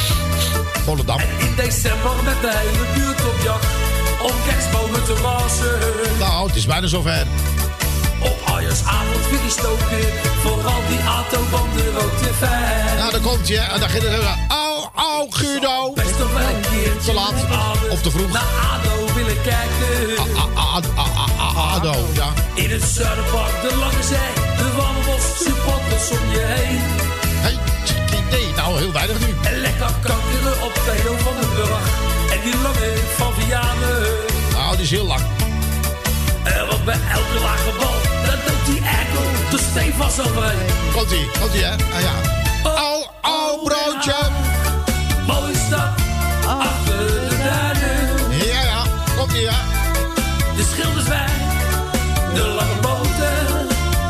Volendam. 0.84 1.20
In 1.38 1.54
december 1.56 2.12
met 2.24 2.40
de 2.40 2.52
hele 2.54 2.84
buurt 2.94 3.26
op 3.26 3.42
jacht, 3.42 3.66
om 4.22 4.32
kerstbomen 4.48 5.04
te 5.04 5.20
wassen. 5.22 5.78
Nou, 6.18 6.46
het 6.46 6.56
is 6.56 6.66
bijna 6.66 6.86
zover. 6.86 7.26
Op 8.20 8.36
Ajarsavond 8.54 9.28
weer 9.30 9.40
die 9.40 9.50
stoken, 9.50 10.04
vooral 10.42 10.82
die 10.88 11.02
autobanden 11.02 11.92
rookte 11.92 12.34
fijn. 12.34 12.96
Nou, 12.98 13.10
dan 13.10 13.20
komt 13.20 13.48
je. 13.48 13.58
En 13.58 13.80
dan 13.80 13.88
gaat 13.88 14.02
het. 14.02 14.12
Au, 14.48 14.88
au, 14.94 15.26
Guido. 15.30 15.92
Best 15.92 16.18
nog 16.18 16.32
wel 16.32 16.48
een 16.48 16.60
keertje 16.60 17.00
Te 17.04 17.12
laat. 17.12 17.34
Of 17.90 18.02
te 18.02 18.10
vroeg. 18.10 18.32
Naar 18.32 18.42
ADO 18.72 19.14
willen 19.14 19.42
kijken. 19.42 19.88
ADO, 21.74 21.94
ja. 22.12 22.28
In 22.54 22.70
het 22.70 22.82
Zuiderpark, 22.82 23.62
de 23.62 23.76
Lange 23.76 24.02
Zee, 24.02 24.32
de 24.56 24.72
Wandelbos, 24.76 25.24
supporters 25.44 26.10
om 26.10 26.30
je 26.30 26.42
heen. 26.54 26.80
Hey, 27.44 27.56
nee, 28.30 28.46
nou 28.56 28.78
heel 28.78 28.92
weinig 28.92 29.18
nu. 29.20 29.34
En 29.42 29.60
lekker 29.60 29.90
kankeren 30.02 30.62
op 30.62 30.72
Theo 30.86 31.16
van 31.16 31.34
den 31.40 31.50
Burg. 31.54 31.86
En 32.32 32.40
die 32.44 32.56
lange 32.62 32.90
van 33.16 33.32
Vianen. 33.38 34.02
Nou, 34.52 34.76
die 34.76 34.84
is 34.84 34.90
heel 34.90 35.06
lang. 35.06 35.20
En 36.44 36.66
wat 36.66 36.84
bij 36.84 37.00
elke 37.12 37.38
lage 37.42 37.70
bal, 37.78 38.00
dat 38.28 38.40
doet 38.46 38.64
die 38.66 38.80
ekkel 39.00 39.26
de 39.50 39.58
steen 39.70 39.92
vast 39.92 40.20
overheen. 40.20 40.72
Komt 40.94 41.10
ie, 41.10 41.30
komt 41.40 41.54
ie, 41.54 41.64
hè? 41.64 41.72
Ah, 41.72 42.00
ja. 42.06 42.14
Au, 42.70 42.96
au, 43.20 43.64
broodje. 43.64 44.20
Mooie 45.26 45.56
stad, 45.66 45.90
achter 46.46 47.06
de 47.28 47.36
duinen. 47.46 48.00
Ja, 48.46 48.62
ja, 48.72 48.82
komt 49.16 49.32
ie, 49.32 49.48
hè? 49.48 49.58
De 50.56 50.64
Schilderswijk, 50.70 51.30
de 52.34 52.44
lange 52.58 52.78
boten 52.80 53.38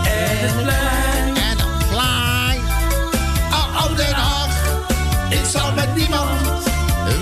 en 0.05 0.37
het 0.45 0.63
plein. 0.63 1.37
En 1.49 1.59
een 1.59 1.89
plein. 1.91 2.61
Au, 3.59 3.67
au, 3.83 3.97
Den 3.97 4.15
Haag. 4.15 4.55
Ik 5.29 5.45
zal 5.53 5.73
met 5.73 5.95
niemand 5.95 6.63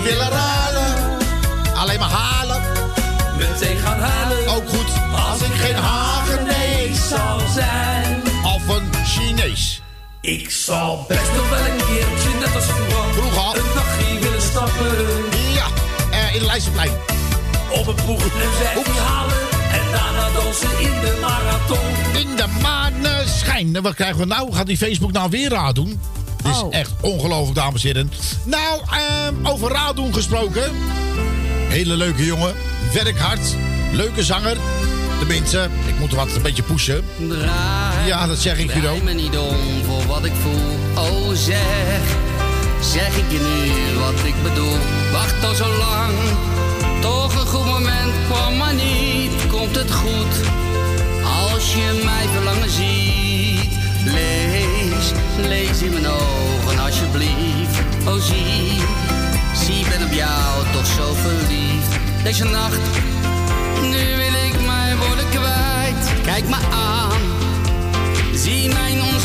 willen 0.02 0.28
ruilen. 0.28 0.94
Alleen 1.74 1.98
maar 1.98 2.10
halen. 2.10 2.62
Meteen 3.38 3.76
gaan 3.76 4.00
huilen. 4.00 4.54
Ook 4.54 4.68
goed. 4.68 4.90
Als 5.30 5.40
ik 5.40 5.54
geen 5.54 5.74
Hagenees 5.74 6.25
zal 7.08 7.38
zijn. 7.54 8.22
Of 8.44 8.68
een 8.68 9.04
Chinees. 9.04 9.80
Ik 10.20 10.50
zal 10.50 11.04
best 11.08 11.32
nog 11.36 11.48
wel 11.48 11.58
een 11.58 11.76
keertje, 11.76 12.28
net 12.40 12.54
als 12.54 12.64
vroeger, 12.64 13.12
Vroeger. 13.12 13.58
een 13.60 13.74
dagje 13.74 14.18
willen 14.20 14.42
stappen. 14.42 14.96
Ja, 15.54 15.66
eh, 16.10 16.34
in 16.34 16.40
de 16.40 16.46
Leidsterplein. 16.46 16.90
Op 17.70 17.86
een 17.86 17.96
zijtje 18.62 19.00
halen 19.00 19.36
en 19.72 19.90
daarna 19.92 20.30
dansen 20.40 20.80
in 20.80 20.90
de 21.00 21.18
marathon. 21.20 22.20
In 22.20 22.36
de 22.36 22.46
maneschijn. 22.62 23.76
En 23.76 23.82
wat 23.82 23.94
krijgen 23.94 24.18
we 24.18 24.24
nou? 24.24 24.52
Gaat 24.52 24.66
die 24.66 24.76
Facebook 24.76 25.12
nou 25.12 25.30
weer 25.30 25.50
raad 25.50 25.74
doen? 25.74 26.00
Het 26.42 26.54
is 26.54 26.60
Oh. 26.62 26.74
echt 26.74 26.90
ongelooflijk, 27.00 27.54
dames 27.54 27.84
en 27.84 27.88
heren. 27.88 28.10
Nou, 28.44 28.80
ehm, 28.90 29.46
over 29.46 29.70
raad 29.70 29.96
doen 29.96 30.14
gesproken. 30.14 30.70
Hele 31.68 31.96
leuke 31.96 32.24
jongen. 32.24 32.54
Werk 32.92 33.18
hard. 33.18 33.56
Leuke 33.92 34.24
zanger. 34.24 34.56
Tenminste, 35.18 35.68
ik 35.86 35.98
moet 35.98 36.12
wat 36.14 36.34
een 36.36 36.42
beetje 36.42 36.62
pushen. 36.62 37.04
Draai, 37.28 38.06
Ja, 38.06 38.26
dat 38.26 38.38
zeg 38.38 38.58
ik, 38.58 38.70
Guido. 38.70 38.86
draai 38.86 39.02
me 39.02 39.12
niet 39.12 39.36
om 39.38 39.56
voor 39.84 40.06
wat 40.06 40.24
ik 40.24 40.32
voel. 40.42 41.04
Oh 41.04 41.32
zeg, 41.34 42.00
zeg 42.80 43.08
ik 43.16 43.24
je 43.28 43.38
nu 43.38 43.98
wat 43.98 44.24
ik 44.24 44.34
bedoel. 44.42 44.76
Wacht 45.12 45.44
al 45.44 45.54
zo 45.54 45.66
lang, 45.78 46.14
toch 47.00 47.40
een 47.40 47.46
goed 47.46 47.64
moment 47.66 48.12
kwam 48.30 48.56
maar 48.56 48.74
niet. 48.74 49.32
Komt 49.50 49.76
het 49.76 49.92
goed, 49.92 50.34
als 51.52 51.74
je 51.74 52.02
mij 52.04 52.26
verlangen 52.34 52.70
ziet. 52.70 53.74
Lees, 54.04 55.12
lees 55.48 55.82
in 55.82 55.92
mijn 55.92 56.06
ogen 56.06 56.78
alsjeblieft. 56.78 57.78
Oh 58.06 58.14
zie, 58.22 58.80
zie 59.64 59.84
ben 59.88 60.06
op 60.06 60.12
jou 60.12 60.64
toch 60.72 60.86
zo 60.86 61.14
verliefd. 61.14 61.96
Deze 62.22 62.44
nacht, 62.44 62.78
nu 63.82 64.16
wil 64.16 64.35
Kijk 66.26 66.48
me 66.48 66.56
aan, 66.70 67.20
zie 68.34 68.72
mijn 68.72 69.15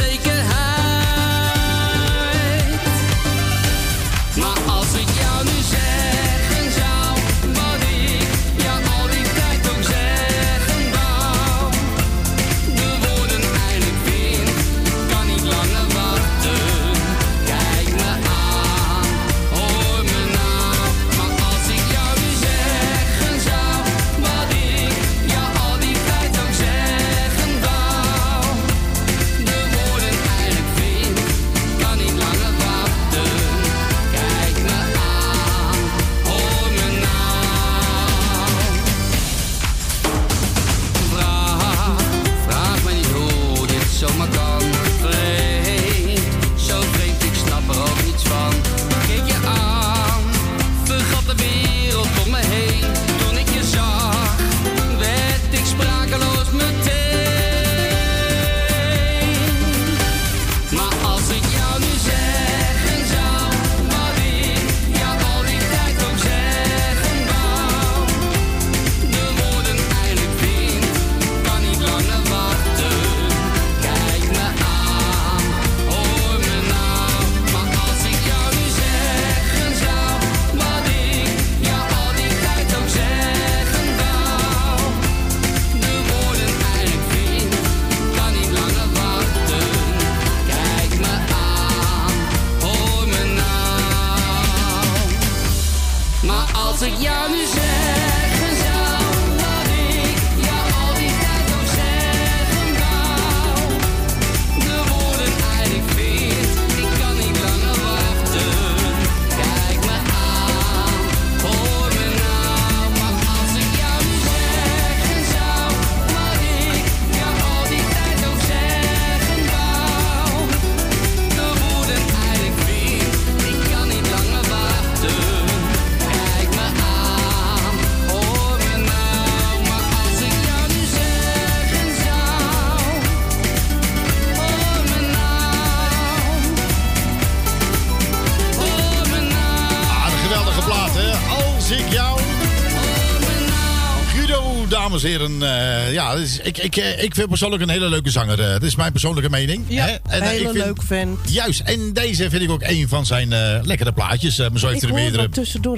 eh, 146.40 146.46
ik, 146.46 146.58
ik, 146.58 146.76
eh, 146.78 147.04
ik 147.04 147.16
vind 147.16 147.28
persoonlijk 147.30 147.62
een 147.64 147.70
hele 147.70 147.90
leuke 147.90 148.10
zanger. 148.10 148.40
eh, 148.42 148.52
dat 148.52 148.64
is 148.64 148.76
mijn 148.76 148.92
persoonlijke 148.92 149.30
mening. 149.30 149.66
Ja, 149.68 149.86
hè? 149.86 149.92
En, 149.92 150.22
eh, 150.22 150.28
hele 150.28 150.40
ik 150.42 150.50
vind- 150.52 150.66
leuk 150.66 150.82
fan. 150.84 151.20
Juist, 151.26 151.60
en 151.60 151.94
deze 151.94 152.30
vind 152.30 152.42
ik 152.44 152.50
ook 152.50 152.64
een 152.64 152.88
van 152.88 153.06
zijn 153.06 153.34
eh, 153.34 153.60
lekkere 153.64 153.92
plaatjes. 153.92 154.40
eh, 154.40 154.50
maar 154.50 154.60
zo 154.60 154.68
heeft 154.68 154.84
Ik 154.84 154.90
hij 154.90 154.90
er 154.90 154.96
hoor 154.96 155.04
meerdere. 155.12 155.24
wat 155.24 155.34
tussendoor. 155.34 155.78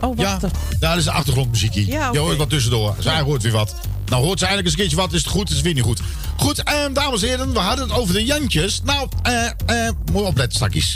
Oh, 0.00 0.16
wacht. 0.16 0.18
Ja, 0.42 0.48
ja, 0.80 0.88
dat 0.88 0.96
is 0.96 1.04
de 1.04 1.10
achtergrondmuziekje. 1.10 1.86
Ja, 1.86 2.08
Je 2.12 2.18
hoort 2.18 2.36
wat 2.36 2.50
tussendoor. 2.50 2.94
Zij 2.98 3.20
hoort 3.20 3.42
weer 3.42 3.52
wat. 3.52 3.74
Nou, 4.06 4.24
hoort 4.24 4.38
ze 4.38 4.46
eigenlijk 4.46 4.64
eens 4.64 4.72
een 4.72 4.78
keertje 4.88 4.96
wat, 4.96 5.12
is 5.12 5.22
het 5.24 5.30
goed, 5.32 5.48
is 5.48 5.54
het 5.54 5.64
weer 5.64 5.74
niet 5.74 5.82
goed. 5.82 6.00
Goed, 6.36 6.62
eh, 6.62 6.74
dames 6.92 7.22
en 7.22 7.28
heren, 7.28 7.52
we 7.52 7.58
hadden 7.58 7.88
het 7.88 7.98
over 7.98 8.14
de 8.14 8.24
Jantjes. 8.24 8.80
Nou, 8.84 9.08
eh, 9.22 9.46
eh, 9.46 9.92
mooi 10.12 10.26
opletten 10.26 10.54
straks. 10.56 10.94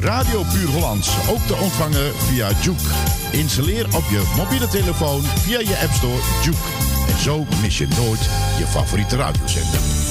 Radio 0.00 0.42
Puur 0.52 0.68
Hollands, 0.68 1.08
ook 1.28 1.46
te 1.46 1.54
ontvangen 1.54 2.12
via 2.28 2.50
Juke. 2.62 2.82
Installeer 3.30 3.86
op 3.94 4.04
je 4.10 4.22
mobiele 4.36 4.68
telefoon 4.68 5.22
via 5.42 5.58
je 5.60 5.78
App 5.82 5.92
Store 5.94 6.18
Juke. 6.44 6.83
Zo 7.18 7.46
mis 7.60 7.78
je 7.78 7.86
nooit 7.96 8.28
je 8.58 8.66
favoriete 8.66 9.16
radiozender. 9.16 10.03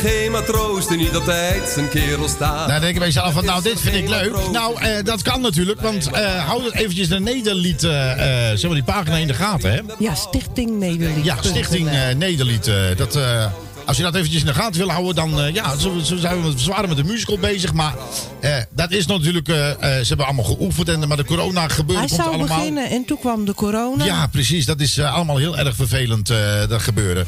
Geen 0.00 0.30
matroos 0.30 0.86
die 0.86 0.96
niet 0.96 1.14
altijd 1.14 1.68
zijn 1.68 1.88
kerel 1.88 2.28
staat. 2.28 2.68
Daar 2.68 2.80
denk 2.80 2.92
ik 2.92 2.98
bij 2.98 3.06
jezelf 3.06 3.32
van, 3.32 3.44
nou, 3.44 3.62
dit 3.62 3.80
vind 3.80 3.94
ik 3.94 4.08
leuk. 4.08 4.36
Nou, 4.52 4.80
eh, 4.80 5.04
dat 5.04 5.22
kan 5.22 5.40
natuurlijk, 5.40 5.80
want 5.80 6.10
eh 6.10 6.46
hou 6.46 6.64
het 6.64 6.74
eventjes 6.74 7.08
de 7.08 7.20
Nederlied, 7.20 7.82
eh, 7.84 8.10
eh, 8.12 8.56
zeg 8.58 8.62
maar 8.62 8.74
die 8.74 8.82
pagina 8.82 9.16
in 9.16 9.26
de 9.26 9.34
gaten, 9.34 9.72
hè? 9.72 9.80
Ja, 9.98 10.14
Stichting 10.14 10.78
Nederlied. 10.78 11.24
Ja, 11.24 11.36
Stichting 11.40 11.88
eh, 11.88 12.14
Nederlied. 12.16 12.66
eh, 12.66 12.74
dat, 12.96 13.16
eh, 13.16 13.46
als 13.90 13.98
je 13.98 14.04
dat 14.04 14.14
eventjes 14.14 14.40
in 14.40 14.46
de 14.46 14.54
gaten 14.54 14.80
wil 14.80 14.90
houden, 14.90 15.14
dan 15.14 15.40
eh, 15.40 15.54
ja, 15.54 15.76
zo, 15.76 15.98
zo 15.98 16.16
zijn 16.16 16.42
we 16.42 16.52
zwaar 16.56 16.88
met 16.88 16.96
de 16.96 17.04
musical 17.04 17.38
bezig. 17.38 17.72
Maar 17.72 17.94
eh, 18.40 18.56
dat 18.70 18.90
is 18.92 19.06
natuurlijk, 19.06 19.48
eh, 19.48 19.56
ze 19.80 20.04
hebben 20.08 20.26
allemaal 20.26 20.44
geoefend, 20.44 20.88
en, 20.88 21.08
maar 21.08 21.16
de 21.16 21.24
corona 21.24 21.68
gebeurde 21.68 21.92
Hij 22.00 22.06
komt 22.08 22.20
zou 22.20 22.34
allemaal. 22.34 22.56
beginnen 22.58 22.90
en 22.90 23.04
toen 23.04 23.18
kwam 23.18 23.44
de 23.44 23.54
corona. 23.54 24.04
Ja, 24.04 24.26
precies. 24.26 24.66
Dat 24.66 24.80
is 24.80 24.98
allemaal 25.00 25.36
heel 25.36 25.58
erg 25.58 25.74
vervelend, 25.76 26.32
dat 26.68 26.82
gebeuren. 26.82 27.26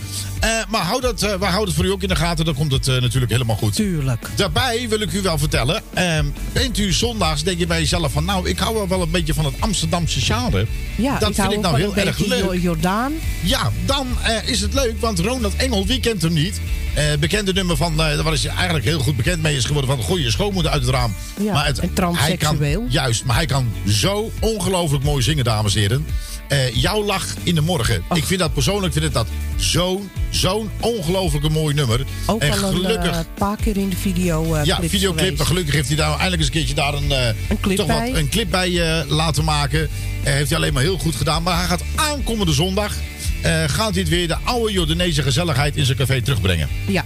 Maar 0.69 0.81
hou 0.83 1.01
dat, 1.01 1.21
wij 1.21 1.31
houden 1.49 1.65
het 1.65 1.75
voor 1.75 1.85
u 1.85 1.91
ook 1.91 2.03
in 2.03 2.09
de 2.09 2.17
gaten. 2.17 2.45
Dan 2.45 2.55
komt 2.55 2.73
het 2.73 2.87
natuurlijk 2.87 3.33
helemaal 3.33 3.57
goed. 3.57 3.75
Tuurlijk. 3.75 4.29
Daarbij 4.37 4.87
wil 4.89 5.01
ik 5.01 5.13
u 5.13 5.21
wel 5.23 5.39
vertellen. 5.39 5.83
ehm, 5.95 6.25
bent 6.53 6.79
u 6.79 6.93
zondags, 6.93 7.43
denk 7.43 7.59
je 7.59 7.67
bij 7.67 7.79
jezelf 7.79 8.13
van... 8.13 8.25
Nou, 8.25 8.49
ik 8.49 8.59
hou 8.59 8.75
wel 8.75 8.89
wel 8.89 9.03
een 9.03 9.11
beetje 9.11 9.35
van 9.35 9.45
het 9.45 9.55
Amsterdamse 9.59 10.21
genre. 10.21 10.67
Ja, 10.97 11.19
dat 11.19 11.29
ik 11.29 11.35
vind 11.35 11.53
ik 11.53 11.61
nou 11.61 11.79
heel 11.79 11.97
erg 11.97 12.19
leuk. 12.19 12.43
Jo- 12.45 12.55
Jordaan. 12.55 13.13
Ja, 13.43 13.71
dan 13.87 14.07
is 14.45 14.61
het 14.61 14.75
leuk, 14.75 15.01
want 15.01 15.19
Ronald 15.19 15.57
Engel, 15.57 15.87
wie 15.87 16.01
kent 16.01 16.23
hem 16.23 16.33
niet? 16.33 16.52
Eh, 16.95 17.05
bekende 17.21 17.53
nummer 17.53 17.77
van, 17.77 18.03
eh 18.03 18.21
waar 18.21 18.33
is 18.33 18.43
hij 18.43 18.55
eigenlijk 18.55 18.85
heel 18.85 18.99
goed 18.99 19.17
bekend 19.17 19.43
mee 19.43 19.57
is 19.57 19.65
geworden... 19.65 19.91
van 19.97 20.05
gooi 20.05 20.23
je 20.23 20.31
schoonmoeder 20.31 20.73
uit 20.73 20.83
het 20.83 20.91
raam. 20.91 21.15
Ja, 21.41 21.53
maar 21.53 21.67
het, 21.67 21.79
en 21.79 21.93
transseksueel. 21.93 22.61
Hij 22.61 22.73
kan, 22.73 22.87
juist, 22.89 23.25
maar 23.25 23.37
hij 23.37 23.47
kan 23.47 23.73
zo 23.89 24.31
ongelooflijk 24.41 25.05
mooi 25.05 25.23
zingen, 25.23 25.45
dames 25.45 25.75
en 25.75 25.81
heren. 25.81 26.07
Eh, 26.49 26.75
jouw 26.75 27.05
lach 27.05 27.27
in 27.43 27.55
de 27.55 27.61
morgen. 27.61 28.03
Ik 28.13 28.25
vind 28.25 28.41
dat 28.41 28.53
persoonlijk 28.53 28.93
vind 28.93 29.05
ik 29.05 29.13
dat 29.13 29.27
zo'n 29.57 30.11
zo'n 30.31 30.71
ongelooflijke 30.81 31.49
mooi 31.49 31.75
nummer. 31.75 32.05
Ook 32.27 32.41
en 32.41 32.51
al 32.51 32.57
een 32.57 32.75
gelukkig... 32.75 33.11
eh, 33.11 33.19
paar 33.35 33.57
keer 33.57 33.77
in 33.77 33.89
de 33.89 33.97
video 33.97 34.59
Ja, 34.65 34.79
videoclip. 34.83 35.41
gelukkig 35.41 35.75
heeft 35.75 35.89
hij 35.89 35.97
daar 35.97 36.11
eindelijk 36.11 36.37
eens 36.37 36.47
een 36.47 36.53
keertje 36.53 36.75
daar 36.75 36.95
een, 36.95 37.13
eh, 37.13 37.57
clip 37.61 37.77
toch 37.77 37.87
bij. 37.87 38.11
Wat, 38.11 38.19
een 38.19 38.29
clip 38.29 38.51
bij 38.51 39.05
laten 39.09 39.45
maken. 39.45 39.89
Heeft 40.23 40.49
hij 40.49 40.59
alleen 40.59 40.73
maar 40.73 40.83
heel 40.83 40.99
goed 40.99 41.17
gedaan. 41.17 41.43
Maar 41.43 41.57
hij 41.59 41.67
gaat 41.67 41.83
aankomende 41.95 42.53
zondag. 42.53 42.95
Eh, 43.43 43.65
gaat 43.67 43.95
het 43.95 44.09
weer 44.09 44.29
de 44.29 44.37
oude 44.45 44.73
Jordaanese 44.73 45.23
gezelligheid 45.23 45.77
in 45.77 45.85
zijn 45.85 45.99
café 45.99 46.23
terugbrengen. 46.23 46.69
Ja. 46.87 47.05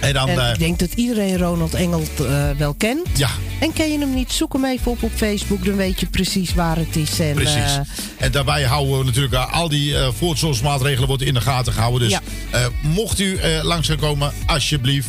En 0.00 0.12
dan. 0.12 0.28
En 0.28 0.38
eh, 0.38 0.52
ik 0.52 0.58
denk 0.58 0.78
dat 0.78 0.92
iedereen 0.94 1.38
Ronald 1.38 1.74
Engel 1.74 2.02
eh, 2.18 2.50
wel 2.58 2.74
kent. 2.74 3.06
ja, 3.16 3.30
En 3.60 3.72
ken 3.72 3.92
je 3.92 3.98
hem 3.98 4.14
niet, 4.14 4.32
zoek 4.32 4.52
hem 4.52 4.64
even 4.64 4.90
op 4.90 5.02
op 5.02 5.10
Facebook. 5.14 5.64
Dan 5.64 5.76
weet 5.76 6.00
je 6.00 6.06
precies 6.06 6.54
waar 6.54 6.76
het 6.76 6.96
is. 6.96 7.20
En, 7.20 7.34
precies. 7.34 7.78
en 8.18 8.32
daarbij 8.32 8.62
houden 8.62 8.98
we 8.98 9.04
natuurlijk 9.04 9.34
al 9.34 9.68
die 9.68 9.98
eh 9.98 10.08
voorzorgsmaatregelen 10.18 11.08
worden 11.08 11.26
in 11.26 11.34
de 11.34 11.40
gaten 11.40 11.72
gehouden. 11.72 12.08
Dus 12.08 12.18
Ja. 12.52 12.68
mocht 12.82 13.18
u 13.20 13.38
langs 13.62 13.88
gaan 13.88 13.96
komen, 13.96 14.32
alsjeblieft. 14.46 15.08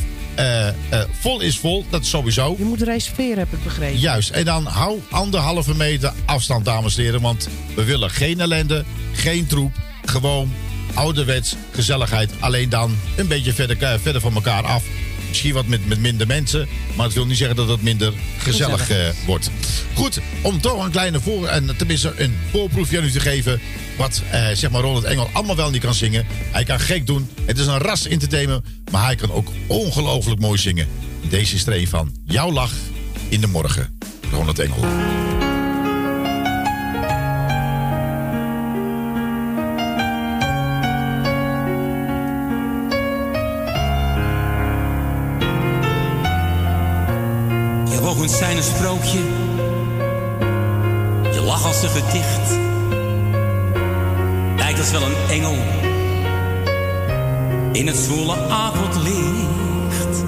vol 1.19 1.39
is 1.41 1.57
vol, 1.57 1.85
dat 1.89 2.01
is 2.01 2.09
sowieso. 2.09 2.55
je 2.57 2.63
moet 2.63 2.81
reserveren, 2.81 3.37
heb 3.37 3.53
ik 3.53 3.63
begrepen. 3.63 3.99
Juist, 3.99 4.29
en 4.29 4.45
dan 4.45 4.65
hou 4.65 4.99
anderhalve 5.09 5.75
meter 5.75 6.13
afstand, 6.25 6.65
dames 6.65 6.97
en 6.97 7.03
heren. 7.03 7.21
Want 7.21 7.49
we 7.75 7.83
willen 7.83 8.09
geen 8.09 8.39
ellende, 8.39 8.83
geen 9.13 9.47
troep. 9.47 9.71
Gewoon 10.05 10.53
ouderwets 10.93 11.55
gezelligheid. 11.71 12.31
Alleen 12.39 12.69
dan 12.69 12.97
een 13.15 13.27
beetje 13.27 13.53
verder, 13.53 13.83
eh, 13.83 13.93
verder 14.01 14.21
van 14.21 14.33
elkaar 14.35 14.63
af. 14.63 14.83
Misschien 15.27 15.53
wat 15.53 15.67
met, 15.67 15.87
met 15.87 15.99
minder 15.99 16.27
mensen. 16.27 16.67
Maar 16.95 17.05
dat 17.05 17.13
wil 17.15 17.25
niet 17.25 17.37
zeggen 17.37 17.55
dat 17.55 17.67
het 17.67 17.81
minder 17.81 18.13
gezellig, 18.37 18.79
Gezellig. 18.79 19.07
eh, 19.19 19.25
wordt. 19.25 19.49
Goed, 19.93 20.19
om 20.41 20.61
toch 20.61 20.83
een 20.85 20.91
kleine 20.91 21.19
voor... 21.19 21.47
En 21.47 21.75
tenminste 21.77 22.13
een 22.17 22.37
voorproefje 22.51 22.97
aan 22.97 23.03
u 23.03 23.11
te 23.11 23.19
geven... 23.19 23.59
wat 23.97 24.21
eh, 24.31 24.47
zeg 24.53 24.69
maar 24.71 24.81
Ronald 24.81 25.03
Engel 25.03 25.29
allemaal 25.33 25.55
wel 25.55 25.69
niet 25.69 25.81
kan 25.81 25.93
zingen. 25.93 26.25
Hij 26.51 26.63
kan 26.63 26.79
gek 26.79 27.07
doen. 27.07 27.29
Het 27.45 27.57
is 27.59 27.65
een 27.65 27.77
ras 27.77 28.07
entertainment. 28.07 28.65
Maar 28.91 29.05
hij 29.05 29.15
kan 29.15 29.31
ook 29.31 29.47
ongelooflijk 29.67 30.39
mooi 30.41 30.57
zingen. 30.59 30.87
Deze 31.29 31.55
is 31.55 31.65
een 31.65 31.87
van. 31.87 32.15
Jouw 32.25 32.51
lach 32.51 32.71
in 33.29 33.41
de 33.41 33.47
morgen. 33.47 33.97
Ronald 34.31 34.59
Engel. 34.59 34.85
Een 48.55 48.63
sprookje. 48.63 49.19
Je 51.33 51.41
lach 51.45 51.65
als 51.65 51.83
een 51.83 51.89
gedicht. 51.89 52.57
Lijkt 54.57 54.79
als 54.79 54.91
wel 54.91 55.01
een 55.01 55.29
engel. 55.29 55.55
In 57.71 57.87
het 57.87 57.97
zwoele 57.97 58.35
avondlicht. 58.49 60.23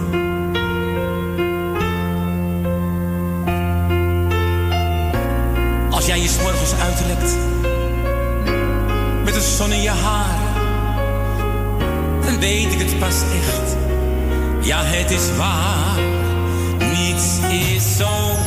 Als 5.89 6.05
jij 6.05 6.19
je 6.19 6.27
's 6.27 6.37
morgens 6.41 6.73
uitlekt. 6.73 7.35
Met 9.23 9.33
de 9.33 9.55
zon 9.57 9.71
in 9.71 9.81
je 9.81 9.89
haar. 9.89 10.39
Dan 12.25 12.39
weet 12.39 12.73
ik 12.73 12.79
het 12.79 12.99
pas 12.99 13.21
echt. 13.21 13.75
Ja, 14.61 14.83
het 14.83 15.11
is 15.11 15.35
waar. 15.37 16.16
Niets 17.99 18.41
is 18.41 18.46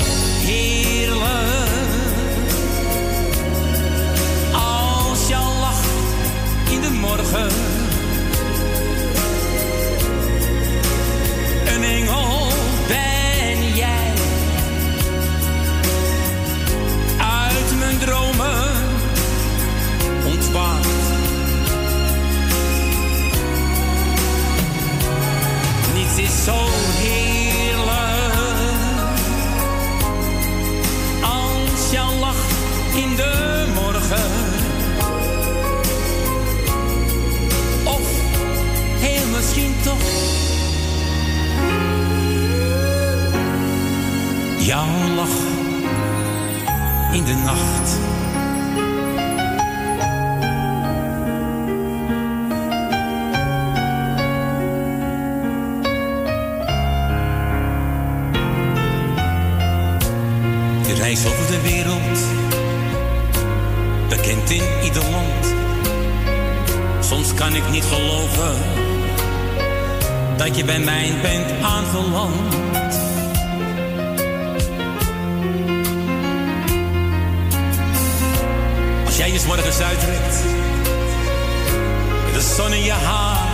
lach 44.76 45.28
in 47.12 47.24
de 47.24 47.34
nacht. 47.44 47.98
Je 60.86 60.94
reist 60.94 61.26
over 61.26 61.46
de 61.46 61.60
wereld, 61.62 62.18
bekend 64.08 64.50
in 64.50 64.62
ieder 64.84 65.02
land. 65.02 65.54
Soms 67.00 67.34
kan 67.34 67.54
ik 67.54 67.70
niet 67.70 67.84
geloven 67.84 68.54
dat 70.36 70.56
je 70.56 70.64
bij 70.64 70.80
mij 70.80 71.12
bent 71.22 71.62
aangeland. 71.62 72.69
Als 79.66 79.78
jij 79.78 79.94
je 79.94 80.00
's 80.00 80.00
morgens 80.00 80.08
uittrekt, 80.08 80.44
met 82.24 82.34
de 82.34 82.54
zon 82.56 82.72
in 82.72 82.84
je 82.84 82.92
haar, 82.92 83.48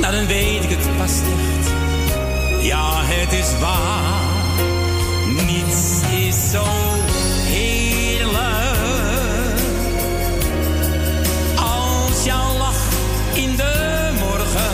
nou 0.00 0.14
dan 0.14 0.26
weet 0.26 0.64
ik 0.64 0.70
het 0.70 0.96
pas 0.96 1.10
echt. 1.10 1.72
Ja, 2.60 3.04
het 3.04 3.32
is 3.32 3.58
waar, 3.58 4.20
niets 5.46 6.00
is 6.26 6.50
zo 6.50 6.64
heerlijk 7.44 8.40
als 11.56 12.24
jouw 12.24 12.56
lach 12.58 12.84
in 13.34 13.56
de 13.56 14.10
morgen. 14.18 14.70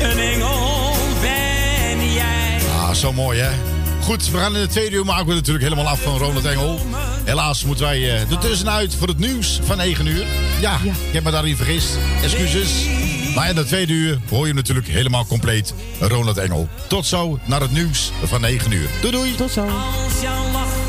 Een 0.00 0.18
engel 0.18 0.92
ben 1.20 2.12
jij. 2.12 2.58
Ah, 2.76 2.90
zo 2.90 3.12
mooi 3.12 3.40
hè. 3.40 3.75
Goed, 4.06 4.30
we 4.30 4.38
gaan 4.38 4.56
in 4.56 4.62
de 4.62 4.68
tweede 4.68 4.96
uur 4.96 5.04
maken 5.04 5.26
we 5.26 5.34
natuurlijk 5.34 5.64
helemaal 5.64 5.88
af 5.88 6.02
van 6.02 6.18
Ronald 6.18 6.44
Engel. 6.44 6.80
Helaas 7.24 7.64
moeten 7.64 7.84
wij 7.84 7.96
eh 7.96 8.30
er 8.30 8.38
tussenuit 8.38 8.94
voor 8.94 9.08
het 9.08 9.18
nieuws 9.18 9.60
van 9.62 9.76
9 9.76 10.06
uur. 10.06 10.26
Ja, 10.60 10.78
ik 10.84 11.12
heb 11.12 11.24
me 11.24 11.30
daarin 11.30 11.56
vergist. 11.56 11.98
Excuses. 12.22 12.70
Maar 13.34 13.48
in 13.48 13.54
de 13.54 13.64
tweede 13.64 13.92
uur 13.92 14.18
hoor 14.28 14.46
je 14.46 14.54
natuurlijk 14.54 14.86
helemaal 14.86 15.26
compleet 15.26 15.74
Ronald 16.00 16.38
Engel. 16.38 16.68
Tot 16.88 17.06
zo 17.06 17.38
naar 17.44 17.60
het 17.60 17.72
nieuws 17.72 18.12
van 18.22 18.40
9 18.40 18.72
uur. 18.72 18.88
Doei 19.00 19.12
doei. 19.12 19.34
Tot 19.34 19.50
zo. 19.50 19.60
Als 19.64 20.20
jouw 20.22 20.52
lach 20.52 20.85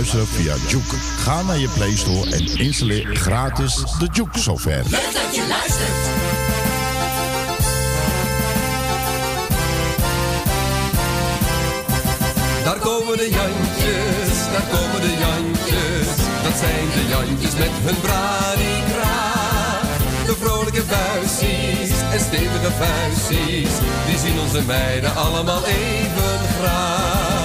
beluisteren 0.00 0.26
via 0.26 0.54
Juke. 0.68 0.96
Ga 1.18 1.42
naar 1.42 1.58
je 1.58 1.68
Play 1.68 1.96
Store 1.96 2.30
en 2.30 2.58
installeer 2.58 3.16
gratis 3.16 3.74
de 3.74 4.08
Juke 4.12 4.38
software. 4.38 4.82
Leuk 4.82 5.12
dat 5.12 5.34
je 5.34 5.44
luistert. 5.48 6.00
Daar 12.64 12.78
komen 12.78 13.16
de 13.16 13.28
Jantjes, 13.30 14.38
daar 14.52 14.66
komen 14.78 15.00
de 15.00 15.14
Jantjes. 15.24 16.08
Dat 16.42 16.56
zijn 16.58 16.86
de 16.94 17.06
Jantjes 17.08 17.54
met 17.54 17.74
hun 17.84 18.00
branikraag. 18.00 19.82
De 20.26 20.36
vrolijke 20.40 20.82
buisjes 20.82 21.90
en 22.12 22.20
stevige 22.20 22.70
vuistjes. 22.78 23.72
Die 24.06 24.18
zien 24.18 24.40
onze 24.40 24.62
meiden 24.62 25.16
allemaal 25.16 25.64
even 25.64 26.38
graag. 26.58 27.39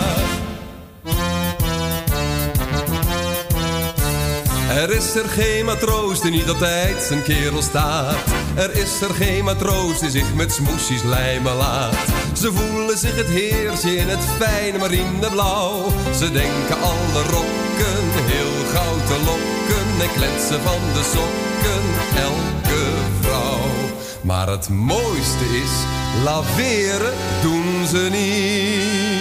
Er 4.76 4.92
is 4.92 5.16
er 5.16 5.30
geen 5.30 5.66
matroos 5.66 6.22
die 6.22 6.32
niet 6.32 6.50
altijd 6.50 7.04
zijn 7.04 7.24
kerel 7.24 7.62
staat. 7.62 8.18
Er 8.56 8.72
is 8.72 9.02
er 9.02 9.14
geen 9.14 9.44
matroos 9.44 10.00
die 10.00 10.10
zich 10.10 10.34
met 10.34 10.52
smoesjes 10.52 11.04
lijmen 11.04 11.56
laat. 11.56 12.06
Ze 12.34 12.54
voelen 12.54 12.98
zich 12.98 13.16
het 13.16 13.28
heersje 13.28 13.96
in 13.96 14.08
het 14.08 14.24
fijne 14.40 14.78
marineblauw. 14.78 15.86
Ze 16.18 16.32
denken 16.32 16.82
alle 16.82 17.22
rokken 17.32 18.04
heel 18.32 18.66
gauw 18.74 18.98
te 19.08 19.18
lokken. 19.26 19.86
En 20.02 20.14
kletsen 20.16 20.62
van 20.62 20.82
de 20.94 21.04
sokken 21.14 21.84
elke 22.24 22.84
vrouw. 23.22 23.60
Maar 24.22 24.48
het 24.50 24.70
mooiste 24.70 25.46
is, 25.64 25.74
laveren 26.24 27.14
doen 27.42 27.88
ze 27.88 28.08
niet. 28.12 29.16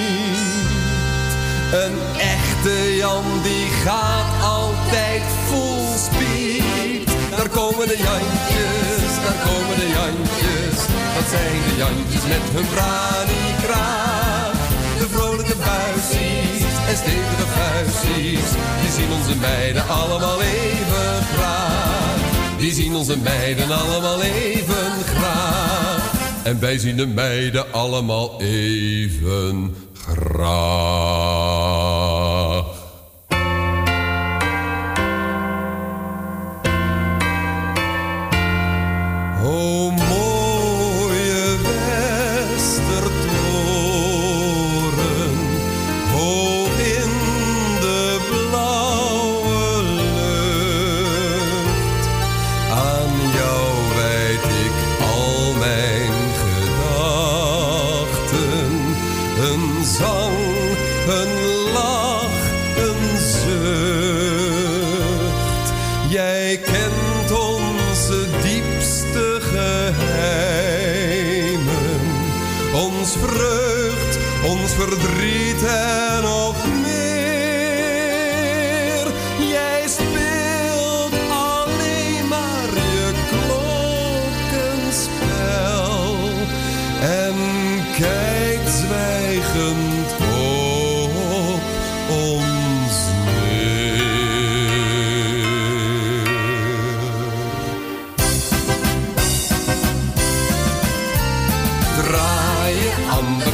Een 1.72 1.98
echte 2.18 2.96
Jan 2.96 3.24
die 3.42 3.66
gaat 3.84 4.53
altijd 4.94 5.22
full 5.48 5.96
speed. 6.06 7.08
Daar 7.36 7.48
komen 7.48 7.88
de 7.88 7.96
Jantjes, 7.96 9.12
daar 9.24 9.38
komen 9.48 9.76
de 9.82 9.88
Jantjes. 9.98 10.78
Dat 11.14 11.26
zijn 11.34 11.58
de 11.68 11.74
Jantjes 11.76 12.24
met 12.32 12.44
hun 12.54 12.68
branikraag. 12.74 14.52
De 14.98 15.06
vrolijke 15.08 15.56
buisjes 15.56 16.74
en 16.88 16.96
stevige 16.96 17.46
vuistjes. 17.56 18.50
Die 18.80 18.92
zien 18.98 19.10
onze 19.18 19.36
meiden 19.40 19.88
allemaal 19.88 20.42
even 20.42 21.24
graag. 21.34 22.16
Die 22.58 22.72
zien 22.72 22.94
onze 22.94 23.18
meiden 23.18 23.70
allemaal 23.70 24.22
even 24.22 24.92
graag. 25.16 26.12
En 26.42 26.60
wij 26.60 26.78
zien 26.78 26.96
de 26.96 27.06
meiden 27.06 27.72
allemaal 27.72 28.40
even 28.40 29.76
graag. 29.94 31.43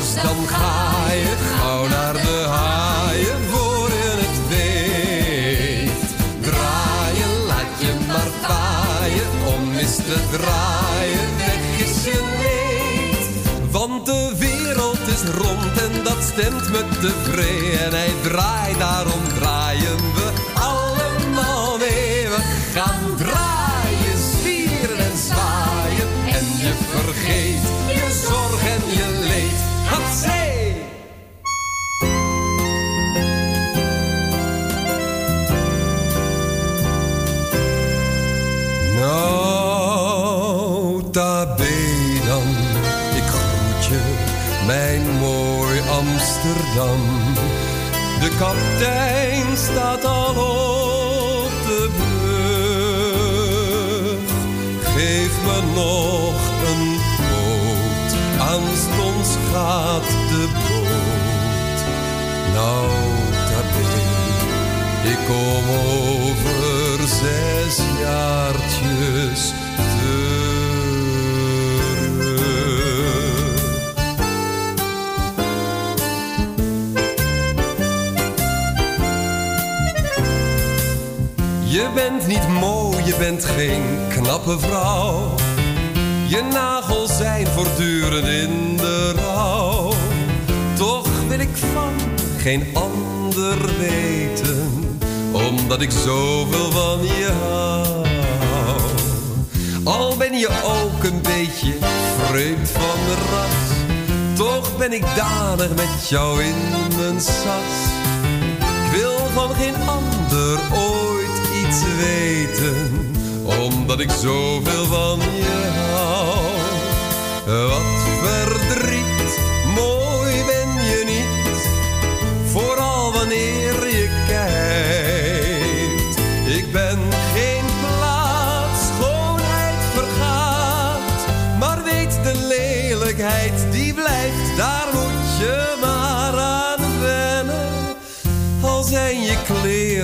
Dan 0.01 0.47
ga 0.49 1.13
je 1.13 1.37
gauw 1.57 1.89
naar 1.89 2.13
de 2.13 2.45
haaien 2.49 3.41
voor 3.51 3.89
je 3.89 4.11
het 4.25 4.49
weet. 4.49 6.01
Draaien, 6.41 7.47
laat 7.47 7.75
je 7.79 7.93
maar 8.07 8.31
paaien 8.49 9.57
om 9.57 9.73
eens 9.77 9.97
te 9.97 10.19
draaien, 10.31 11.29
weg 11.37 11.87
is 11.87 12.05
je 12.05 12.21
leed. 12.41 13.27
Want 13.71 14.07
de 14.07 14.33
wereld 14.39 15.07
is 15.07 15.23
rond 15.23 15.81
en 15.81 16.05
dat 16.05 16.23
stemt 16.33 16.69
me 16.71 16.85
tevreden. 17.01 17.85
En 17.85 17.91
hij 17.91 18.13
draait, 18.23 18.79
daarom 18.79 19.20
Amsterdam. 46.71 47.35
De 48.21 48.29
kaptein 48.39 49.57
staat 49.57 50.05
al 50.05 50.31
op 50.31 51.51
de 51.67 51.91
brug. 51.97 52.31
Geef 54.95 55.33
me 55.45 55.61
nog 55.75 56.35
een 56.69 56.99
poot, 57.17 58.13
aanstonds 58.41 59.31
gaat 59.53 60.11
de 60.31 60.49
boot. 60.53 61.81
Nota 62.55 63.61
bene, 63.73 64.05
ik 65.11 65.21
kom 65.27 65.65
over 65.71 66.99
zes 67.09 67.77
jaartjes 68.01 69.43
Je 81.91 81.97
bent 81.97 82.27
niet 82.27 82.49
mooi, 82.49 83.05
je 83.05 83.17
bent 83.19 83.45
geen 83.45 83.83
knappe 84.09 84.59
vrouw. 84.59 85.35
Je 86.27 86.43
nagels 86.53 87.17
zijn 87.17 87.47
voortdurend 87.47 88.27
in 88.27 88.77
de 88.77 89.13
rouw. 89.13 89.93
Toch 90.77 91.09
wil 91.29 91.41
ik 91.41 91.57
van 91.75 91.93
geen 92.39 92.67
ander 92.75 93.57
weten, 93.79 94.99
omdat 95.33 95.81
ik 95.81 95.91
zoveel 95.91 96.71
van 96.71 97.03
je 97.03 97.31
hou. 97.43 98.07
Al 99.85 100.17
ben 100.17 100.39
je 100.39 100.49
ook 100.65 101.05
een 101.05 101.23
beetje 101.23 101.75
vreemd 102.25 102.69
van 102.69 102.99
de 103.07 103.17
ras, 103.31 103.77
toch 104.37 104.77
ben 104.77 104.93
ik 104.93 105.05
danig 105.17 105.69
met 105.69 106.09
jou 106.09 106.43
in 106.43 106.57
mijn 106.97 107.21
sas. 107.21 107.77
Ik 108.59 109.01
wil 109.01 109.17
van 109.35 109.55
geen 109.55 109.75
ander 109.87 110.59
ooit 110.73 111.00
iets 111.71 111.83
weten, 111.97 113.13
omdat 113.61 114.01
ik 114.01 114.11
zoveel 114.11 114.85
van 114.87 115.19
je 115.19 115.69
hou. 115.75 116.49
Wat 117.69 118.03
verdriet, 118.23 119.10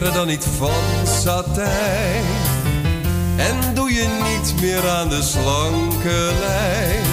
dan 0.01 0.27
niet 0.27 0.47
van 0.59 1.07
satijn. 1.23 2.25
En 3.37 3.75
doe 3.75 3.93
je 3.93 4.09
niet 4.33 4.61
meer 4.61 4.89
aan 4.89 5.09
de 5.09 5.23
slanke 5.23 6.31
lijn. 6.41 7.05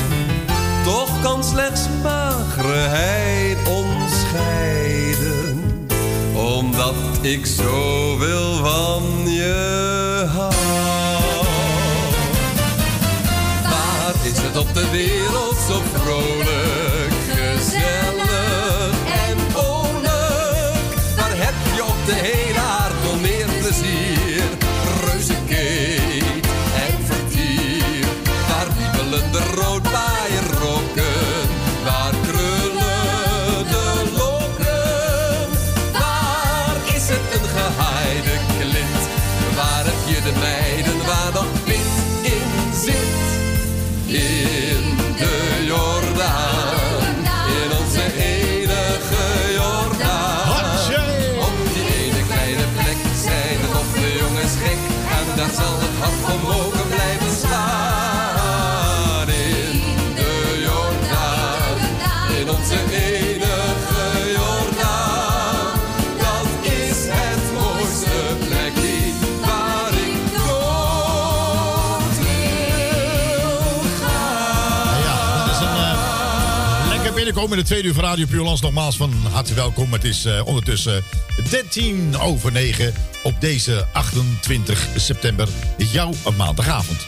Toch 0.84 1.22
kan 1.22 1.44
slechts 1.44 1.82
magerheid 2.02 3.58
ons 3.68 4.20
scheiden. 4.20 5.88
Omdat 6.34 6.96
ik 7.22 7.46
zoveel 7.46 8.56
van 8.56 9.04
je 9.26 10.26
hou. 10.34 10.54
Waar 13.64 14.14
is 14.24 14.38
het 14.42 14.58
op 14.58 14.74
de 14.74 14.90
wereld 14.92 15.58
zo 15.68 15.82
vrolijk, 15.94 17.14
gezellig 17.30 18.92
en 19.30 19.38
vrolijk? 19.52 20.94
Waar 21.16 21.36
heb 21.36 21.76
je 21.76 21.84
op 21.84 22.06
de 22.06 22.14
hele 22.14 22.43
binnenkomen 77.24 77.58
in 77.58 77.64
de 77.64 77.70
tweede 77.70 77.88
uur 77.88 77.94
van 77.94 78.04
Radio 78.04 78.26
Puurlands. 78.26 78.62
Nogmaals 78.62 78.98
van 78.98 79.14
harte 79.32 79.54
welkom. 79.54 79.94
Het 79.94 80.04
is 80.04 80.26
eh, 80.26 80.46
ondertussen 80.46 81.04
13 81.50 82.18
over 82.20 82.52
9 82.52 82.94
op 83.24 83.42
deze 83.42 83.88
28 83.94 84.88
september, 84.96 85.48
jouw 85.78 86.14
maandagavond. 86.38 87.08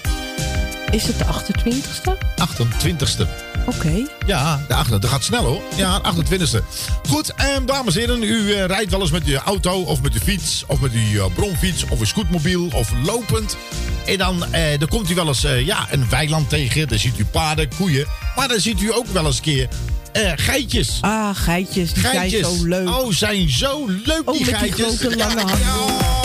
Is 0.92 1.08
het 1.08 1.18
de 1.18 1.26
28ste? 1.26 2.18
28ste. 2.42 3.28
Oké. 3.66 4.08
Ja, 4.26 4.66
de 4.68 4.74
8 4.74 4.90
dat 4.90 5.06
gaat 5.06 5.24
snel 5.24 5.44
hoor. 5.44 5.62
Ja, 5.76 6.02
28ste. 6.02 6.64
Goed, 7.10 7.34
en 7.34 7.66
dames 7.66 7.96
en 7.96 8.00
heren, 8.00 8.24
u 8.24 8.54
eh, 8.54 8.66
rijdt 8.66 8.92
wel 8.92 9.02
eens 9.02 9.12
met 9.12 9.26
je 9.26 9.38
auto 9.38 9.82
of 9.82 10.02
met 10.02 10.14
de 10.14 10.20
fiets 10.20 10.64
of 10.68 10.80
met 10.80 10.92
uw 10.92 11.22
eh, 11.22 11.34
bromfiets 11.34 11.86
of 11.90 12.00
een 12.00 12.08
scootmobiel 12.08 12.70
of 12.74 12.92
lopend. 13.04 13.58
En 14.06 14.18
dan, 14.18 14.54
eh, 14.54 14.80
dan 14.80 14.88
komt 14.88 15.10
u 15.10 15.16
wel 15.16 15.28
eens 15.28 15.44
eh, 15.44 15.66
ja, 15.66 15.88
een 15.92 16.10
weiland 16.10 16.50
tegen. 16.50 16.88
Dan 16.88 17.00
ziet 17.00 17.20
u 17.20 17.26
paarden, 17.26 17.70
koeien. 17.78 18.06
Maar 18.36 18.48
dan 18.48 18.60
ziet 18.60 18.82
u 18.82 18.94
ook 18.94 19.08
wel 19.08 19.26
eens 19.26 19.36
een 19.36 19.42
keer 19.42 19.68
eh, 20.16 20.32
geitjes. 20.36 20.98
Ah, 21.02 21.30
geitjes. 21.36 21.94
Die 21.94 22.04
Geitjes. 22.04 22.42
zijn 22.42 22.56
zo 22.60 22.66
leuk. 22.68 22.88
Oh, 22.88 23.12
zijn 23.12 23.50
zo 23.50 23.86
leuk 23.88 24.22
Oh, 24.26 24.38
die 24.38 24.46
met 24.52 24.60
die 24.60 24.72
geitjes. 24.72 25.00
grote 25.00 25.16
lange 25.18 25.36
ja, 25.36 25.46
handen. 25.46 25.68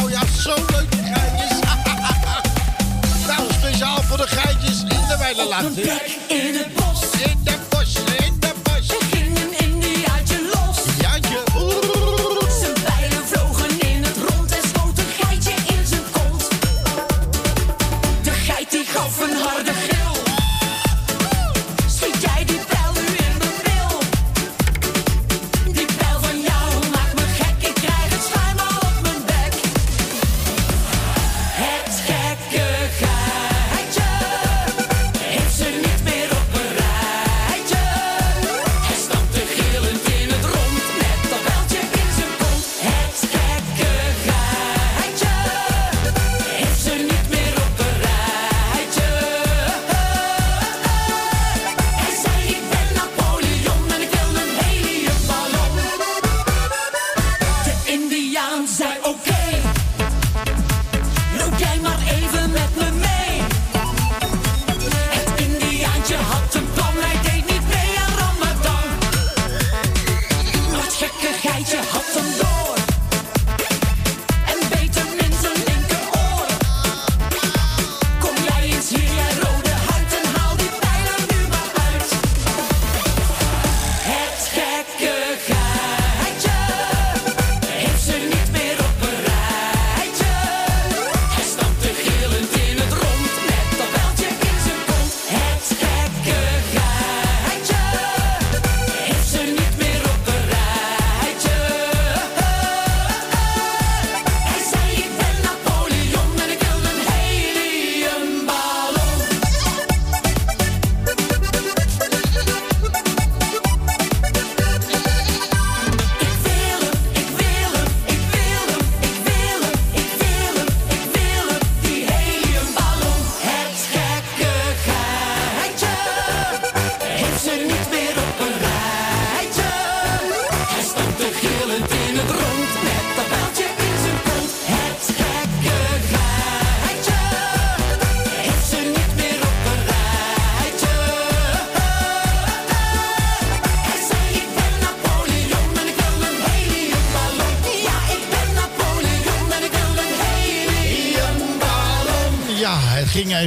Oh, 0.05 0.11
ja, 0.11 0.21
zo 0.43 0.55
leuk 0.55 0.91
die 0.91 1.03
geitjes. 1.03 1.59
nou, 3.27 3.43
speciaal 3.59 4.03
voor 4.03 4.17
de 4.17 4.27
geitjes 4.27 4.81
in 4.81 4.89
de 4.89 5.73
plek 5.75 6.19
in 6.29 6.55
het 6.55 6.75
bos. 6.75 7.03
In 7.25 7.39
de 7.45 7.70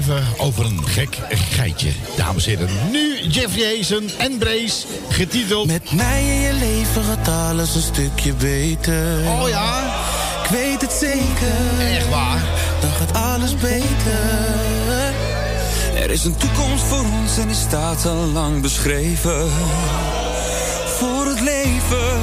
even 0.04 0.24
over 0.38 0.66
een 0.66 0.88
gek 0.88 1.18
geitje. 1.30 1.90
Dames 2.16 2.46
en 2.46 2.58
heren, 2.58 2.92
nu 2.92 3.22
Jeffrey 3.28 3.76
Hazen 3.76 4.10
en 4.18 4.38
Brace, 4.38 4.86
getiteld... 5.10 5.68
Met 5.68 5.92
mij 5.92 6.24
in 6.24 6.40
je 6.40 6.54
leven 6.54 7.04
gaat 7.04 7.28
alles 7.28 7.76
een 7.76 7.82
stukje 7.82 8.34
beter. 8.34 9.18
Oh 9.28 9.50
ja? 9.50 9.84
Ik 10.44 10.50
weet 10.50 10.82
het 10.82 10.92
zeker. 10.92 11.80
Echt 11.80 12.10
waar? 12.10 12.42
Dan 12.82 12.90
gaat 12.92 13.14
alles 13.14 13.56
beter. 13.56 15.14
Er 15.96 16.12
is 16.12 16.24
een 16.24 16.36
toekomst 16.36 16.84
voor 16.84 17.06
ons 17.22 17.38
en 17.38 17.48
die 17.48 17.58
staat 17.58 18.06
al 18.06 18.26
lang 18.26 18.62
beschreven. 18.62 19.50
Voor 20.86 21.26
het 21.26 21.40
leven, 21.40 22.20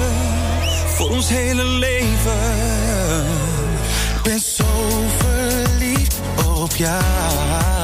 voor 0.94 1.10
ons 1.10 1.28
hele 1.28 1.64
leven. 1.64 2.40
Ik 4.16 4.22
ben 4.22 4.40
zo 4.40 4.64
verliefd 5.18 5.29
op 6.70 6.76
jou. 6.76 7.79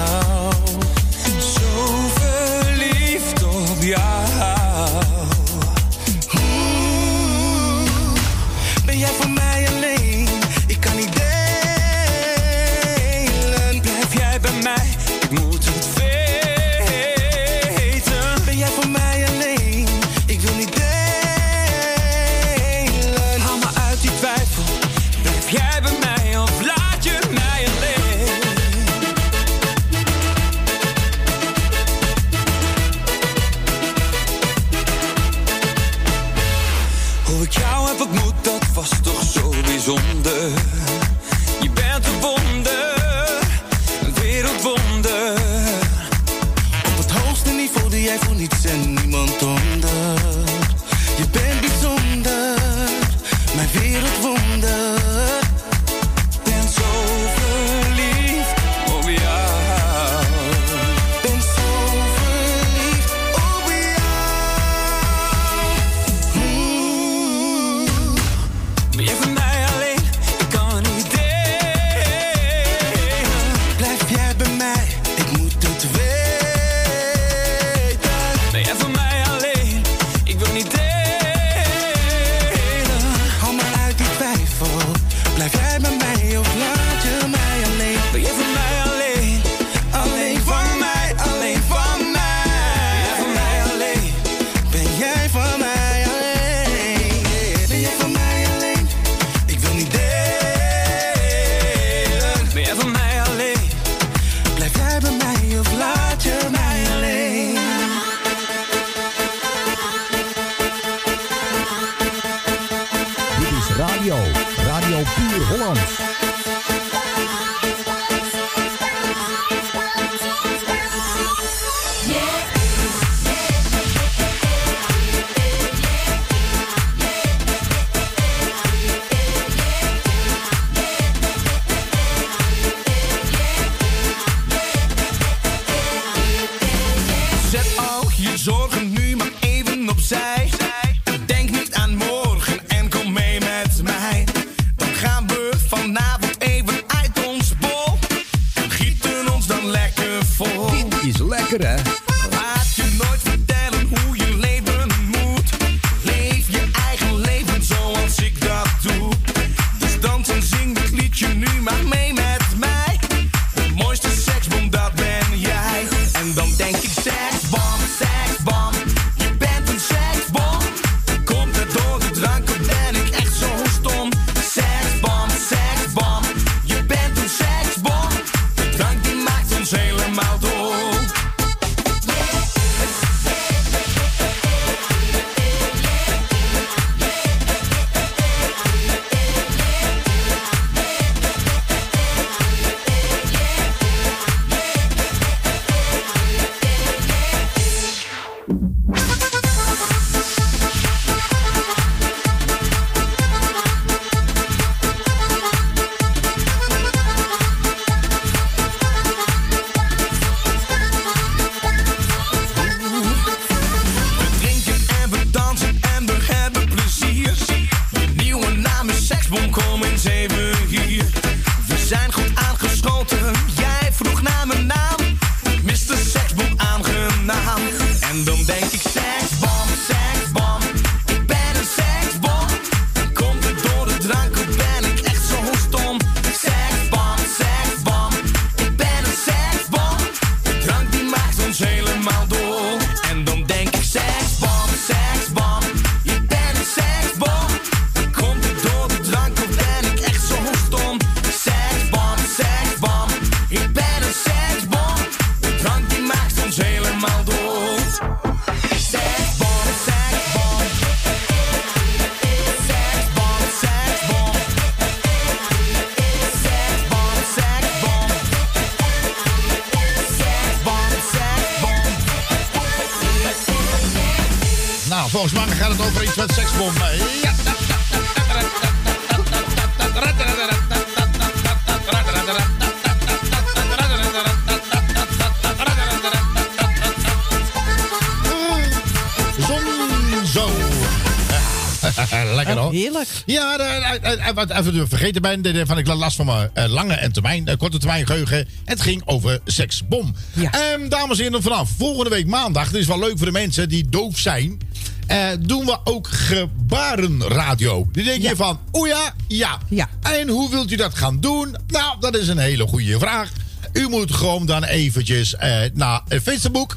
Wat 294.35 294.51
even 294.51 294.89
vergeten 294.89 295.23
ben, 295.23 295.67
van 295.67 295.79
ik 295.79 295.87
last 295.87 296.17
van 296.17 296.27
mijn 296.27 296.51
eh, 296.53 296.69
lange 296.69 296.95
en 296.95 297.13
termijn, 297.13 297.47
eh, 297.49 297.57
korte 297.57 297.79
termijn 297.79 298.07
geheugen. 298.07 298.49
Het 298.65 298.81
ging 298.81 299.03
over 299.05 299.41
seksbom. 299.45 300.15
Ehm, 300.35 300.89
dames 300.89 301.19
en 301.19 301.25
heren, 301.25 301.43
vanaf 301.43 301.71
volgende 301.79 302.11
week 302.11 302.27
maandag, 302.27 302.67
het 302.67 302.75
is 302.75 302.87
wel 302.87 302.99
leuk 302.99 303.17
voor 303.17 303.27
de 303.27 303.33
mensen 303.33 303.69
die 303.69 303.89
doof 303.89 304.19
zijn, 304.19 304.61
eh, 305.07 305.29
doen 305.41 305.65
we 305.65 305.79
ook 305.85 306.09
gebarenradio. 306.09 307.89
Dan 307.93 308.05
denk 308.05 308.23
je 308.23 308.37
van, 308.37 308.61
oh 308.71 308.87
ja, 308.87 309.15
ja, 309.29 309.59
ja. 309.69 309.89
En 310.03 310.29
hoe 310.29 310.51
wilt 310.51 310.73
u 310.73 310.77
dat 310.77 310.95
gaan 310.95 311.21
doen? 311.21 311.57
Nou, 311.69 312.01
dat 312.01 312.17
is 312.17 312.29
een 312.29 312.39
hele 312.39 312.67
goede 312.67 312.99
vraag. 312.99 313.31
U 313.73 313.89
moet 313.89 314.13
gewoon 314.15 314.47
dan 314.47 314.65
eventjes 314.65 315.37
eh, 315.37 315.59
naar 315.75 316.01
eh, 316.09 316.21
Facebook. 316.21 316.77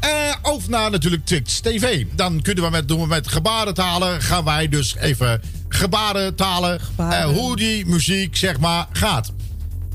eh, 0.00 0.10
of 0.42 0.68
naar 0.68 0.90
natuurlijk 0.90 1.24
Twitch 1.26 1.58
TV. 1.60 2.04
Dan 2.14 2.42
kunnen 2.42 2.64
we 2.64 2.70
met, 2.70 2.88
doen 2.88 3.00
we 3.00 3.06
met 3.06 3.28
gebarentalen. 3.28 4.22
Gaan 4.22 4.44
wij 4.44 4.68
dus 4.68 4.96
even 4.96 5.40
gebarentalen. 5.76 6.80
eh, 6.96 7.24
hoe 7.24 7.56
die 7.56 7.86
muziek 7.86 8.36
zeg 8.36 8.58
maar 8.58 8.86
gaat. 8.92 9.32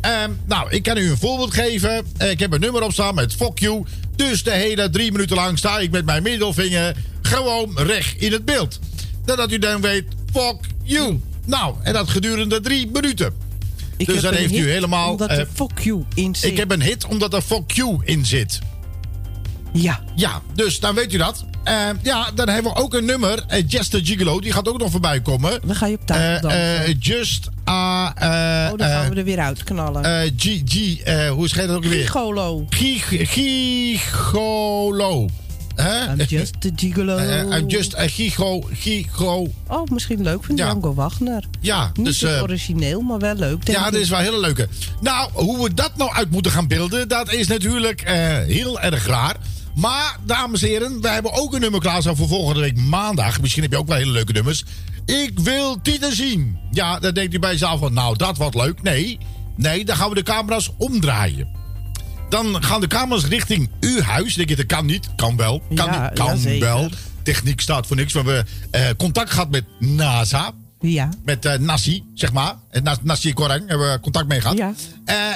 Ehm, 0.01 0.31
nou, 0.45 0.69
ik 0.69 0.83
kan 0.83 0.97
u 0.97 1.09
een 1.09 1.17
voorbeeld 1.17 1.53
geven. 1.53 2.05
Eh, 2.17 2.29
ik 2.29 2.39
heb 2.39 2.53
een 2.53 2.59
nummer 2.59 2.83
op 2.83 2.91
staan 2.93 3.15
met 3.15 3.33
fuck 3.33 3.59
you. 3.59 3.85
Dus 4.15 4.43
de 4.43 4.51
hele 4.51 4.89
drie 4.89 5.11
minuten 5.11 5.35
lang 5.35 5.57
sta 5.57 5.79
ik 5.79 5.91
met 5.91 6.05
mijn 6.05 6.23
middelvinger 6.23 6.95
gewoon 7.21 7.71
recht 7.77 8.21
in 8.21 8.31
het 8.31 8.45
beeld. 8.45 8.79
Dat 9.25 9.51
u 9.51 9.59
dan 9.59 9.81
weet, 9.81 10.05
fuck 10.33 10.57
you. 10.83 11.19
Nou, 11.45 11.75
en 11.83 11.93
dat 11.93 12.09
gedurende 12.09 12.59
drie 12.59 12.91
minuten. 12.91 13.33
Ik 13.97 14.07
dus 14.07 14.21
dan 14.21 14.33
heeft 14.33 14.53
u 14.53 14.69
helemaal... 14.69 15.11
Omdat 15.11 15.29
eh, 15.29 15.37
er 15.37 15.47
fuck 15.53 15.79
you 15.79 16.03
in 16.13 16.35
zit. 16.35 16.51
ik 16.51 16.57
heb 16.57 16.71
een 16.71 16.81
hit 16.81 17.05
omdat 17.05 17.33
er 17.33 17.41
fuck 17.41 17.71
you 17.71 18.01
in 18.03 18.25
zit. 18.25 18.59
Ja. 19.73 20.03
Ja, 20.15 20.41
dus 20.53 20.79
dan 20.79 20.95
weet 20.95 21.13
u 21.13 21.17
dat. 21.17 21.45
Eh, 21.63 21.89
ja, 22.01 22.31
dan 22.35 22.49
hebben 22.49 22.73
we 22.73 22.79
ook 22.79 22.93
een 22.93 23.05
nummer. 23.05 23.43
eh, 23.47 23.63
Just 23.67 23.91
the 23.91 23.99
Gigolo, 24.05 24.39
die 24.39 24.51
gaat 24.51 24.67
ook 24.67 24.77
nog 24.79 24.91
voorbij 24.91 25.21
komen. 25.21 25.59
Dan 25.65 25.75
ga 25.75 25.85
je 25.85 25.95
op 25.95 26.05
tafel 26.05 26.49
eh, 26.49 26.95
just... 26.99 27.47
ah, 27.63 28.09
eh, 28.15 28.71
oh, 28.71 28.77
dan 28.77 28.87
gaan 28.89 29.09
we 29.09 29.15
er 29.15 29.23
weer 29.23 29.39
uitknallen. 29.39 30.03
G, 30.37 30.61
G, 30.65 30.73
hoe 31.29 31.47
schrijft 31.47 31.67
dat 31.69 31.77
ook 31.77 31.85
weer? 31.85 32.01
Gigolo. 32.03 32.65
Gig- 32.69 33.29
Gigolo. 33.31 35.29
Hè? 35.75 36.11
I'm 36.11 36.21
just 36.27 36.55
a 36.65 36.69
gigolo. 36.75 37.17
I'm 37.57 37.67
just 37.67 37.97
a 37.97 38.07
gigo, 38.07 38.61
gigo. 38.73 39.47
Oh, 39.67 39.87
misschien 39.91 40.21
leuk 40.23 40.43
van 40.43 40.55
Ja. 40.55 40.65
Django 40.65 40.93
Wagner. 40.93 41.43
Ja, 41.59 41.91
Niet 41.93 42.05
dus... 42.05 42.23
origineel, 42.41 43.01
maar 43.01 43.19
wel 43.19 43.35
leuk. 43.35 43.65
denk 43.65 43.77
ja, 43.77 43.83
dat 43.89 43.99
is 43.99 44.09
wel 44.09 44.19
een 44.19 44.25
hele 44.25 44.39
leuke. 44.39 44.67
Nou, 45.01 45.29
hoe 45.33 45.63
we 45.63 45.73
dat 45.73 45.91
nou 45.97 46.11
uit 46.13 46.31
moeten 46.31 46.51
gaan 46.51 46.67
beelden, 46.67 47.07
dat 47.07 47.33
is 47.33 47.47
natuurlijk 47.47 48.01
heel 48.47 48.79
erg 48.81 49.07
raar. 49.07 49.35
Maar, 49.75 50.17
dames 50.25 50.61
en 50.61 50.67
heren, 50.67 51.01
we 51.01 51.09
hebben 51.09 51.33
ook 51.33 51.53
een 51.53 51.61
nummer 51.61 51.79
klaarstaan 51.79 52.15
voor 52.15 52.27
volgende 52.27 52.61
week 52.61 52.77
maandag. 52.77 53.41
Misschien 53.41 53.63
heb 53.63 53.71
je 53.71 53.77
ook 53.77 53.87
wel 53.87 53.97
hele 53.97 54.11
leuke 54.11 54.31
nummers. 54.31 54.65
Ik 55.05 55.39
wil 55.39 55.81
Tieten 55.81 56.15
zien. 56.15 56.57
Ja, 56.71 56.99
dan 56.99 57.13
denkt 57.13 57.33
u 57.33 57.39
bij 57.39 57.51
jezelf 57.51 57.79
van, 57.79 57.93
nou, 57.93 58.17
dat 58.17 58.37
wordt 58.37 58.55
leuk. 58.55 58.81
Nee, 58.81 59.17
nee, 59.55 59.85
dan 59.85 59.95
gaan 59.95 60.09
we 60.09 60.15
de 60.15 60.23
camera's 60.23 60.69
omdraaien. 60.77 61.47
Dan 62.29 62.63
gaan 62.63 62.81
de 62.81 62.87
camera's 62.87 63.25
richting 63.25 63.69
uw 63.79 64.01
huis. 64.01 64.33
Denk 64.33 64.49
je, 64.49 64.55
dat 64.55 64.65
kan 64.65 64.85
niet. 64.85 65.09
Kan 65.15 65.37
wel. 65.37 65.63
Kan, 65.75 65.85
Ja, 65.85 66.09
niet. 66.09 66.19
kan 66.19 66.39
ja, 66.41 66.59
wel. 66.59 66.89
Techniek 67.23 67.61
staat 67.61 67.87
voor 67.87 67.95
niks. 67.95 68.13
We 68.13 68.19
hebben 68.19 68.47
eh, 68.71 68.87
contact 68.97 69.31
gehad 69.31 69.49
met 69.49 69.63
NASA. 69.79 70.51
Ja. 70.81 71.09
Met 71.23 71.45
uh, 71.45 71.53
Nassi, 71.53 72.03
zeg 72.13 72.31
maar. 72.31 72.55
Nassi 73.03 73.33
Korang 73.33 73.67
hebben 73.67 73.91
we 73.91 73.99
contact 73.99 74.27
mee 74.27 74.41
gehad. 74.41 74.57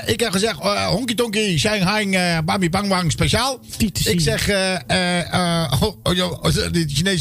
Ik 0.06 0.20
heb 0.20 0.32
gezegd, 0.32 0.64
uh, 0.64 0.88
honky 0.88 1.16
tonky, 1.16 1.58
shang 1.58 1.82
hang, 1.82 2.16
uh, 2.16 2.38
bami 2.46 2.70
bang 2.70 2.88
wang 2.88 3.12
speciaal. 3.12 3.60
Ik 3.78 4.20
zeg, 4.20 4.46
de 4.46 6.86
Chinese, 6.88 7.20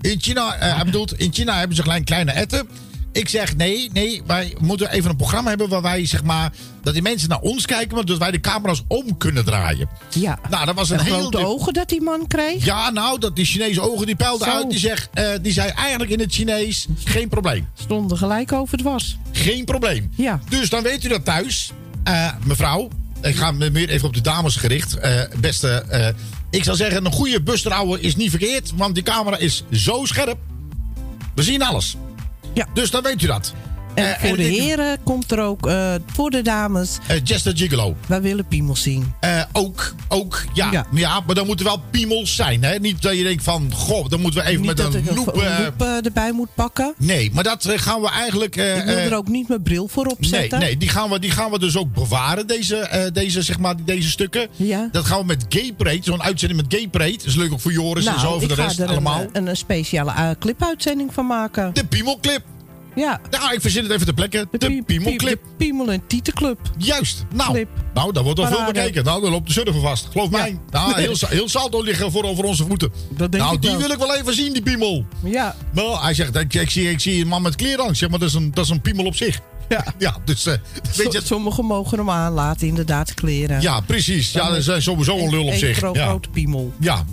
in 0.00 0.20
China, 0.20 0.56
hij 0.58 0.84
bedoelt, 0.84 1.18
in 1.18 1.32
China 1.32 1.58
hebben 1.58 1.76
ze 1.76 1.82
kleine 2.04 2.32
etten. 2.32 2.68
Ik 3.12 3.28
zeg, 3.28 3.56
nee, 3.56 3.90
nee, 3.92 4.22
wij 4.26 4.56
moeten 4.60 4.90
even 4.90 5.10
een 5.10 5.16
programma 5.16 5.48
hebben 5.48 5.68
waar 5.68 5.82
wij, 5.82 6.06
zeg 6.06 6.22
maar, 6.24 6.52
dat 6.82 6.92
die 6.92 7.02
mensen 7.02 7.28
naar 7.28 7.40
ons 7.40 7.66
kijken, 7.66 7.94
maar 7.94 8.04
dat 8.04 8.18
wij 8.18 8.30
de 8.30 8.40
camera's 8.40 8.82
om 8.88 9.16
kunnen 9.16 9.44
draaien. 9.44 9.88
Ja. 10.10 10.38
Nou, 10.50 10.66
dat 10.66 10.74
was 10.74 10.90
een 10.90 10.98
En 10.98 11.04
heel... 11.04 11.18
grote 11.20 11.38
ogen 11.46 11.72
dat 11.72 11.88
die 11.88 12.00
man 12.00 12.26
kreeg. 12.26 12.64
Ja, 12.64 12.90
nou, 12.90 13.18
dat 13.18 13.36
die 13.36 13.44
Chinese 13.44 13.80
ogen 13.80 14.06
die 14.06 14.16
peilden 14.16 14.46
Zo. 14.48 14.54
uit. 14.56 14.70
Die, 14.70 14.78
zegt, 14.78 15.08
eh, 15.14 15.28
die 15.42 15.52
zei 15.52 15.70
eigenlijk 15.70 16.10
in 16.10 16.20
het 16.20 16.32
Chinees, 16.32 16.86
geen 17.04 17.28
probleem. 17.28 17.68
Stonden 17.74 18.18
gelijk 18.18 18.52
over 18.52 18.76
het 18.76 18.82
was. 18.86 19.18
Geen 19.32 19.64
probleem. 19.64 20.10
Ja. 20.16 20.40
Dus 20.48 20.68
dan 20.68 20.82
weet 20.82 21.04
u 21.04 21.08
dat 21.08 21.24
thuis. 21.24 21.72
Eh, 22.04 22.28
mevrouw, 22.44 22.88
ik 23.22 23.36
ga 23.36 23.50
me 23.50 23.70
meer 23.70 23.88
even 23.88 24.08
op 24.08 24.14
de 24.14 24.20
dames 24.20 24.56
gericht. 24.56 24.96
Eh, 24.96 25.20
beste, 25.40 25.84
ik 26.50 26.64
zou 26.64 26.76
zeggen, 26.76 27.04
een 27.04 27.12
goede 27.12 27.42
busrouwer 27.42 28.00
is 28.02 28.16
niet 28.16 28.30
verkeerd. 28.30 28.72
Want 28.76 28.94
die 28.94 29.04
camera 29.04 29.36
is 29.36 29.64
zo 29.72 30.04
scherp. 30.04 30.38
We 31.34 31.42
zien 31.42 31.62
alles. 31.62 31.96
Ja. 32.54 32.66
Dus 32.74 32.90
dan 32.90 33.02
weet 33.02 33.22
u 33.22 33.26
dat. 33.26 33.54
En 33.94 34.04
Eh, 34.20 34.28
voor 34.28 34.36
de 34.36 34.42
heren 34.42 34.98
komt 35.04 35.30
er 35.32 35.40
ook, 35.40 35.66
eh, 35.66 35.94
voor 36.12 36.30
de 36.30 36.42
dames. 36.42 36.98
eh, 37.08 37.16
Just 37.24 37.46
a 37.46 37.50
Gigolo. 37.54 37.96
Wij 38.06 38.22
willen 38.22 38.46
piemels 38.46 38.82
zien. 38.82 39.12
Ook, 39.52 39.94
ook, 40.08 40.44
ja. 40.52 40.86
Ja. 40.90 41.20
maar 41.26 41.34
dan 41.34 41.46
moeten 41.46 41.66
wel 41.66 41.80
piemels 41.90 42.34
zijn. 42.34 42.62
Hè? 42.64 42.78
Niet 42.78 43.02
dat 43.02 43.16
je 43.16 43.22
denkt 43.22 43.42
van, 43.44 43.72
goh, 43.74 44.08
dan 44.08 44.20
moeten 44.20 44.42
we 44.42 44.48
even 44.48 44.66
met 44.66 44.78
een 44.78 45.04
loep... 45.14 45.42
erbij 46.04 46.32
moet 46.32 46.54
pakken. 46.54 46.94
nee, 46.98 47.30
maar 47.32 47.44
dat 47.44 47.68
gaan 47.70 48.00
we 48.00 48.08
eigenlijk... 48.10 48.56
Ik 48.56 48.82
wil 48.84 48.96
er 48.96 49.14
ook 49.16 49.28
niet 49.28 49.48
mijn 49.48 49.62
bril 49.62 49.88
voor 49.88 50.04
Nee, 50.04 50.14
opzetten. 50.16 50.58
nee 50.58 50.76
die, 50.76 50.88
gaan 50.88 51.10
we, 51.10 51.18
die 51.18 51.30
gaan 51.30 51.50
we 51.50 51.58
dus 51.58 51.76
ook 51.76 51.92
bewaren, 51.94 52.46
deze, 52.46 53.10
deze, 53.12 53.42
zeg 53.42 53.58
maar, 53.58 53.74
deze 53.84 54.10
stukken. 54.10 54.48
Ja. 54.56 54.88
Dat 54.92 55.04
gaan 55.04 55.18
we 55.18 55.24
met 55.24 55.44
Gay 55.48 55.72
Parade, 55.76 55.98
zo'n 56.02 56.22
uitzending 56.22 56.60
met 56.62 56.74
Gay 56.78 56.88
Parade. 56.88 57.16
Dat 57.16 57.26
is 57.26 57.34
leuk 57.36 57.52
ook 57.52 57.60
voor 57.60 57.72
Joris 57.72 58.06
en 58.06 58.12
zo 58.12 58.18
Nou, 58.24 58.34
over 58.34 58.50
ik 58.50 58.56
de 58.56 58.62
rest 58.62 58.78
er 58.80 58.88
allemaal. 58.88 59.26
Een, 59.32 59.46
een, 59.46 59.56
speciale 59.56 60.36
clipuitzending 60.38 61.14
van 61.14 61.26
maken. 61.26 61.74
De 61.74 61.84
Piemelclip. 61.84 62.42
Ja. 62.94 63.20
Nou, 63.30 63.54
ik 63.54 63.60
verzin 63.60 63.82
het 63.82 63.92
even 63.92 64.04
ter 64.04 64.14
plekke. 64.14 64.46
De, 64.50 64.82
Piemelclip. 64.86 65.42
De 65.42 65.50
Piemel 65.56 65.90
en 65.90 66.06
Tietenclub. 66.06 66.58
Juist. 66.78 67.24
Nou, 67.34 67.52
Clip. 67.52 67.68
nou, 67.94 68.12
daar 68.12 68.22
wordt 68.22 68.38
wel 68.38 68.48
veel 68.48 68.64
bekeken. 68.64 69.04
Nou, 69.04 69.22
dan 69.22 69.30
loopt 69.30 69.46
de 69.46 69.52
surfer 69.52 69.80
vast. 69.80 70.08
Geloof 70.10 70.30
mij. 70.30 70.58
Nou, 70.70 70.94
heel, 71.00 71.16
heel 71.28 71.48
Salto 71.48 71.82
liggen 71.82 72.12
voor 72.12 72.24
over 72.24 72.44
onze 72.44 72.64
voeten. 72.64 72.92
Dat 73.10 73.32
denk 73.32 73.44
nou, 73.44 73.54
ik 73.54 73.62
die 73.62 73.70
wel. 73.70 73.80
wil 73.80 73.90
ik 73.90 73.98
wel 73.98 74.16
even 74.16 74.34
zien, 74.34 74.52
die 74.52 74.62
piemel. 74.62 75.06
Ja. 75.24 75.56
Nou, 75.72 75.98
hij 76.02 76.14
zegt, 76.14 76.36
ik, 76.36 76.54
ik, 76.54 76.70
zie, 76.70 76.90
ik 76.90 77.00
zie 77.00 77.20
een 77.20 77.28
man 77.28 77.42
met 77.42 77.56
kleren 77.56 77.84
aan. 77.84 77.96
Zeg 77.96 78.10
maar, 78.10 78.18
dat 78.18 78.28
is 78.28 78.34
een, 78.34 78.50
dat 78.50 78.64
is 78.64 78.70
een 78.70 78.80
piemel 78.80 79.04
op 79.04 79.16
zich. 79.16 79.40
Ja. 79.72 79.84
Ja, 79.98 80.16
dus 80.24 80.46
eh, 80.46 80.54
weet 80.96 81.12
je... 81.12 81.20
Sommigen 81.24 81.64
mogen 81.64 81.98
hem 81.98 82.10
aanlaten, 82.10 82.66
inderdaad, 82.66 83.14
kleren. 83.14 83.60
Ja, 83.60 83.80
precies. 83.80 84.32
Ja, 84.32 84.48
dat 84.50 84.68
is 84.68 84.84
sowieso 84.84 85.18
een 85.18 85.30
lul 85.30 85.44
op 85.44 85.52
Een 85.52 85.58
zich. 85.58 85.80
Ja. 85.80 86.06
grote 86.06 86.28
piemel. 86.28 86.72
Ja. 86.80 87.04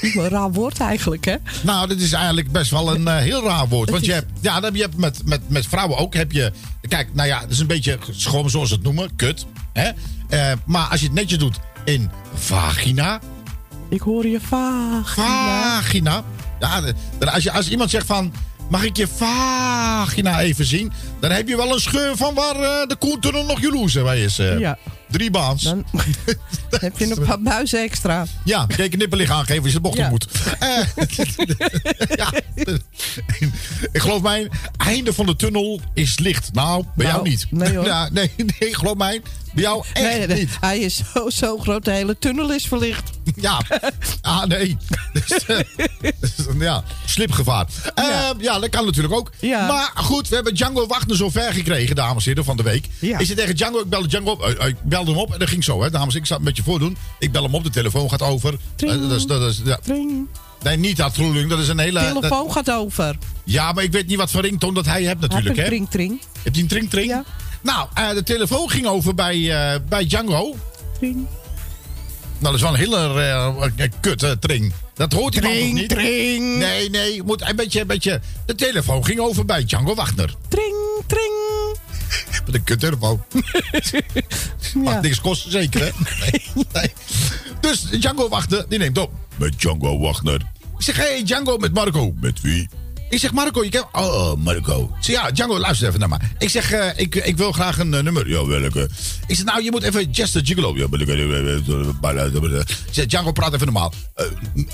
Een 0.00 0.28
raar 0.28 0.52
woord 0.52 0.80
eigenlijk, 0.80 1.24
hè? 1.24 1.36
Nou, 1.62 1.88
dat 1.88 1.98
is 1.98 2.12
eigenlijk 2.12 2.52
best 2.52 2.70
wel 2.70 2.94
een 2.94 3.08
eh, 3.08 3.16
heel 3.16 3.44
raar 3.44 3.68
woord. 3.68 3.90
Want 3.90 4.04
je 4.04 4.12
hebt, 4.12 4.30
ja, 4.40 4.54
dan 4.54 4.64
heb 4.64 4.74
je 4.74 4.82
hebt 4.82 4.96
met, 4.96 5.20
met, 5.24 5.40
met 5.48 5.66
vrouwen 5.66 5.98
ook. 5.98 6.14
Heb 6.14 6.32
je, 6.32 6.52
kijk, 6.88 7.14
nou 7.14 7.28
ja, 7.28 7.40
dat 7.40 7.50
is 7.50 7.58
een 7.58 7.66
beetje 7.66 7.98
gewoon 8.16 8.50
zoals 8.50 8.68
ze 8.68 8.74
het 8.74 8.82
noemen. 8.84 9.16
Kut. 9.16 9.46
Hè? 9.72 9.90
Eh, 10.28 10.52
maar 10.66 10.88
als 10.88 11.00
je 11.00 11.06
het 11.06 11.14
netjes 11.14 11.38
doet 11.38 11.58
in 11.84 12.10
vagina. 12.34 13.20
Ik 13.88 14.00
hoor 14.00 14.26
je 14.26 14.40
vagina. 14.40 15.62
Vagina. 15.62 16.24
Ja, 16.60 16.82
als, 17.20 17.42
je, 17.42 17.52
als 17.52 17.68
iemand 17.68 17.90
zegt 17.90 18.06
van. 18.06 18.32
Mag 18.72 18.84
ik 18.84 18.96
je 18.96 19.08
vagina 19.08 20.40
even 20.40 20.64
zien? 20.64 20.92
Dan 21.20 21.30
heb 21.30 21.48
je 21.48 21.56
wel 21.56 21.72
een 21.74 21.80
scheur 21.80 22.16
van 22.16 22.34
waar 22.34 22.54
eh, 22.56 22.86
de 22.88 22.96
koentunnel 22.98 23.44
nog 23.44 23.60
jaloers 23.60 23.92
bij 23.92 24.22
is. 24.22 24.38
eh. 24.38 24.58
Ja. 24.58 24.78
Drie 25.10 25.30
baans. 25.30 25.62
Dan 25.62 25.84
heb 26.70 26.98
je 26.98 27.10
een 27.16 27.24
paar 27.26 27.40
buizen 27.40 27.82
extra. 27.82 28.26
Ja, 28.44 28.66
kijk 28.66 28.92
een 28.92 28.98
nipperlig 28.98 29.30
aangeven 29.30 29.62
als 29.62 29.72
je 29.72 29.76
de 29.76 29.80
bocht 29.80 29.96
Ja. 29.96 30.04
op 30.04 30.10
moet. 30.10 30.26
Eh, 30.58 30.78
ja. 32.20 32.32
Ik 33.92 34.00
geloof 34.00 34.22
mij, 34.22 34.50
einde 34.76 35.12
van 35.12 35.26
de 35.26 35.36
tunnel 35.36 35.80
is 35.94 36.18
licht. 36.18 36.52
Nou, 36.52 36.84
bij 36.94 37.06
Nou, 37.06 37.18
jou 37.18 37.28
niet. 37.28 37.46
nee, 37.50 37.76
hoor. 37.76 37.84
Ja, 37.86 38.08
nee, 38.12 38.30
nee, 38.36 38.74
geloof 38.74 38.96
mij, 38.96 39.22
jou 39.54 39.84
echt 39.92 40.04
Nee, 40.18 40.26
nee, 40.26 40.38
niet. 40.38 40.56
hij 40.60 40.78
is 40.78 41.02
zo, 41.14 41.30
zo 41.30 41.58
groot, 41.58 41.84
de 41.84 41.90
hele 41.90 42.18
tunnel 42.18 42.52
is 42.52 42.66
verlicht. 42.66 43.10
Ja, 43.36 43.60
ah 44.20 44.44
nee. 44.44 44.76
Dus, 45.12 45.44
eh, 45.46 45.58
dus, 46.20 46.32
ja, 46.58 46.84
slipgevaar. 47.06 47.66
Ja. 47.94 48.34
ja, 48.38 48.58
dat 48.58 48.68
kan 48.70 48.84
natuurlijk 48.84 49.14
ook. 49.14 49.30
Ja. 49.40 49.66
Maar 49.66 49.90
goed, 49.94 50.28
we 50.28 50.34
hebben 50.34 50.54
Django 50.54 50.86
Wagner 50.86 51.16
zo 51.16 51.30
ver 51.30 51.52
gekregen, 51.52 51.96
dames 51.96 52.22
en 52.24 52.28
heren, 52.28 52.44
van 52.44 52.56
de 52.56 52.62
week. 52.62 52.86
Ja. 52.98 53.18
Ik 53.18 53.26
zit 53.26 53.36
tegen 53.36 53.56
Django, 53.56 53.80
ik 53.80 53.88
belde 53.88 54.08
Django 54.08 54.30
op. 54.30 54.42
eh, 54.42 54.60
eh, 54.62 54.68
ik 54.68 54.76
belde 54.82 55.10
hem 55.10 55.20
op 55.20 55.32
en 55.32 55.38
dat 55.38 55.48
ging 55.48 55.64
zo, 55.64 55.82
hè, 55.82 55.90
dames. 55.90 56.14
Ik 56.14 56.28
het 56.28 56.38
een 56.38 56.44
beetje 56.44 56.62
voordoen. 56.62 56.96
Ik 57.18 57.32
bel 57.32 57.42
hem 57.42 57.54
op, 57.54 57.64
de 57.64 57.70
telefoon 57.70 58.10
gaat 58.10 58.22
over. 58.22 58.54
Tring. 58.76 58.92
Eh, 58.92 59.08
dat 59.08 59.18
is, 59.18 59.26
dat 59.26 59.42
is, 59.42 59.60
ja. 59.64 59.78
Tring. 59.84 60.26
Nee, 60.62 60.76
niet 60.76 60.96
dat 60.96 61.14
Troeling, 61.14 61.50
dat 61.50 61.58
is 61.58 61.68
een 61.68 61.78
hele... 61.78 62.00
dat- 62.00 62.12
telefoon 62.14 62.52
gaat 62.52 62.70
over. 62.70 63.16
ja, 63.44 63.72
maar 63.72 63.84
ik 63.84 63.92
weet 63.92 64.06
niet 64.06 64.16
wat 64.18 64.30
voor 64.30 64.40
ringtoon 64.42 64.74
dat 64.74 64.86
hij 64.86 65.02
hebt 65.04 65.20
natuurlijk, 65.20 65.56
Heb 65.56 65.66
hè? 65.68 65.72
een 65.76 65.88
tring, 65.88 65.90
tring. 65.90 66.20
Heb 66.42 66.54
je 66.54 66.62
een 66.62 66.68
tring 66.68 66.90
tring? 66.90 67.06
Ja. 67.08 67.24
Nou, 67.62 67.88
eh, 67.94 68.10
de 68.10 68.22
telefoon 68.22 68.70
ging 68.70 68.86
over 68.86 69.14
bij, 69.14 69.50
eh, 69.74 69.80
bij 69.88 70.06
Django. 70.06 70.54
Tring. 70.98 71.14
Nou, 72.38 72.44
dat 72.44 72.54
is 72.54 72.60
wel 72.60 72.70
een 72.72 72.78
hele 72.78 73.22
eh, 73.76 73.88
kut 74.00 74.22
eh, 74.22 74.30
tring. 74.30 74.72
Dat 74.94 75.12
hoort 75.12 75.34
iemand 75.34 75.52
nog 75.54 75.62
Tring, 75.62 75.78
niet. 75.78 75.88
tring. 75.88 76.58
Nee, 76.58 76.90
nee, 76.90 77.22
moet 77.22 77.48
een 77.48 77.56
beetje, 77.56 77.80
een 77.80 77.86
beetje... 77.86 78.20
De 78.46 78.54
telefoon 78.54 79.04
ging 79.04 79.20
over 79.20 79.44
bij 79.44 79.64
Django 79.64 79.94
Wagner. 79.94 80.34
Tring, 80.48 80.74
tring. 81.06 81.32
Met 82.46 82.54
een 82.54 82.64
kut 82.64 82.80
telefoon. 82.80 83.22
Mag 84.74 84.94
Ja. 84.94 85.00
niks 85.00 85.20
kosten, 85.20 85.50
zeker, 85.50 85.80
hè? 85.80 85.90
Nee, 86.20 86.64
nee. 86.72 86.92
Dus 87.60 87.80
Django 87.90 88.28
Wagner, 88.28 88.64
die 88.68 88.78
neemt 88.78 88.98
op. 88.98 89.10
Met 89.36 89.58
Django 89.60 89.98
Wagner. 89.98 90.40
Ik 90.78 90.84
zeg, 90.84 90.96
hey 90.96 91.22
Django 91.24 91.56
met 91.56 91.74
Marco. 91.74 92.14
Met 92.20 92.40
wie? 92.40 92.68
Ik 93.12 93.18
zeg, 93.18 93.32
Marco, 93.32 93.64
je 93.64 93.70
kent... 93.70 93.86
Oh, 93.92 94.34
Marco. 94.34 94.82
Ik 94.98 95.04
zeg, 95.04 95.16
ja, 95.16 95.30
Django, 95.30 95.58
luister 95.58 95.88
even 95.88 96.00
naar 96.00 96.08
me. 96.08 96.16
Ik 96.38 96.48
zeg, 96.48 96.72
eh, 96.72 96.88
ik, 96.96 97.14
ik 97.14 97.36
wil 97.36 97.52
graag 97.52 97.78
een 97.78 97.94
eh, 97.94 98.02
nummer. 98.02 98.28
Ja, 98.28 98.46
welke? 98.46 98.88
Ik 99.26 99.36
zeg, 99.36 99.44
nou, 99.44 99.62
je 99.62 99.70
moet 99.70 99.82
even 99.82 100.10
Just 100.10 100.36
a 100.36 100.40
Gigolo. 100.42 100.74
Ik 100.74 102.66
zeg, 102.90 103.06
Django, 103.06 103.32
praat 103.32 103.54
even 103.54 103.66
normaal. 103.66 103.92
Eh, 104.14 104.26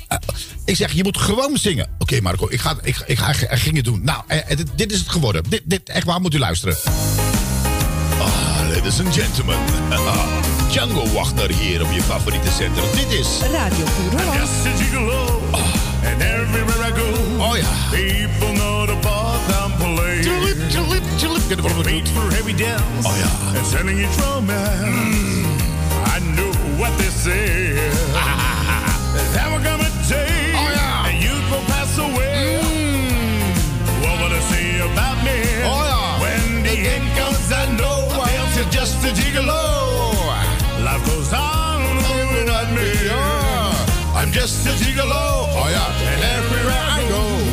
eh, 0.08 0.18
ik 0.64 0.76
zeg, 0.76 0.92
je 0.92 1.02
moet 1.02 1.18
gewoon 1.18 1.56
zingen. 1.56 1.88
Oké, 1.98 2.20
Marco, 2.20 2.46
ik, 2.50 2.60
ga, 2.60 2.76
ik, 2.82 3.02
ik, 3.06 3.18
ga, 3.18 3.28
ik 3.28 3.58
ging 3.58 3.76
het 3.76 3.84
doen. 3.84 4.04
Nou, 4.04 4.22
eh, 4.26 4.56
dit, 4.56 4.66
dit 4.74 4.92
is 4.92 4.98
het 4.98 5.08
geworden. 5.08 5.42
Dit, 5.48 5.62
dit, 5.64 5.88
echt 5.88 6.04
waar, 6.04 6.20
moet 6.20 6.34
u 6.34 6.38
luisteren. 6.38 6.76
Ah, 8.20 8.68
ladies 8.74 9.00
and 9.00 9.14
gentlemen. 9.14 9.58
Django 10.70 11.12
Wagner 11.12 11.50
hier 11.54 11.82
op 11.82 11.92
je 11.92 12.02
favoriete 12.02 12.50
zender. 12.50 12.82
Dit 12.94 13.18
is... 13.18 13.28
Radio 13.40 13.84
Puur 13.84 14.20
Holland. 14.20 14.38
And 16.04 16.22
everywhere 16.22 16.48
I 16.48 16.50
go, 16.52 16.64
oh 16.64 16.67
yeah, 17.58 17.90
people 17.90 18.52
know 18.54 18.86
the 18.86 18.96
part 19.02 19.42
I'm 19.60 19.72
playing. 19.82 20.24
Tulip, 20.24 20.58
tulip, 20.70 21.04
tulip. 21.18 21.42
Get 21.48 21.58
the 21.58 21.82
beat 21.84 22.08
for 22.08 22.26
heavy 22.34 22.52
dance. 22.52 23.06
Oh 23.06 23.14
yeah, 23.22 23.56
and 23.58 23.66
sending 23.66 23.98
it 23.98 24.12
romance. 24.18 24.86
Mm. 24.86 25.58
I 26.14 26.18
know 26.36 26.52
what 26.80 26.92
they 26.98 27.10
say. 27.10 27.74
that 29.34 29.46
we're 29.50 29.64
gonna 29.70 29.90
take. 30.06 30.54
Oh 30.60 30.68
yeah, 30.76 31.08
and 31.08 31.18
you 31.24 31.34
will 31.50 31.64
pass 31.72 31.92
away. 31.98 32.60
Mm. 32.62 33.50
What 34.02 34.14
would 34.22 34.32
I 34.32 34.42
say 34.52 34.66
about 34.88 35.18
me? 35.26 35.38
Oh 35.66 35.82
yeah, 35.90 36.22
when 36.22 36.62
the 36.62 36.76
end 36.94 37.06
comes, 37.18 37.50
I 37.52 37.64
know 37.78 37.98
else 38.38 38.56
you're 38.56 38.70
just 38.70 39.02
a 39.04 39.10
gigolo. 39.18 39.62
Life 40.84 41.04
goes 41.06 41.32
on 41.32 41.80
without 42.34 42.70
me. 42.76 42.90
I'm 44.18 44.30
just 44.32 44.66
a 44.66 44.70
gigolo. 44.70 45.46
Oh 45.60 45.68
yeah, 45.70 46.10
and 46.12 46.22
everywhere 46.38 46.82
I 46.96 47.00
go, 47.08 47.47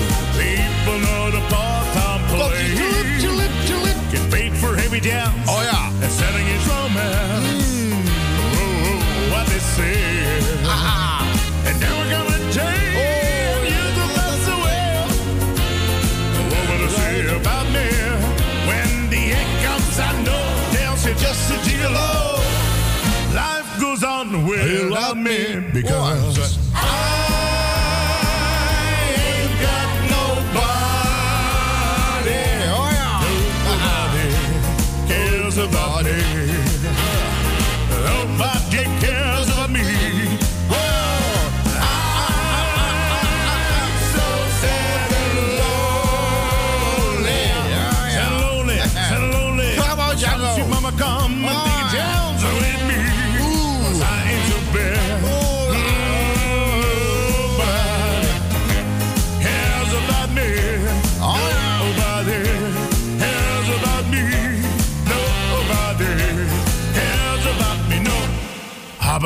without 25.14 25.18
me 25.18 25.60
because 25.72 26.35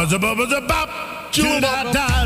Bubba, 0.09 0.33
bubba, 0.33 0.59
bop, 0.67 0.89
do 1.31 1.59
not. 1.59 2.18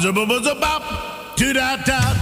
Buzz 0.00 0.06
a 0.06 0.12
buzz 0.12 0.46
a 0.46 0.54
bop, 0.54 0.82
da 1.36 1.76
da. 1.76 2.19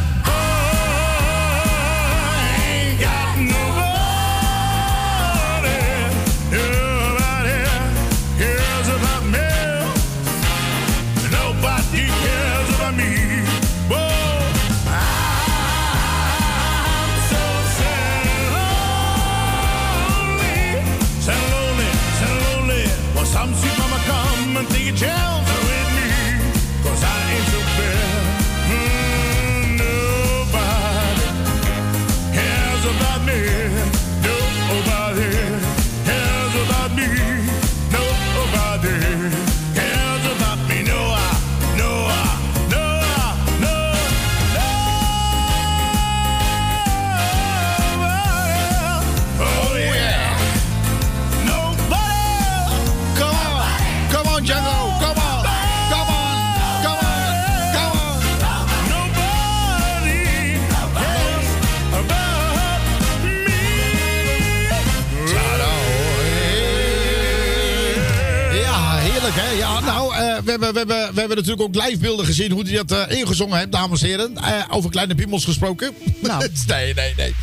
We, 70.86 70.94
hebben, 70.94 71.14
we, 71.14 71.20
hebben, 71.20 71.36
natuurlijk 71.36 71.62
ook 71.62 71.84
livebeelden 71.84 72.26
gezien 72.26 72.50
hoe 72.50 72.62
hij 72.62 72.84
dat 72.84 73.08
eh, 73.08 73.18
ingezongen 73.18 73.58
heeft, 73.58 73.72
dames 73.72 74.02
en 74.02 74.08
heren. 74.08 74.36
Eh, 74.36 74.52
over 74.70 74.90
kleine 74.90 75.14
piemels 75.14 75.44
gesproken. 75.44 75.94
Nou. 76.22 76.48
nee, 76.66 76.94
nee, 76.94 77.14
nee. 77.16 77.34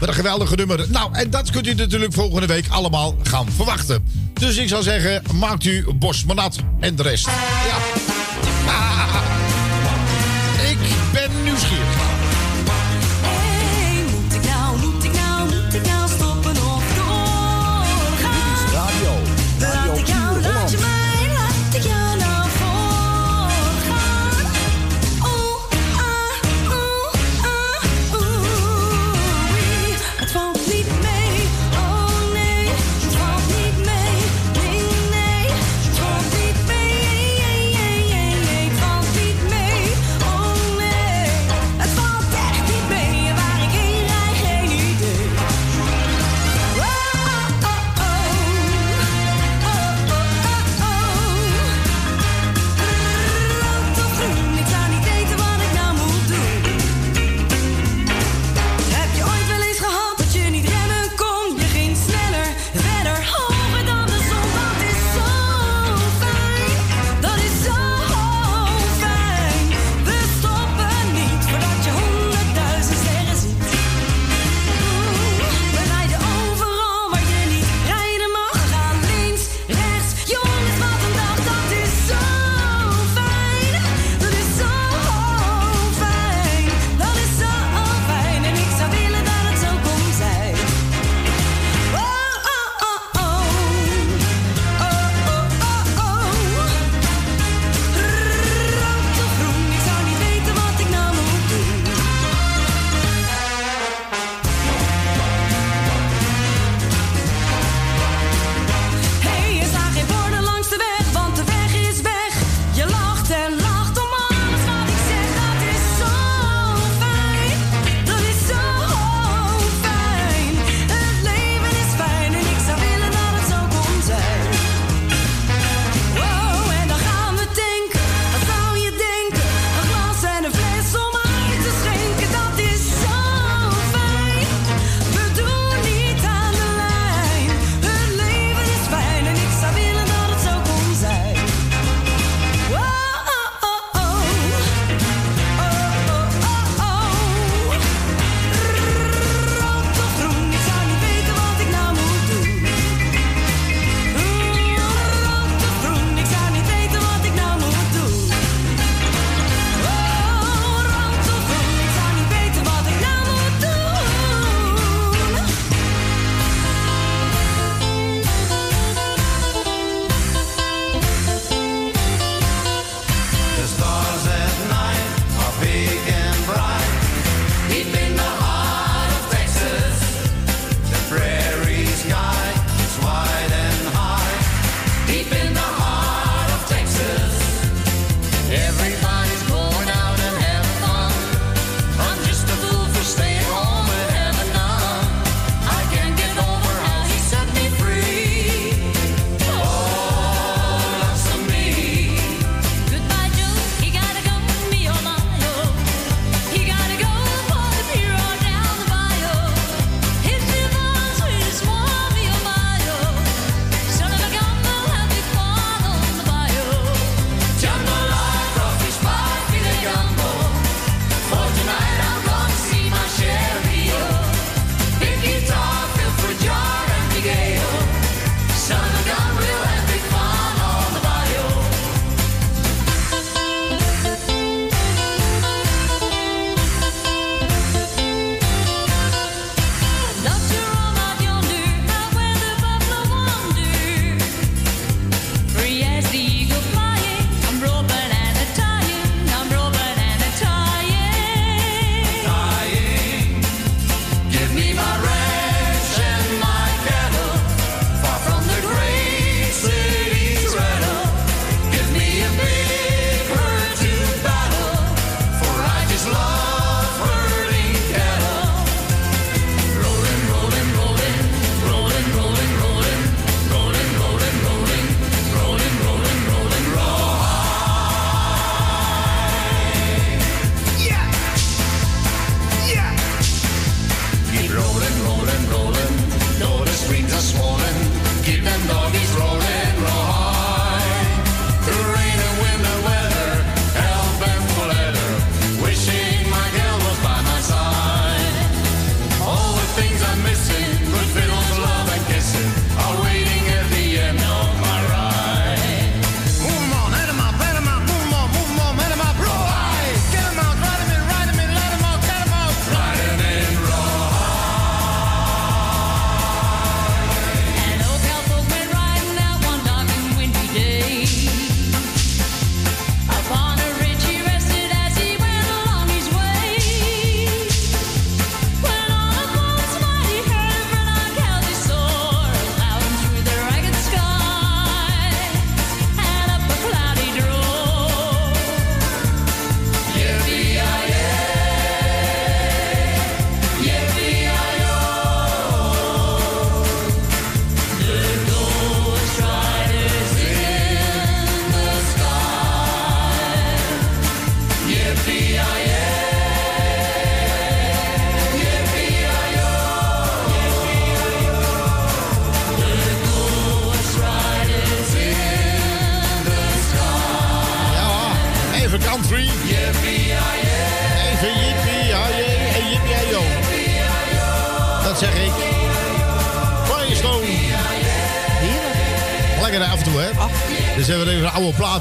Wat 0.00 0.08
een 0.08 0.14
geweldige 0.14 0.54
nummer. 0.54 0.84
Nou, 0.88 1.14
en 1.14 1.30
dat 1.30 1.50
kunt 1.50 1.66
u 1.66 1.74
natuurlijk 1.74 2.12
volgende 2.12 2.46
week 2.46 2.68
allemaal 2.68 3.16
gaan 3.22 3.52
verwachten. 3.52 4.04
Dus 4.34 4.56
ik 4.56 4.68
zou 4.68 4.82
zeggen, 4.82 5.22
maakt 5.34 5.64
u 5.64 5.92
Bos 5.94 6.24
maar 6.24 6.36
nat 6.36 6.56
en 6.80 6.96
de 6.96 7.02
rest. 7.02 7.26
Ja. 7.26 8.21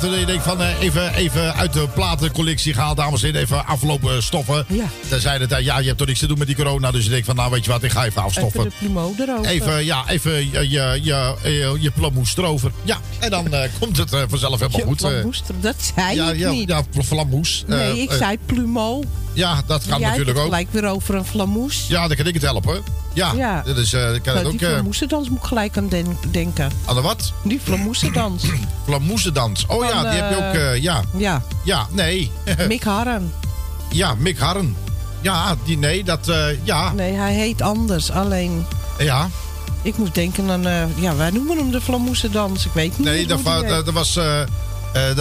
Platen. 0.02 0.10
Dat 0.10 0.20
je 0.20 0.26
denkt 0.26 0.44
van 0.44 0.62
eh, 0.62 0.82
even, 0.82 1.14
even 1.14 1.54
uit 1.56 1.74
de 1.74 1.88
platencollectie 1.94 2.74
gehaald, 2.74 2.98
dames 2.98 3.22
en 3.22 3.26
heren. 3.28 3.42
Even 3.42 3.66
aflopen 3.66 4.24
stoffen. 4.24 4.66
Ja. 4.68 4.86
Dan 5.10 5.20
zei 5.20 5.40
het, 5.40 5.64
ja, 5.64 5.80
je 5.80 5.86
hebt 5.86 5.98
toch 5.98 6.08
niks 6.08 6.20
te 6.20 6.28
doen 6.28 6.38
met 6.38 6.48
die 6.48 6.56
corona. 6.56 6.92
Dus 6.92 7.04
je 7.04 7.10
denkt 7.10 7.26
van, 7.26 7.36
nou 7.36 7.52
weet 7.52 7.66
je 7.66 7.72
wat, 7.72 7.84
ik 7.84 7.92
ga 7.92 8.06
even 8.06 8.22
afstoffen. 8.24 8.60
Even 8.60 8.72
de 8.72 8.86
plumeau 8.86 9.14
erover. 9.20 9.46
Even, 9.52 9.86
ja, 9.86 10.04
even 10.08 10.32
je, 10.52 10.70
je, 10.70 11.00
je, 11.02 11.36
je, 11.42 11.78
je 11.80 11.92
erover. 12.38 12.72
Ja, 12.84 12.98
En 13.20 13.30
dan 13.30 13.54
eh, 13.54 13.70
komt 13.80 13.98
het 13.98 14.14
eh, 14.14 14.22
vanzelf 14.28 14.60
helemaal 14.60 14.88
goed. 14.88 15.02
eh. 15.04 15.10
Flamboes, 15.10 15.44
dat 15.60 15.76
zei 15.96 16.16
ja, 16.16 16.32
ik 16.32 16.38
ja, 16.40 16.50
niet. 16.52 16.70
ja, 16.70 16.84
flamboes. 17.04 17.64
Eh, 17.68 17.76
nee, 17.78 18.02
ik 18.02 18.10
eh, 18.12 18.18
zei 18.18 18.38
plumeau. 18.46 19.04
Ja, 19.34 19.62
dat 19.68 19.84
gaat 19.84 20.00
natuurlijk 20.00 20.30
ook. 20.30 20.36
het 20.36 20.44
gelijk 20.54 20.68
weer 20.72 20.86
over 20.86 21.16
een 21.16 21.26
flamoes. 21.26 21.86
Ja, 21.88 22.08
dan 22.08 22.18
kan 22.18 22.26
ik 22.28 22.34
het 22.34 22.44
helpen. 22.44 22.84
Ja, 23.14 23.34
Ja. 23.36 23.62
dat 23.66 23.78
is, 23.78 23.94
eh, 23.94 24.02
ik 24.14 24.22
kan 24.24 24.34
het 24.34 24.44
Nou, 24.44 24.46
ook... 24.46 24.52
die 24.60 24.68
eh, 24.68 24.74
flamoesendans 24.74 25.30
moet 25.30 25.38
ik 25.38 25.44
gelijk 25.46 25.78
aan 25.78 25.90
den- 25.90 26.18
denken. 26.32 26.72
aan 26.86 26.96
de 26.96 27.02
wat? 27.02 27.34
Die 27.44 27.60
flamoesendans. 27.64 28.44
Flamoesendans. 28.86 29.66
Oh 29.68 29.86
ja, 29.86 30.02
die 30.02 30.22
heb 30.22 30.30
je 30.30 30.36
eh, 30.36 30.48
ook... 30.50 30.54
eh, 30.56 30.82
ja. 30.82 31.02
ja. 31.18 31.42
Ja, 31.64 31.88
nee. 31.92 32.32
Mick 32.68 32.84
Harren. 32.84 33.34
ja, 33.92 34.16
Mick 34.18 34.40
Harren. 34.40 34.76
Ja, 35.22 35.56
die, 35.66 35.78
nee, 35.78 36.04
dat... 36.04 36.28
eh, 36.28 36.46
ja, 36.64 36.92
Nee, 36.94 37.14
hij 37.14 37.34
heet 37.34 37.62
anders. 37.62 38.12
Alleen, 38.12 38.66
ja. 38.98 39.30
ik 39.82 39.98
moet 39.98 40.16
denken 40.16 40.50
aan... 40.50 40.68
eh, 40.68 40.84
ja, 40.96 41.16
wij 41.16 41.30
noemen 41.30 41.58
hem 41.58 41.72
de 41.72 41.82
flamoesendans. 41.82 42.66
Ik 42.66 42.72
weet 42.74 42.98
niet 42.98 43.08
Nee, 43.08 43.28
dat, 43.28 43.40
va- 43.42 43.62
dat 43.62 43.90
was... 43.90 44.16
eh, 44.16 44.42
eh, 44.94 45.18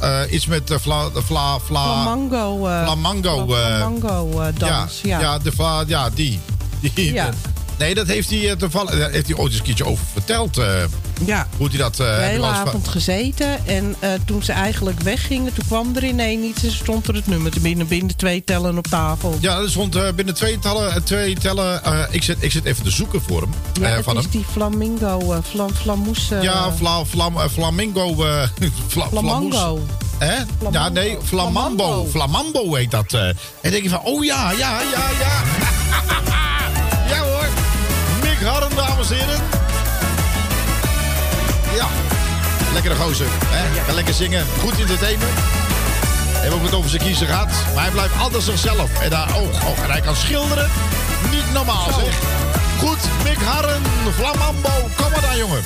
eh, 0.00 0.32
iets 0.32 0.46
met 0.46 0.66
de 0.66 0.78
vla, 0.80 1.08
de 1.08 1.22
vla, 1.22 1.58
vla, 1.58 1.84
Flamango. 1.84 2.66
eh, 2.66 2.82
Flamango, 2.84 3.46
fla- 3.46 3.56
eh, 3.60 3.76
Flamango 3.76 4.40
eh, 4.40 4.46
dans. 4.58 5.00
Ja, 5.02 5.20
ja, 5.20 5.38
de 5.38 5.52
vla, 5.52 5.84
ja, 5.86 6.10
die. 6.10 6.40
die 6.94 7.12
Ja. 7.12 7.28
Nee, 7.78 7.94
dat 7.94 8.06
heeft 8.06 8.30
hij, 8.30 8.50
eh, 8.50 8.56
toevallig, 8.56 8.98
daar 8.98 9.10
heeft 9.10 9.26
hij 9.26 9.36
ooit 9.36 9.50
eens 9.50 9.58
een 9.58 9.64
keertje 9.66 9.86
over 9.86 10.04
verteld. 10.12 10.58
Ja. 11.24 11.46
Hoe 11.56 11.68
hij 11.68 11.78
dat... 11.78 12.00
eh, 12.00 12.16
de 12.16 12.22
hele 12.22 12.46
avond 12.46 12.88
gezeten. 12.88 13.66
En 13.66 13.96
eh, 13.98 14.10
toen 14.24 14.42
ze 14.42 14.52
eigenlijk 14.52 15.00
weggingen, 15.00 15.54
toen 15.54 15.66
kwam 15.66 15.96
er 15.96 16.04
ineens 16.04 16.46
iets 16.46 16.64
en 16.64 16.72
stond 16.72 17.08
er 17.08 17.14
het 17.14 17.26
nummer 17.26 17.50
te 17.50 17.60
binnen. 17.60 17.86
Binnen 17.86 18.16
twee 18.16 18.44
tellen 18.44 18.78
op 18.78 18.86
tafel. 18.86 19.38
Ja, 19.40 19.58
er 19.58 19.70
stond 19.70 19.96
eh, 19.96 20.12
binnen 20.14 20.34
twee 20.34 20.58
tellen... 20.58 21.04
Twee 21.04 21.34
tellen 21.34 21.82
ik, 22.10 22.22
zit, 22.22 22.36
ik 22.40 22.52
zit 22.52 22.64
even 22.64 22.84
te 22.84 22.90
zoeken 22.90 23.22
voor 23.22 23.40
hem. 23.40 23.50
Ja, 23.80 24.02
van 24.02 24.16
is 24.16 24.22
hem. 24.22 24.30
die 24.30 24.44
flamingo, 24.50 25.42
flam, 25.42 25.74
flamoes... 25.74 26.28
Ja, 26.40 26.72
fla, 26.72 27.04
flam, 27.04 27.38
flamingo... 27.50 28.14
fla. 28.88 29.08
Hè? 30.18 30.34
Ja, 30.70 30.88
nee, 30.88 31.18
flamambo. 31.24 32.06
Flamambo 32.10 32.74
heet 32.74 32.90
dat. 32.90 33.12
En 33.12 33.70
denk 33.70 33.82
je 33.82 33.88
van, 33.88 34.00
oh 34.02 34.24
ja, 34.24 34.50
ja, 34.50 34.80
ja, 34.80 35.10
ja. 35.20 35.42
ja 37.14 37.18
hoor. 37.18 37.46
Mick 38.22 38.40
Harren, 38.40 38.76
dames 38.76 39.10
en 39.10 39.16
heren. 39.16 39.63
Lekkere 42.74 42.94
gozer. 42.94 43.26
Hè? 43.44 43.82
Kan 43.86 43.94
lekker 43.94 44.14
zingen. 44.14 44.46
Goed 44.60 44.78
entertainen. 44.80 45.28
Hebben 46.32 46.58
ook 46.58 46.64
het 46.64 46.74
over 46.74 46.90
zijn 46.90 47.02
kiezen 47.02 47.26
gehad. 47.26 47.48
Maar 47.74 47.82
hij 47.82 47.92
blijft 47.92 48.18
altijd 48.18 48.42
zichzelf. 48.42 49.00
En, 49.00 49.10
daar, 49.10 49.28
oh, 49.36 49.68
oh, 49.68 49.84
en 49.84 49.90
hij 49.90 50.00
kan 50.00 50.16
schilderen. 50.16 50.70
Niet 51.30 51.52
normaal 51.52 51.92
zeg. 51.92 52.14
Goed, 52.78 52.98
Mick 53.24 53.38
Harren, 53.38 53.82
Flamambo. 54.14 54.88
Kom 54.96 55.10
maar 55.10 55.20
dan, 55.20 55.36
jongen. 55.36 55.62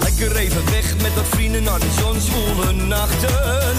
Lekker 0.00 0.36
even 0.36 0.70
weg 0.70 0.96
met 1.02 1.14
wat 1.14 1.26
vrienden 1.28 1.62
naar 1.62 1.78
de 1.78 1.90
zonswoele 2.00 2.72
nachten. 2.72 3.74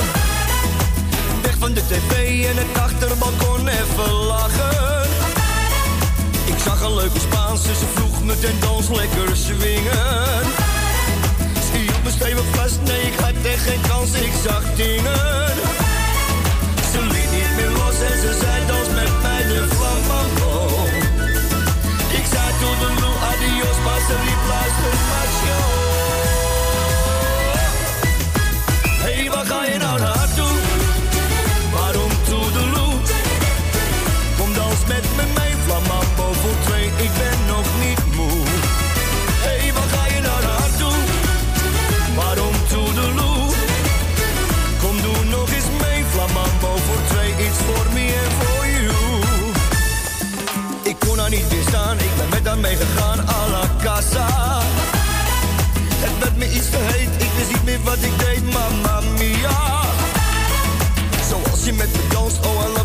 Weg 1.41 1.55
van 1.59 1.73
de 1.73 1.81
tv 1.87 2.45
en 2.45 2.57
het 2.57 2.81
achterbalkon 2.81 3.67
even 3.67 4.11
lachen. 4.11 5.09
Ik 6.45 6.57
zag 6.65 6.81
een 6.81 6.95
leuke 6.95 7.19
Spaanse, 7.19 7.75
ze 7.75 7.85
vroeg 7.93 8.23
me 8.23 8.39
ten 8.39 8.59
dans 8.59 8.89
lekker 8.89 9.37
swingen. 9.37 10.70
Stevig 12.15 12.45
vast, 12.55 12.79
nee 12.83 13.01
ik 13.01 13.19
had 13.19 13.33
echt 13.43 13.63
geen 13.67 13.81
kans, 13.87 14.11
ik 14.13 14.33
zag 14.45 14.63
dingen. 14.75 15.45
Ze 16.91 17.01
liet 17.13 17.31
niet 17.37 17.51
meer 17.57 17.71
los 17.79 17.97
en 18.09 18.17
ze 18.23 18.31
zei 18.41 18.65
dans 18.67 18.87
met 18.99 19.13
mij 19.21 19.43
de 19.51 19.67
flamambo. 19.75 20.53
Ik 22.19 22.25
zei 22.31 22.47
toedeloe, 22.59 23.15
adios, 23.31 23.77
maar 23.85 24.01
ze 24.07 24.15
riep 24.25 24.43
luister 24.53 24.95
macho. 25.11 25.59
Hey, 29.03 29.29
waar 29.29 29.45
ga 29.45 29.65
je 29.65 29.77
nou 29.77 29.99
naartoe? 29.99 30.20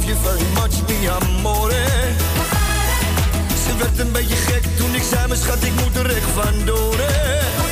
You 0.09 0.15
very 0.15 0.45
much, 0.55 0.83
mi 0.89 1.09
amore. 1.09 1.85
Ze 3.65 3.77
werd 3.79 3.99
een 3.99 4.13
beetje 4.13 4.37
gek 4.37 4.63
toen 4.77 4.95
ik 4.95 5.03
zei, 5.03 5.27
mijn 5.27 5.41
schat, 5.41 5.65
ik 5.65 5.73
moet 5.75 5.97
er 5.97 6.17
echt 6.17 6.31
vandoor. 6.35 6.95
hè. 6.97 7.66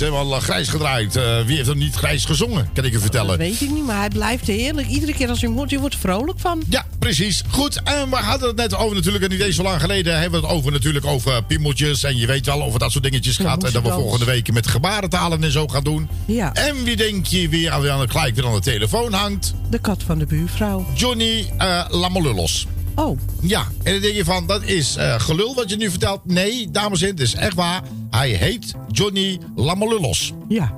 Is 0.00 0.08
helemaal 0.08 0.34
eh, 0.34 0.42
grijs 0.42 0.68
gedraaid. 0.68 1.16
Eh, 1.16 1.40
wie 1.46 1.56
heeft 1.56 1.68
er 1.68 1.76
niet 1.76 1.94
grijs 1.94 2.24
gezongen, 2.24 2.68
kan 2.72 2.84
ik 2.84 2.92
je 2.92 2.98
vertellen. 2.98 3.28
Dat 3.28 3.38
weet 3.38 3.60
ik 3.60 3.70
niet, 3.70 3.84
maar 3.84 3.98
hij 3.98 4.08
blijft 4.08 4.46
heerlijk. 4.46 4.88
Iedere 4.88 5.14
keer 5.14 5.28
als 5.28 5.40
je 5.40 5.46
hem 5.46 5.56
hoort, 5.56 5.70
je 5.70 5.78
wordt 5.78 5.94
er 5.94 6.00
vrolijk 6.00 6.38
van. 6.38 6.62
Ja, 6.68 6.84
precies. 6.98 7.42
Goed, 7.50 7.82
en 7.82 8.10
we 8.10 8.16
hadden 8.16 8.48
het 8.48 8.56
net 8.56 8.76
over 8.76 8.94
natuurlijk, 8.94 9.24
en 9.24 9.30
niet 9.30 9.40
eens 9.40 9.56
zo 9.56 9.62
lang 9.62 9.80
geleden, 9.80 10.20
hebben 10.20 10.40
we 10.40 10.46
het 10.46 10.56
over 10.56 10.72
natuurlijk 10.72 11.06
over 11.06 11.44
piemeltjes. 11.44 12.02
En 12.02 12.16
je 12.16 12.26
weet 12.26 12.46
wel 12.46 12.62
over 12.62 12.78
dat 12.78 12.92
soort 12.92 13.04
dingetjes 13.04 13.36
gaat. 13.36 13.64
En 13.64 13.72
dat 13.72 13.82
we 13.82 13.88
volgende 13.88 14.24
week 14.24 14.52
met 14.52 14.66
gebarentalen 14.66 15.42
en 15.42 15.52
zo 15.52 15.68
gaan 15.68 15.84
doen. 15.84 16.08
Ja. 16.24 16.54
En 16.54 16.84
wie 16.84 16.96
denk 16.96 17.26
je 17.26 17.48
weer 17.48 17.70
aan, 17.70 18.10
gelijk 18.10 18.34
weer 18.34 18.46
aan 18.46 18.54
de 18.54 18.60
telefoon 18.60 19.12
hangt? 19.12 19.54
De 19.70 19.78
kat 19.78 20.02
van 20.06 20.18
de 20.18 20.26
buurvrouw. 20.26 20.86
Johnny 20.94 21.52
eh 21.58 21.84
Lamolullos. 21.88 22.66
Oh. 22.96 23.18
Ja, 23.40 23.66
en 23.82 23.92
dan 23.92 24.02
denk 24.02 24.14
je 24.14 24.24
van, 24.24 24.46
dat 24.46 24.62
is 24.62 24.96
eh, 24.96 25.20
gelul 25.20 25.54
wat 25.54 25.70
je 25.70 25.76
nu 25.76 25.90
vertelt. 25.90 26.20
Nee, 26.24 26.70
dames 26.70 27.00
en 27.00 27.06
heren, 27.06 27.20
het 27.20 27.34
is 27.34 27.34
echt 27.34 27.54
waar. 27.54 27.82
Hij 28.10 28.30
heet 28.30 28.74
Johnny 28.90 29.38
Lamolullos. 29.56 30.32
Ja. 30.48 30.74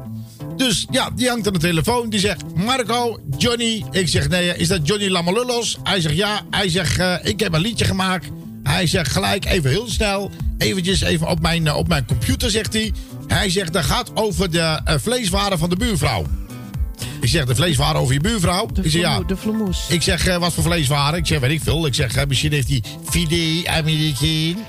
Dus 0.57 0.87
ja, 0.91 1.11
die 1.15 1.29
hangt 1.29 1.47
aan 1.47 1.53
de 1.53 1.59
telefoon. 1.59 2.11
Die 2.11 2.21
zegt, 2.21 2.43
Marco, 2.55 3.21
Johnny. 3.37 3.85
Ik 3.91 4.09
zeg, 4.09 4.29
nee, 4.29 4.57
is 4.57 4.69
dat 4.69 4.87
Johnny 4.87 5.09
Lamolullos? 5.09 5.79
Hij 5.83 6.01
zegt, 6.01 6.17
ja. 6.17 6.41
Hij 6.51 6.69
zegt, 6.69 6.99
eh, 6.99 7.15
ik 7.23 7.41
heb 7.41 7.53
een 7.55 7.61
liedje 7.61 7.85
gemaakt. 7.85 8.27
Hij 8.63 8.87
zegt 8.87 9.11
gelijk, 9.13 9.45
even 9.45 9.71
heel 9.71 9.89
snel. 9.89 10.31
Eventjes 10.59 11.01
even 11.01 11.29
op 11.29 11.41
mijn, 11.41 11.67
eh, 11.67 11.77
op 11.77 11.89
mijn 11.89 12.07
computer, 12.07 12.51
zegt 12.51 12.73
hij. 12.73 12.93
Hij 13.27 13.51
zegt, 13.51 13.73
dat 13.73 13.85
gaat 13.85 14.11
over 14.15 14.51
de 14.51 14.81
vleeswaren 14.85 15.59
van 15.59 15.71
de 15.71 15.77
buurvrouw. 15.77 16.25
Ik 17.21 17.29
zeg, 17.29 17.45
de 17.45 17.55
vleeswaren 17.55 18.01
over 18.01 18.15
je 18.15 18.21
buurvrouw? 18.21 18.69
ik 18.83 18.91
zeg, 18.91 19.01
ja. 19.01 19.21
de 19.21 19.37
vloemoes. 19.37 19.87
Ik 19.89 20.03
zeg, 20.03 20.27
eh, 20.27 20.37
wat 20.37 20.53
voor 20.53 20.65
vleeswaren? 20.65 21.19
Ik 21.19 21.27
zeg, 21.27 21.41
weet 21.41 21.51
ik 21.51 21.63
veel. 21.63 21.87
Ik 21.87 21.95
zeg, 21.95 22.15
eh, 22.15 22.27
misschien 22.27 22.53
heeft 22.53 22.69
hij 22.69 22.83
filet 23.11 23.67
Amerikaan. 23.67 24.67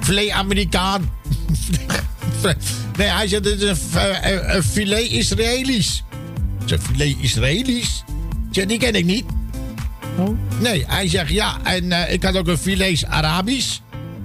Filet 0.00 0.30
Amerikaan. 0.30 1.10
nee, 2.98 3.08
hij 3.08 3.28
zegt, 3.28 3.42
dit 3.42 3.62
is 3.62 3.68
een, 3.92 4.00
eh, 4.00 4.54
een 4.54 4.62
filet 4.62 5.10
Israëlisch. 5.10 6.04
Ik 6.62 6.68
zeg, 6.68 6.82
filet 6.82 7.16
Israëlisch? 7.20 8.04
Ik 8.48 8.54
zeg, 8.54 8.66
die 8.66 8.78
ken 8.78 8.94
ik 8.94 9.04
niet. 9.04 9.24
Oh. 10.18 10.38
Nee, 10.60 10.84
hij 10.86 11.08
zegt, 11.08 11.30
ja, 11.30 11.56
en 11.64 12.12
ik 12.12 12.22
had 12.22 12.36
ook 12.36 12.48
een 12.48 12.58
filet 12.58 13.04
Arabisch. 13.06 13.74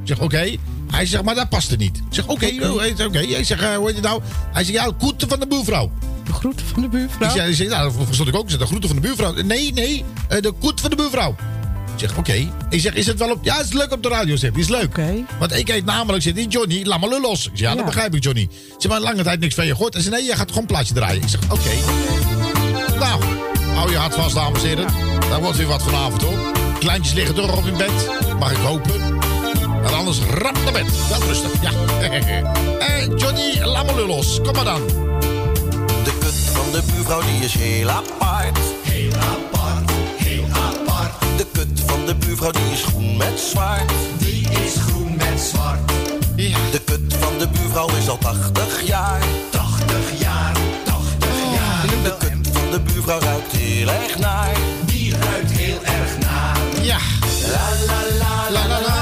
Ik 0.02 0.08
zeg, 0.08 0.20
oké. 0.20 0.56
Hij 0.92 1.06
zegt, 1.06 1.24
maar 1.24 1.36
dat 1.36 1.50
past 1.50 1.72
er 1.72 1.78
niet. 1.78 1.98
Ik 1.98 2.04
zeg, 2.10 2.28
oké, 2.28 2.46
oh, 2.46 2.78
hij 2.78 2.88
zegt, 2.88 3.06
oké. 3.06 3.18
Hij 3.18 3.44
zegt, 3.44 3.76
hoe 3.76 3.86
heet 3.86 3.96
het 3.96 4.04
nou? 4.04 4.22
Hij 4.52 4.64
zegt, 4.64 4.78
ja, 4.78 4.86
de 4.86 4.94
groeten 4.98 5.30
van 5.30 5.40
de 5.40 5.48
buurvrouw. 5.48 5.92
De 6.34 6.40
groeten 6.40 6.66
van 6.66 6.82
de 6.82 6.88
buurvrouw? 6.88 7.28
Ik 7.28 7.34
zeg, 7.34 7.44
hij 7.44 7.54
zegt, 7.54 7.70
nou, 7.70 7.94
dat 7.94 8.06
verstond 8.06 8.30
ik 8.30 8.36
ook. 8.36 8.44
Ik 8.44 8.50
zeg, 8.50 8.60
de 8.60 8.66
groeten 8.66 8.90
van 8.90 8.98
de 9.02 9.08
buurvrouw. 9.08 9.34
Nee, 9.34 9.74
nee, 9.74 10.04
eh, 10.28 10.42
de 10.42 10.52
koet 10.52 10.82
van 10.82 10.90
de 10.90 10.96
buurvrouw. 10.96 11.36
Ik 11.94 12.00
zeg, 12.00 12.18
oké. 12.18 12.48
Ik 12.70 12.82
zeg, 12.82 12.94
is 12.94 13.08
het 13.08 13.20
wel 13.20 13.32
op... 13.32 13.44
Ja, 13.44 13.58
het 13.58 13.66
is 13.66 13.74
leuk 13.74 13.92
op 13.92 14.04
de 14.04 14.10
radio, 14.10 14.36
hij. 14.40 14.52
Is 14.56 14.68
leuk. 14.68 15.00
Want 15.40 15.56
ik 15.56 15.68
heet 15.68 15.86
namelijk, 15.86 16.24
zit 16.24 16.36
niet 16.36 16.52
Johnny, 16.52 16.86
laat 16.86 17.00
maar 17.00 17.10
los. 17.10 17.46
Ik 17.46 17.52
zeg, 17.54 17.60
ja, 17.60 17.70
dat 17.70 17.78
Ja. 17.80 17.86
begrijp 17.86 18.16
ik, 18.16 18.24
Johnny. 18.24 18.42
Ik 18.42 18.50
zeg, 18.78 18.92
maar 18.92 19.00
lange 19.02 19.24
tijd 19.24 19.40
niks 19.40 19.56
van 19.56 19.66
je 19.66 19.72
gehoord. 19.72 19.94
Hij 19.94 20.02
zei, 20.04 20.16
nee, 20.16 20.26
jij 20.26 20.36
gaat 20.36 20.48
gewoon 20.48 20.62
een 20.62 20.68
plaatje 20.68 20.94
draaien. 20.94 21.22
Ik 21.22 21.28
zeg, 21.28 21.40
oké. 21.50 21.70
Nou, 23.00 23.24
hou 23.74 23.92
je 23.92 23.98
hart 23.98 24.14
vast, 24.16 24.36
dames 24.36 24.62
en 24.62 24.68
heren. 24.68 24.88
Daar 25.30 25.42
wordt 25.42 25.58
weer 25.58 25.68
wat 25.68 25.84
vanavond, 25.84 26.22
hoor. 26.22 26.38
Kleintjes 26.80 27.14
liggen 27.14 27.36
toch 27.36 27.58
op 27.58 27.66
in 27.66 27.78
bed. 27.78 27.92
Mag 28.40 28.52
ik 28.52 28.58
hopen. 28.58 28.94
En 29.86 29.94
anders 29.94 30.20
rap 30.20 30.58
naar 30.64 30.74
bed. 30.74 31.08
Wel 31.10 31.22
rustig, 31.24 31.52
ja. 31.62 31.72
hey, 32.86 33.08
Johnny, 33.16 33.60
laat 33.64 33.86
maar 33.86 33.96
los. 34.06 34.40
Kom 34.44 34.54
maar 34.54 34.64
dan. 34.64 35.03
De 36.74 36.82
buurvrouw 36.94 37.22
die 37.22 37.44
is 37.44 37.54
heel 37.54 37.90
apart. 37.90 38.60
Heel 38.82 39.14
apart, 39.14 39.92
heel 40.18 40.44
apart. 40.44 41.38
De 41.38 41.46
kut 41.52 41.82
van 41.86 42.06
de 42.06 42.16
buurvrouw 42.16 42.52
die 42.52 42.72
is 42.72 42.84
groen 42.84 43.18
met 43.18 43.40
zwart. 43.40 43.92
Die 44.18 44.50
is 44.50 44.74
groen 44.88 45.16
met 45.16 45.40
zwart. 45.52 45.92
De 46.72 46.82
kut 46.86 47.14
van 47.20 47.38
de 47.38 47.48
buurvrouw 47.48 47.90
is 47.98 48.10
al 48.10 48.18
80 48.18 48.82
jaar. 48.88 49.22
80 49.50 50.20
jaar, 50.20 50.54
80 50.84 51.30
jaar. 51.54 51.86
De 52.04 52.16
kut 52.20 52.50
van 52.54 52.72
de 52.72 52.80
buurvrouw 52.80 53.20
ruikt 53.20 53.52
heel 53.52 53.90
erg 53.90 54.20
naar. 54.20 54.56
Die 54.86 55.16
ruikt 55.18 55.52
heel 55.52 55.80
erg 55.84 56.18
naar. 56.20 56.58
Ja. 56.82 56.98
La 57.52 57.70
La 57.86 58.02
la 58.20 58.52
la 58.52 58.68
la 58.68 58.82
la. 58.82 58.93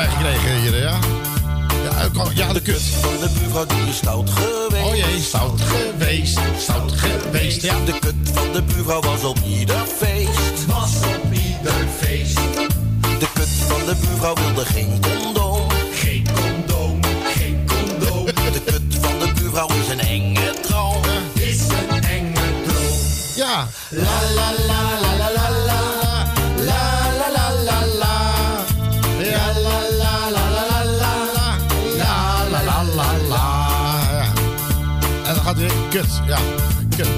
Bijgekregen 0.00 0.60
hier, 0.60 0.76
ja. 0.82 0.98
Ja, 1.84 2.24
ja, 2.34 2.52
de 2.52 2.60
kut. 2.60 2.80
van 2.80 3.16
de 3.20 3.28
buurvrouw 3.38 3.66
die 3.66 3.88
is 3.88 3.96
stout 3.96 4.30
geweest. 4.30 4.86
Oh 4.86 4.96
jee, 4.96 5.20
stout 5.20 5.60
geweest. 5.60 6.38
Stout 6.58 6.92
geweest, 6.92 7.62
ja. 7.62 7.74
De 7.84 7.98
kut 7.98 8.14
van 8.32 8.52
de 8.52 8.62
buurvrouw 8.62 9.00
was 9.00 9.24
op 9.24 9.38
ieder 9.46 9.84
feest. 9.96 10.66
Was 10.66 10.94
op 10.96 11.32
ieder 11.32 11.86
feest. 11.98 12.36
De 13.18 13.28
kut 13.32 13.48
van 13.68 13.80
de 13.86 13.94
buurvrouw 14.00 14.34
wilde 14.34 14.64
geen 14.64 15.00
condoom. 15.00 15.68
Geen 15.92 16.26
condoom, 16.34 17.00
geen 17.34 17.66
condoom. 17.66 18.26
De 18.26 18.60
kut 18.64 18.98
van 19.00 19.18
de 19.18 19.32
buurvrouw 19.34 19.68
is 19.68 19.88
een 19.88 20.00
enge 20.00 20.54
droom. 20.62 21.02
Is 21.32 21.60
een 21.60 22.02
enge 22.02 22.46
droom. 22.66 22.98
Ja. 23.36 23.68
La 23.90 24.20
la 24.34 24.52
la 24.66 24.79
kut. 36.00 36.20
Ja, 36.26 36.38
kut. 36.96 37.08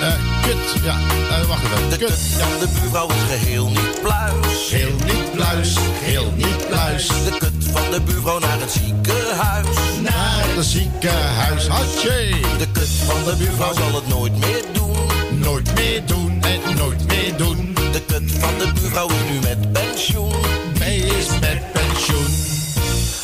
Eh, 0.00 0.12
kut, 0.42 0.82
ja. 0.82 0.96
Eh, 1.30 1.46
wacht 1.46 1.62
even. 1.64 1.90
De 1.90 1.96
Kut, 1.96 2.08
kut 2.08 2.18
ja. 2.38 2.46
van 2.46 2.60
de 2.60 2.68
buurvrouw 2.80 3.08
is 3.08 3.22
geheel 3.28 3.68
niet 3.68 4.00
pluis. 4.02 4.70
Heel 4.70 4.92
niet 5.04 5.32
pluis, 5.32 5.76
heel 6.00 6.32
niet 6.36 6.68
pluis. 6.68 7.06
De 7.06 7.36
kut 7.38 7.64
van 7.72 7.90
de 7.90 8.00
buurvrouw 8.00 8.38
naar 8.38 8.60
het 8.60 8.70
ziekenhuis. 8.70 9.76
Naar 10.02 10.44
het 10.56 10.64
ziekenhuis, 10.64 11.66
hatje. 11.66 12.34
De 12.58 12.68
kut 12.72 12.88
van 13.06 13.24
de 13.24 13.36
buurvrouw 13.36 13.74
zal 13.74 13.94
het 13.94 14.08
nooit 14.08 14.38
meer 14.38 14.64
doen. 14.72 14.96
Nooit 15.38 15.74
meer 15.74 16.02
doen 16.06 16.42
en 16.42 16.76
nooit 16.76 17.06
meer 17.06 17.36
doen. 17.36 17.74
De 17.92 18.02
kut 18.06 18.32
van 18.38 18.58
de 18.58 18.72
buurvrouw 18.74 19.08
is 19.08 19.30
nu 19.30 19.38
met 19.40 19.72
pensioen. 19.72 20.32
Mee 20.78 20.98
is 20.98 21.28
met 21.40 21.72
pensioen. 21.72 22.26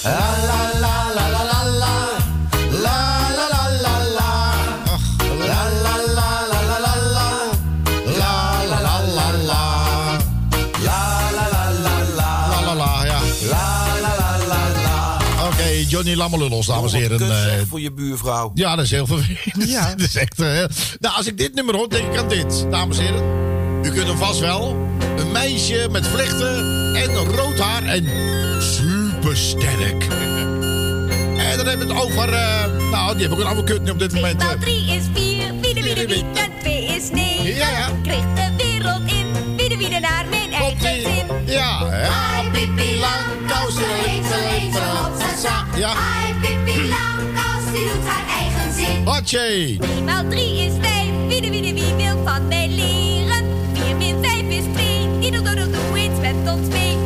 La 0.02 0.34
la 0.46 0.80
la 0.80 1.11
la 1.11 1.11
Johnny 16.02 16.20
Lammelullos, 16.20 16.66
dames 16.66 16.92
en 16.92 16.98
heren. 17.00 17.20
Eh, 17.20 17.60
voor 17.68 17.80
je 17.80 17.92
buurvrouw. 17.92 18.50
Ja, 18.54 18.76
dat 18.76 18.84
is 18.84 18.90
heel 18.90 19.06
vervelend. 19.06 19.70
Ja. 19.70 19.88
dat 19.96 20.00
is 20.00 20.16
echt, 20.16 20.40
eh, 20.40 20.46
nou, 21.00 21.16
als 21.16 21.26
ik 21.26 21.38
dit 21.38 21.54
nummer 21.54 21.74
hoor, 21.74 21.88
denk 21.90 22.12
ik 22.12 22.18
aan 22.18 22.28
dit, 22.28 22.66
dames 22.70 22.98
en 22.98 23.04
heren. 23.04 23.22
U 23.82 23.90
kunt 23.90 24.06
hem 24.06 24.16
vast 24.16 24.40
wel. 24.40 24.76
Een 25.16 25.32
meisje 25.32 25.88
met 25.90 26.06
vlechten 26.06 26.56
en 26.94 27.14
rood 27.14 27.58
haar 27.58 27.82
en 27.82 28.06
supersterk. 28.62 30.04
En 31.38 31.56
dan 31.56 31.66
hebben 31.66 31.88
we 31.88 31.94
het 31.94 32.02
over, 32.02 32.32
eh, 32.32 32.64
nou, 32.90 33.12
die 33.16 33.20
hebben 33.26 33.38
ook 33.38 33.44
een 33.44 33.56
oude 33.56 33.64
kut 33.64 33.82
nu 33.82 33.90
op 33.90 33.98
dit 33.98 34.12
moment. 34.12 34.40
eh. 34.40 34.46
Maal 34.46 34.58
3 34.58 34.74
is 34.76 35.02
4, 35.14 35.54
wie 35.60 35.74
de 35.74 35.82
wie 35.82 35.94
de 35.94 36.06
wie, 36.06 36.24
en 36.34 36.50
2 36.60 36.84
is 36.84 37.10
9. 37.10 37.54
Ja, 37.54 37.70
ja. 37.70 37.88
Kreeg 38.02 38.24
de 38.34 38.64
wereld 38.64 39.10
in, 39.10 39.56
wie 39.56 39.68
de 39.68 39.76
wie 39.76 39.88
de 39.88 39.98
naar 39.98 40.26
mijn 40.30 40.52
eigen 40.52 41.00
zin. 41.00 41.26
Ja, 41.46 41.86
hè? 41.88 42.08
Langkous, 43.00 43.74
ze 43.74 44.31
Ja. 45.76 45.88
Ai, 45.88 46.34
Pippi 46.40 46.88
Langkous, 46.88 47.72
die 47.72 47.84
doet 47.84 48.06
haar 48.06 48.26
eigen 48.38 48.72
zin. 48.74 49.06
Hatje. 49.06 49.76
3 49.78 50.02
maal 50.02 50.28
3 50.28 50.66
is 50.66 50.72
5, 50.80 51.08
wie 51.28 51.40
de 51.40 51.50
wie 51.50 51.62
de 51.62 51.72
wie 51.74 51.94
wil 51.94 52.24
van 52.24 52.48
mij 52.48 52.68
leren. 52.68 53.44
4 53.72 53.96
min 53.96 54.16
5 54.22 54.42
is 54.48 54.64
2, 54.74 55.08
ieder 55.20 55.42
doet 55.42 55.56
doet 55.56 55.72
doe 55.72 55.98
iets 55.98 56.20
met 56.20 56.34
ons 56.52 56.68
mee. 56.68 56.96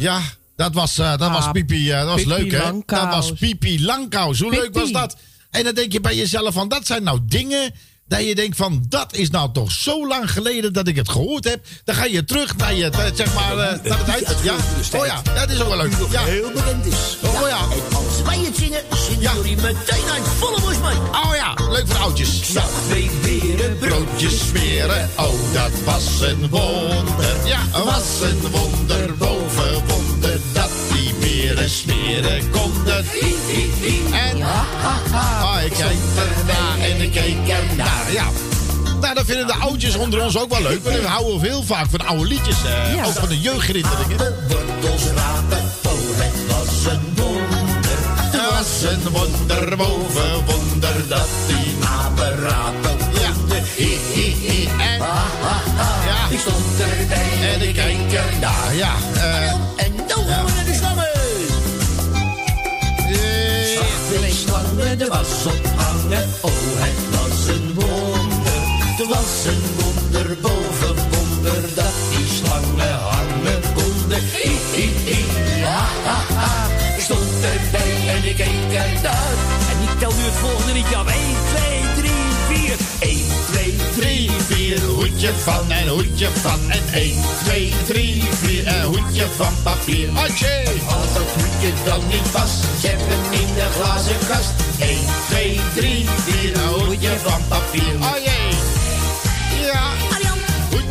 Ja, 0.00 0.22
dat 0.56 0.74
was, 0.74 0.98
eh, 0.98 1.16
dat 1.16 1.30
was 1.30 1.50
Pipi. 1.50 1.88
dat 1.88 2.06
was 2.06 2.22
Pipi 2.22 2.28
leuk, 2.28 2.50
hè? 2.50 2.62
Langkous. 2.62 3.00
Dat 3.00 3.14
was 3.14 3.32
Pipi 3.32 3.84
Langkous. 3.84 4.40
Hoe 4.40 4.50
leuk 4.50 4.74
was 4.74 4.92
dat? 4.92 5.16
En 5.50 5.64
dan 5.64 5.74
denk 5.74 5.92
je 5.92 6.00
bij 6.00 6.16
jezelf 6.16 6.54
van, 6.54 6.68
dat 6.68 6.86
zijn 6.86 7.02
nou 7.02 7.20
dingen 7.22 7.74
Dat 8.10 8.24
je 8.24 8.34
denkt 8.34 8.56
van, 8.56 8.84
dat 8.88 9.14
is 9.14 9.30
nou 9.30 9.52
toch 9.52 9.72
zo 9.72 10.06
lang 10.06 10.30
geleden 10.30 10.72
dat 10.72 10.88
ik 10.88 10.96
het 10.96 11.08
gehoord 11.08 11.44
heb. 11.44 11.66
Dan 11.84 11.94
ga 11.94 12.04
je 12.04 12.24
terug 12.24 12.56
naar 12.56 12.74
je, 12.74 12.90
eh, 12.90 13.04
zeg 13.14 13.34
maar, 13.34 13.58
eh, 13.58 13.84
naar 13.84 13.98
het 13.98 14.08
uit. 14.08 14.36
Ja? 14.42 14.54
Oh 14.98 15.06
ja, 15.06 15.22
dat 15.34 15.50
is 15.50 15.60
ook 15.60 15.68
wel 15.68 15.76
leuk. 15.76 15.92
Ja. 16.10 16.24
heel 16.24 16.52
bekend 16.52 16.86
is. 16.86 17.16
Oh 17.24 17.48
ja. 17.48 17.58
En 17.58 17.96
als 17.96 18.22
wij 18.24 18.38
het 18.38 18.56
zingen, 18.56 18.82
zingen 19.06 19.34
jullie 19.34 19.56
meteen 19.56 20.10
uit 20.12 20.22
volle 20.38 20.60
borst 20.60 20.80
mee. 20.80 20.96
Oh 20.96 21.34
ja, 21.34 21.54
leuk 21.68 21.86
voor 21.86 21.94
de 21.94 22.02
oudjes. 22.02 22.52
Ja, 22.52 22.64
twee 22.86 23.10
beren 23.22 23.78
Broodjes 23.78 24.38
smeren, 24.48 25.10
oh 25.16 25.52
dat 25.52 25.72
was 25.84 26.20
een 26.20 26.48
wonder. 26.48 27.36
Ja, 27.44 27.60
was 27.84 28.20
een 28.22 28.50
wonder 28.50 29.16
boven 29.16 29.86
wonder 29.86 30.40
dat 30.52 30.70
die 31.40 31.48
beren 31.48 31.70
smeren 31.70 32.50
konden. 32.50 33.04
En 34.12 34.42
ah, 34.42 35.64
ik 35.64 35.72
kijk 35.72 35.96
ernaar 36.16 36.78
en 36.90 37.00
ik 37.00 37.12
keek 37.12 37.36
ernaar. 37.48 38.12
Ja. 38.12 38.24
Nou, 39.00 39.14
dat 39.14 39.24
vinden 39.24 39.46
de 39.46 39.54
oudjes 39.54 39.94
onder 39.96 40.22
ons 40.22 40.38
ook 40.38 40.50
wel 40.50 40.62
leuk. 40.62 40.82
Want 40.84 40.96
we 40.96 41.06
houden 41.06 41.40
heel 41.40 41.62
vaak 41.62 41.86
van 41.90 42.06
oude 42.06 42.24
liedjes. 42.24 42.56
eh, 42.64 42.94
Ja. 42.94 43.04
ook 43.04 43.12
van 43.12 43.28
de 43.28 43.40
jeugdherinneringen. 43.40 44.16
wortels 44.48 45.02
rapen, 45.16 45.62
het 45.82 46.46
was 46.46 46.92
een 46.92 47.00
wonder. 47.16 47.98
Het 48.14 48.50
was 48.50 48.92
een 48.92 49.10
wonder 49.12 49.76
boven 49.76 50.44
wonder 50.46 51.08
dat 51.08 51.28
die 51.46 51.74
apen 51.86 52.38
rapen 52.40 52.96
konden. 53.18 53.62
Hi, 53.76 53.96
hi, 54.14 54.34
hi. 54.48 54.66
En, 54.66 54.98
ja. 54.98 56.28
Ik 56.30 56.38
stond 56.38 56.64
erbij 56.80 57.52
En 57.54 57.68
ik 57.68 57.74
kijk 57.74 58.12
ernaar. 58.12 58.74
Ja, 58.74 58.92
eh, 59.14 59.50
En 59.84 59.92
dan 60.08 60.26
gaan 60.26 60.46
naar 64.76 64.96
de 64.96 65.06
was 65.06 65.46
op 65.46 65.66
hangen. 65.76 66.28
Oh, 66.40 66.52
het 66.84 67.00
was 67.16 67.48
een 67.54 67.74
wonder. 67.74 68.60
Het 68.98 69.08
was 69.08 69.32
een 69.52 69.64
wonder 69.78 70.36
boven 70.40 70.96
wonder 71.10 71.60
dat 71.74 71.96
die 72.10 72.26
slangen 72.38 72.94
hangen 73.12 73.62
konden. 73.74 74.22
Hi, 74.34 74.50
hi, 74.74 74.86
hi. 75.08 75.22
Ha, 75.62 75.84
ha, 76.04 76.18
ha. 76.34 76.66
Ik 76.96 77.02
stond 77.02 77.20
erbij 77.52 77.94
en 78.14 78.24
ik 78.30 78.36
keek 78.36 78.72
ernaar. 78.84 79.36
En 79.70 79.78
ik 79.82 79.98
tel 79.98 80.12
nu 80.18 80.22
het 80.22 80.38
volgende 80.44 80.72
liedje 80.72 80.96
af. 80.96 81.19
Hoedje 85.20 85.38
van 85.38 85.70
en 85.70 85.88
hoedje 85.88 86.28
van. 86.30 86.70
En 86.70 86.82
1, 86.92 87.20
2, 87.44 87.72
3, 87.86 88.22
4. 88.30 88.66
Een 88.66 88.82
hoedje 88.82 89.26
van 89.36 89.52
papier. 89.62 90.08
Atje! 90.08 90.62
Als 90.88 91.12
dat 91.14 91.22
hoedje 91.22 91.72
dan 91.84 92.06
niet 92.06 92.30
was, 92.32 92.60
zet 92.80 93.00
hem 93.00 93.32
in 93.32 93.54
de 93.54 93.66
glazen 93.70 94.18
kast. 94.28 94.52
1, 94.78 94.98
2, 95.28 95.60
3, 95.74 96.06
4. 96.08 96.56
Een 96.56 96.68
hoedje 96.68 97.18
van 97.18 97.40
papier. 97.48 97.94
Oh! 98.00 98.39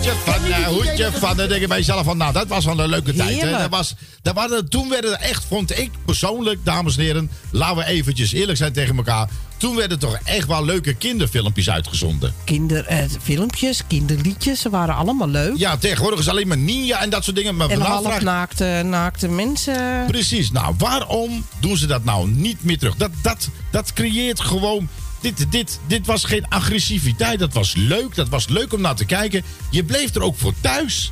Hoedje 0.09 0.31
van, 0.31 0.51
eh, 0.51 0.67
hoedje 0.67 1.11
van. 1.11 1.37
Dan 1.37 1.47
denk 1.47 1.61
ik 1.61 1.67
bij 1.67 1.77
jezelf 1.77 2.03
van, 2.03 2.17
nou, 2.17 2.33
dat 2.33 2.47
was 2.47 2.65
wel 2.65 2.79
een 2.79 2.89
leuke 2.89 3.13
tijd. 3.13 3.41
Hè? 3.41 3.51
Dat 3.51 3.69
was, 3.69 3.95
dat 4.21 4.35
waren, 4.35 4.69
toen 4.69 4.89
werden 4.89 5.11
er 5.11 5.19
echt, 5.19 5.45
vond 5.47 5.79
ik 5.79 5.91
persoonlijk, 6.05 6.65
dames 6.65 6.97
en 6.97 7.03
heren, 7.03 7.31
laten 7.51 7.77
we 7.77 7.85
eventjes 7.85 8.31
eerlijk 8.31 8.57
zijn 8.57 8.73
tegen 8.73 8.97
elkaar. 8.97 9.29
Toen 9.57 9.75
werden 9.75 9.99
toch 9.99 10.19
echt 10.23 10.47
wel 10.47 10.65
leuke 10.65 10.93
kinderfilmpjes 10.93 11.69
uitgezonden. 11.69 12.33
Kinderfilmpjes, 12.43 13.81
kinderliedjes, 13.87 14.61
ze 14.61 14.69
waren 14.69 14.95
allemaal 14.95 15.29
leuk. 15.29 15.57
Ja, 15.57 15.77
tegenwoordig 15.77 16.19
is 16.19 16.27
alleen 16.27 16.47
maar 16.47 16.57
Ninja 16.57 17.01
en 17.01 17.09
dat 17.09 17.23
soort 17.23 17.35
dingen. 17.35 17.55
Maar 17.55 17.69
en 17.69 17.81
half 17.81 18.21
naakte, 18.21 18.81
naakte 18.85 19.27
mensen. 19.27 20.05
Precies. 20.07 20.51
Nou, 20.51 20.75
waarom 20.77 21.45
doen 21.59 21.77
ze 21.77 21.87
dat 21.87 22.03
nou 22.03 22.29
niet 22.29 22.63
meer 22.63 22.77
terug? 22.77 22.95
Dat, 22.95 23.11
dat, 23.21 23.49
dat 23.71 23.93
creëert 23.93 24.39
gewoon. 24.39 24.89
Dit, 25.21 25.51
dit, 25.51 25.79
dit 25.87 26.05
was 26.05 26.23
geen 26.23 26.47
agressiviteit. 26.47 27.39
Dat 27.39 27.53
was 27.53 27.75
leuk. 27.75 28.15
Dat 28.15 28.29
was 28.29 28.47
leuk 28.47 28.73
om 28.73 28.81
naar 28.81 28.95
te 28.95 29.05
kijken. 29.05 29.43
Je 29.71 29.83
bleef 29.83 30.15
er 30.15 30.21
ook 30.21 30.37
voor 30.37 30.53
thuis. 30.61 31.11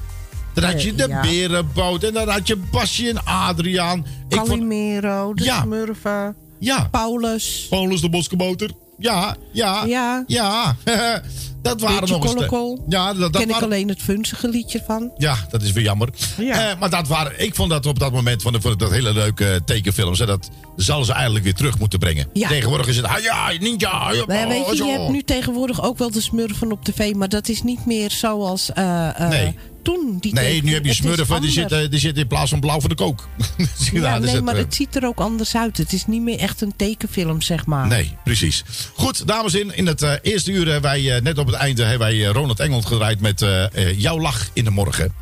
Dan 0.53 0.63
had 0.63 0.84
je 0.84 0.91
Eh, 0.91 0.97
de 0.97 1.07
ja. 1.07 1.21
berenboot. 1.21 2.03
En 2.03 2.13
dan 2.13 2.29
had 2.29 2.47
je 2.47 2.55
Basje 2.55 3.09
en 3.09 3.25
Adriaan. 3.25 3.99
Ik 4.29 4.35
vond, 4.38 4.47
Calimero, 4.49 5.34
de 5.34 5.43
Ja. 5.43 5.61
Smurfen, 5.61 6.35
ja. 6.59 6.88
Paulus. 6.91 7.65
Paulus 7.69 8.01
de 8.01 8.09
Boskabouter. 8.09 8.71
Ja, 8.99 9.35
ja, 9.53 9.84
Ja. 9.85 10.23
ja. 10.27 10.75
dat 11.68 11.81
waren 11.81 11.99
Beetje 11.99 12.15
nog 12.15 12.23
eens. 12.23 12.34
de- 12.34 12.45
Kolokol. 12.45 12.85
Ja, 12.89 13.14
dat, 13.14 13.34
dat 13.34 13.41
Ken 13.41 13.49
ik 13.56 13.61
alleen 13.61 13.88
het 13.89 14.02
funzige 14.02 14.49
liedje 14.49 14.84
van. 14.85 15.11
Ja, 15.18 15.38
dat 15.49 15.61
is 15.61 15.72
weer 15.72 15.84
jammer. 15.84 16.10
Ja. 16.38 16.69
Eh, 16.72 16.80
maar 16.80 16.89
dat 16.89 17.07
waren, 17.07 17.44
ik 17.44 17.56
vond 17.56 17.69
dat 17.69 17.85
op 17.85 17.99
dat 17.99 18.11
moment 18.11 18.41
van 18.41 18.53
de, 18.53 18.61
van 18.61 18.77
dat 18.77 18.91
hele 18.91 19.14
leuke 19.14 19.45
eh, 19.49 19.60
tekenfilms. 19.65 20.19
hè, 20.19 20.26
dat 20.26 20.49
zouden 20.76 21.07
ze 21.07 21.14
eigenlijk 21.14 21.44
weer 21.44 21.53
terug 21.56 21.80
moeten 21.80 21.99
brengen. 21.99 22.27
Ja. 22.34 22.48
Tegenwoordig 22.48 22.88
is 22.88 22.95
het, 22.95 23.06
ah 23.06 23.19
ja, 23.22 23.52
ninja. 23.60 24.11
ja, 24.11 24.26
Nou 24.26 24.39
ja, 24.39 24.48
weet 24.48 24.69
je, 24.69 24.76
zo. 24.76 24.85
je 24.85 24.91
hebt 24.91 25.10
nu 25.10 25.22
tegenwoordig 25.23 25.84
ook 25.84 25.98
wel 25.98 26.11
de 26.11 26.22
smurfen 26.22 26.72
op 26.72 26.84
tv, 26.84 27.14
maar 27.14 27.30
dat 27.30 27.48
is 27.49 27.61
niet 27.64 27.85
meer 27.85 28.11
zoals 28.11 28.72
eh, 28.73 29.07
eh, 29.22 29.30
Nee. 29.30 29.56
toen. 29.84 30.18
Die 30.19 30.34
Nee, 30.34 30.64
nu 30.64 30.73
heb 30.73 30.84
je 30.84 30.89
het 30.89 30.98
is 30.99 31.03
smurfen, 31.03 31.26
die 31.26 31.34
anders. 31.35 31.53
zitten, 31.53 31.91
die 31.91 31.99
zitten 31.99 32.22
in 32.22 32.27
plaats 32.27 32.49
van 32.49 32.60
blauw 32.60 32.80
voor 32.80 32.89
de 32.89 32.95
kook. 32.95 33.27
Ja, 33.91 34.18
nee, 34.19 34.41
maar 34.41 34.56
het 34.56 34.76
ziet 34.76 34.95
er 34.95 35.06
ook 35.06 35.19
anders 35.19 35.56
uit. 35.56 35.77
Het 35.77 35.94
is 35.94 36.06
niet 36.06 36.22
meer 36.22 36.39
echt 36.39 36.61
een 36.61 36.73
tekenfilm, 36.76 37.41
zeg 37.41 37.65
maar. 37.65 37.88
Nee, 37.88 38.18
precies. 38.23 38.64
Goed, 38.95 39.27
dames 39.27 39.53
en 39.53 39.60
heren, 39.60 39.77
in 39.77 39.85
het 39.88 40.02
eh, 40.02 40.11
eerste 40.22 40.52
uur 40.52 40.72
hebben 40.72 40.91
wij 40.91 41.19
net 41.19 41.38
op 41.38 41.45
het 41.48 41.56
einde 41.57 41.84
hebben 41.84 42.07
wij 42.07 42.25
eh, 42.25 42.31
Ronald 42.31 42.59
Engel 42.59 42.81
gedraaid 42.81 43.19
met 43.19 43.41
eh, 43.41 43.63
eh, 43.75 43.99
Jouw 43.99 44.19
Lach 44.19 44.49
in 44.53 44.63
de 44.63 44.69
Morgen. 44.69 45.13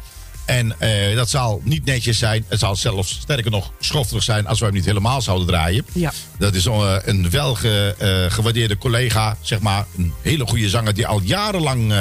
En 0.46 0.76
dat 1.16 1.30
zal 1.30 1.62
niet 1.64 1.86
netjes 1.86 2.18
zijn. 2.18 2.46
Het 2.48 2.60
zal 2.60 2.76
zelfs, 2.76 3.18
sterker 3.22 3.52
nog, 3.52 3.72
schoftig 3.80 4.24
zijn 4.24 4.48
als 4.48 4.60
wij 4.60 4.68
hem 4.68 4.78
niet 4.78 4.86
helemaal 4.86 5.22
zouden 5.22 5.48
draaien. 5.48 5.86
Ja. 5.94 6.12
Dat 6.40 6.54
is 6.56 6.66
een 6.66 7.30
wel 7.30 7.56
ge- 7.56 7.96
eh, 7.98 8.34
gewaardeerde 8.34 8.78
collega, 8.78 9.38
zeg 9.42 9.60
maar. 9.60 9.86
Een 9.98 10.14
hele 10.22 10.48
goede 10.48 10.70
zanger 10.70 10.94
die 10.94 11.08
al 11.08 11.22
jarenlang 11.24 11.94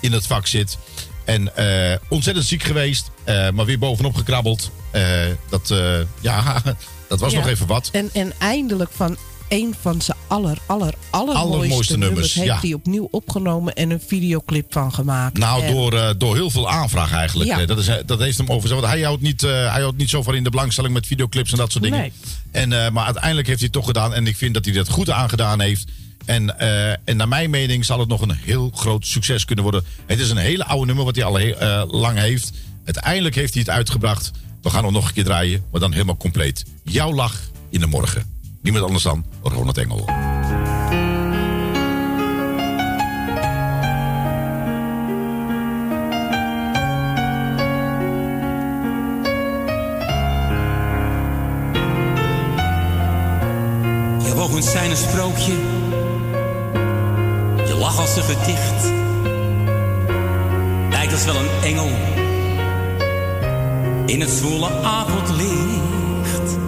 in 0.00 0.12
het 0.12 0.26
vak 0.26 0.46
zit. 0.46 0.78
En 1.24 1.52
ontzettend 2.08 2.46
ziek 2.46 2.62
geweest, 2.62 3.10
maar 3.26 3.64
weer 3.64 3.78
bovenop 3.78 4.14
gekrabbeld. 4.14 4.70
Dat, 5.48 5.74
ja, 6.20 6.62
dat 7.08 7.20
was 7.20 7.32
Ja. 7.32 7.38
nog 7.38 7.48
even 7.48 7.66
wat. 7.66 7.88
En, 7.92 8.10
en 8.12 8.32
eindelijk 8.38 8.90
van 8.94 9.16
een 9.52 9.74
van 9.80 10.00
zijn 10.00 10.16
aller, 10.26 10.58
aller, 10.66 10.94
allermooiste 11.10 11.98
nummers, 11.98 11.98
nummers 11.98 12.34
heeft 12.34 12.46
ja. 12.46 12.60
hij 12.60 12.72
opnieuw 12.72 13.08
opgenomen 13.10 13.74
en 13.74 13.90
een 13.90 14.00
videoclip 14.06 14.72
van 14.72 14.92
gemaakt. 14.92 15.38
Nou, 15.38 15.62
En- 15.62 15.74
door, 15.74 15.92
eh, 15.92 16.10
door 16.18 16.34
heel 16.34 16.50
veel 16.50 16.70
aanvraag 16.70 17.12
eigenlijk. 17.12 17.50
Ja. 17.50 17.60
Eh, 17.60 17.66
Dat, 17.66 17.78
is, 17.78 17.88
eh, 17.88 17.96
dat 18.06 18.18
heeft 18.18 18.38
hem 18.38 18.48
over. 18.48 18.68
Want 18.68 18.86
hij 18.86 19.00
houdt, 19.00 19.22
niet, 19.22 19.42
eh, 19.42 19.50
hij 19.50 19.80
houdt 19.80 19.96
niet 19.96 20.10
zo 20.10 20.22
van 20.22 20.34
in 20.34 20.44
de 20.44 20.50
belangstelling 20.50 20.94
met 20.94 21.06
videoclips 21.06 21.50
en 21.50 21.56
dat 21.56 21.72
soort 21.72 21.84
dingen. 21.84 21.98
Nee. 21.98 22.12
En, 22.50 22.92
maar 22.92 23.04
uiteindelijk 23.04 23.46
heeft 23.46 23.58
hij 23.58 23.68
het 23.72 23.78
toch 23.78 23.86
gedaan. 23.86 24.14
En 24.14 24.26
ik 24.26 24.36
vind 24.36 24.54
dat 24.54 24.64
hij 24.64 24.74
dat 24.74 24.88
goed 24.88 25.10
aangedaan 25.10 25.60
heeft. 25.60 25.84
En, 26.24 26.58
en 27.04 27.16
naar 27.16 27.28
mijn 27.28 27.50
mening 27.50 27.84
zal 27.84 27.98
het 27.98 28.08
nog 28.08 28.20
een 28.20 28.36
heel 28.36 28.70
groot 28.74 29.06
succes 29.06 29.44
kunnen 29.44 29.64
worden. 29.64 29.84
Het 30.06 30.18
is 30.18 30.30
een 30.30 30.36
hele 30.36 30.64
oude 30.64 30.86
nummer 30.86 31.04
wat 31.04 31.16
hij 31.16 31.24
al 31.24 31.36
heel 31.36 31.86
lang 31.86 32.18
heeft. 32.18 32.52
Uiteindelijk 32.84 33.34
heeft 33.34 33.54
hij 33.54 33.62
het 33.62 33.70
uitgebracht. 33.70 34.30
We 34.62 34.70
gaan 34.70 34.84
hem 34.84 34.92
nog 34.92 35.06
een 35.06 35.14
keer 35.14 35.24
draaien, 35.24 35.64
maar 35.70 35.80
dan 35.80 35.92
helemaal 35.92 36.16
compleet. 36.16 36.64
Jouw 36.84 37.12
lach 37.12 37.40
in 37.70 37.80
de 37.80 37.86
morgen. 37.86 38.41
Niemand 38.62 38.84
anders 38.84 39.02
dan 39.02 39.24
Ronald 39.42 39.78
Engel. 39.78 40.04
Je 54.24 54.34
ogen 54.36 54.62
zijn 54.62 54.90
een 54.90 54.96
sprookje. 54.96 55.52
Je 57.66 57.74
lach 57.78 58.00
als 58.00 58.16
een 58.16 58.22
gedicht. 58.22 58.92
Lijkt 60.90 61.12
als 61.12 61.24
wel 61.24 61.36
een 61.36 61.62
engel. 61.64 61.90
In 64.06 64.20
het 64.20 64.30
zwoele 64.30 64.70
avondlicht. 64.82 66.58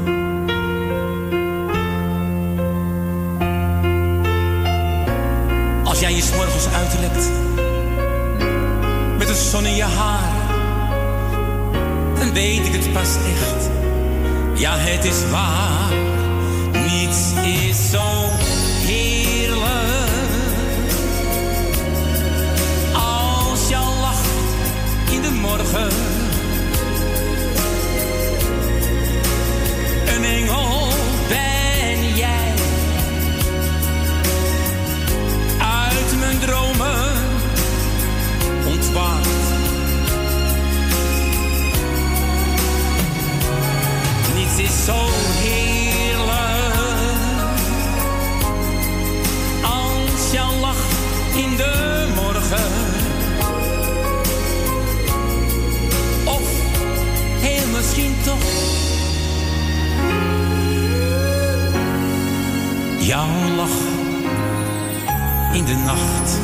Als 5.94 6.02
jij 6.02 6.14
je 6.14 6.22
's 6.22 6.30
morgens 6.34 6.66
uitlekt. 6.66 7.30
Met 9.18 9.26
de 9.26 9.48
zon 9.50 9.66
in 9.66 9.76
je 9.76 9.82
haar. 9.82 10.32
Dan 12.18 12.32
weet 12.32 12.66
ik 12.66 12.72
het 12.72 12.92
pas 12.92 13.08
echt. 13.16 13.70
Ja, 14.54 14.76
het 14.76 15.04
is 15.04 15.30
waar. 15.30 15.92
Niets 16.72 17.32
is 17.42 17.90
zo 17.90 18.28
heerlijk 18.86 19.64
als 22.94 23.68
jouw 23.68 23.94
lach 24.00 24.24
in 25.10 25.22
de 25.22 25.30
morgen. 25.30 25.88
Een 30.14 30.24
engel 30.24 30.73
het 44.56 44.62
is 44.62 44.84
zo 44.84 45.06
heerlijk. 45.42 46.34
Als 49.62 50.32
jouw 50.32 50.54
lach 50.60 50.86
in 51.34 51.56
de 51.56 52.06
morgen. 52.14 52.70
Of 56.24 56.48
heel 57.40 57.66
misschien 57.76 58.14
toch. 58.24 58.44
Jouw 62.98 63.54
lach 63.56 63.78
in 65.52 65.64
de 65.64 65.76
nacht. 65.84 66.38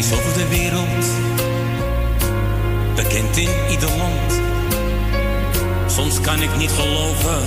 Reist 0.00 0.14
over 0.14 0.32
de 0.32 0.48
wereld, 0.48 1.04
bekend 2.94 3.36
in 3.36 3.48
ieder 3.70 3.88
land. 3.88 4.40
Soms 5.86 6.20
kan 6.20 6.42
ik 6.42 6.56
niet 6.56 6.70
geloven 6.70 7.42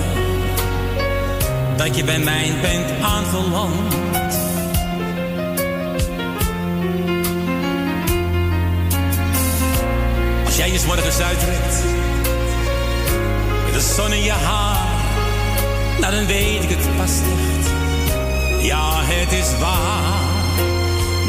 dat 1.75 1.95
je 1.95 2.03
bij 2.03 2.19
mij 2.19 2.53
bent 2.61 3.01
aangeland. 3.01 3.93
Als 10.45 10.57
jij 10.57 10.71
je 10.71 10.83
morgens 10.85 11.19
uittrekt, 11.19 11.83
met 13.65 13.73
de 13.73 13.93
zon 13.95 14.13
in 14.13 14.23
je 14.23 14.31
haar, 14.31 14.87
dan 15.99 16.25
weet 16.25 16.63
ik 16.63 16.69
het 16.69 16.95
pas 16.97 17.11
echt. 17.11 17.71
Ja, 18.63 19.01
het 19.03 19.31
is 19.31 19.59
waar. 19.59 20.32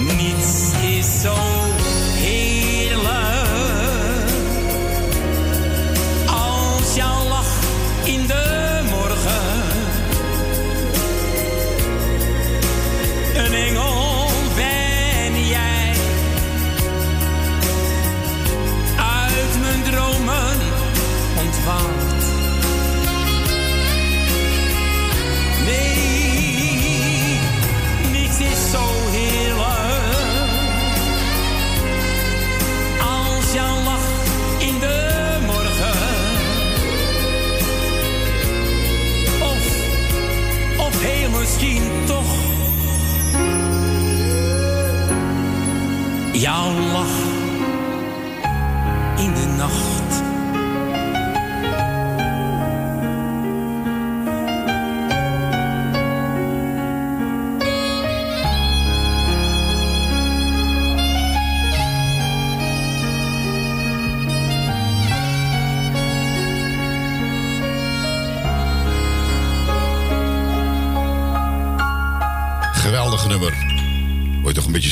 Niets 0.05 0.73
is 0.83 1.21
zo 1.23 1.74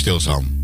stilstaan. 0.03 0.61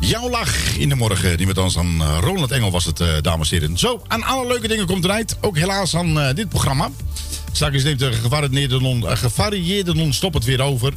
Jouw 0.00 0.30
lach 0.30 0.76
in 0.76 0.88
de 0.88 0.94
morgen. 0.94 1.36
Die 1.36 1.46
met 1.46 1.58
ons 1.58 1.78
aan 1.78 2.00
eh, 2.00 2.18
Ronald 2.20 2.50
Engel 2.50 2.70
was 2.70 2.84
het, 2.84 3.00
eh, 3.00 3.08
dames 3.20 3.52
en 3.52 3.58
heren. 3.58 3.78
Zo, 3.78 4.02
aan 4.06 4.22
alle 4.22 4.46
leuke 4.46 4.68
dingen 4.68 4.86
komt 4.86 5.04
eruit. 5.04 5.36
Ook 5.40 5.56
helaas 5.56 5.96
aan 5.96 6.20
eh, 6.20 6.34
dit 6.34 6.48
programma. 6.48 6.90
Straks 7.52 7.82
neemt 7.82 7.98
de 7.98 8.12
gevarieerde 8.12 8.80
non, 8.80 9.04
gevarieerde 9.16 9.94
non-stop 9.94 10.34
het 10.34 10.44
weer 10.44 10.60
over. 10.60 10.92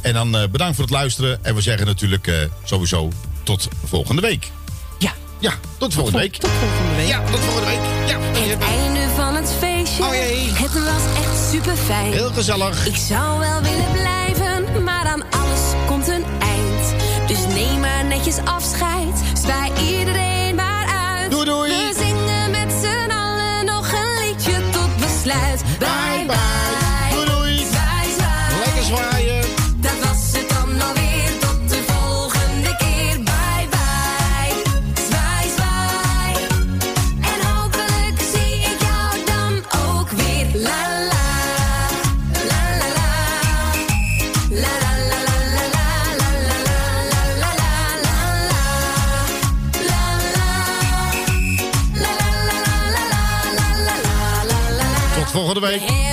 En 0.00 0.12
dan 0.12 0.30
bedankt 0.30 0.74
voor 0.74 0.84
het 0.84 0.92
luisteren. 0.92 1.44
En 1.44 1.54
we 1.54 1.60
zeggen 1.60 1.86
natuurlijk 1.86 2.48
sowieso 2.64 3.12
tot 3.42 3.68
volgende 3.84 4.22
week. 4.22 4.50
Ja. 4.98 5.12
Ja, 5.38 5.52
tot 5.78 5.94
volgende 5.94 6.18
week. 6.18 6.36
Tot 6.36 6.50
volgende 6.50 6.94
week. 6.96 7.08
Ja, 7.08 7.22
tot 7.30 7.40
volgende 7.40 7.66
week. 7.66 8.08
Ja. 8.08 8.18
Het 8.20 8.62
einde 8.62 9.14
van 9.16 9.34
het 9.34 9.54
feestje. 9.58 10.04
Het 10.04 10.72
was 10.72 11.22
echt 11.24 11.50
super 11.50 11.76
fijn. 11.76 12.12
Heel 12.12 12.30
gezellig. 12.30 12.86
Ik 12.86 12.96
zou 12.96 13.38
wel 13.38 13.62
willen 13.62 13.92
blijven, 13.92 14.82
maar 14.82 15.06
aan 15.06 15.22
alles 15.30 15.86
komt 15.86 16.08
een 16.08 16.24
eind. 16.40 16.73
Dus 17.26 17.46
neem 17.46 17.80
maar 17.80 18.04
netjes 18.04 18.38
afscheid. 18.44 19.22
Zwaai 19.34 19.72
iedereen 19.98 20.54
maar 20.54 20.86
uit. 20.86 21.30
Doei 21.30 21.44
doei. 21.44 21.73
de 55.54 55.60
week. 55.60 56.03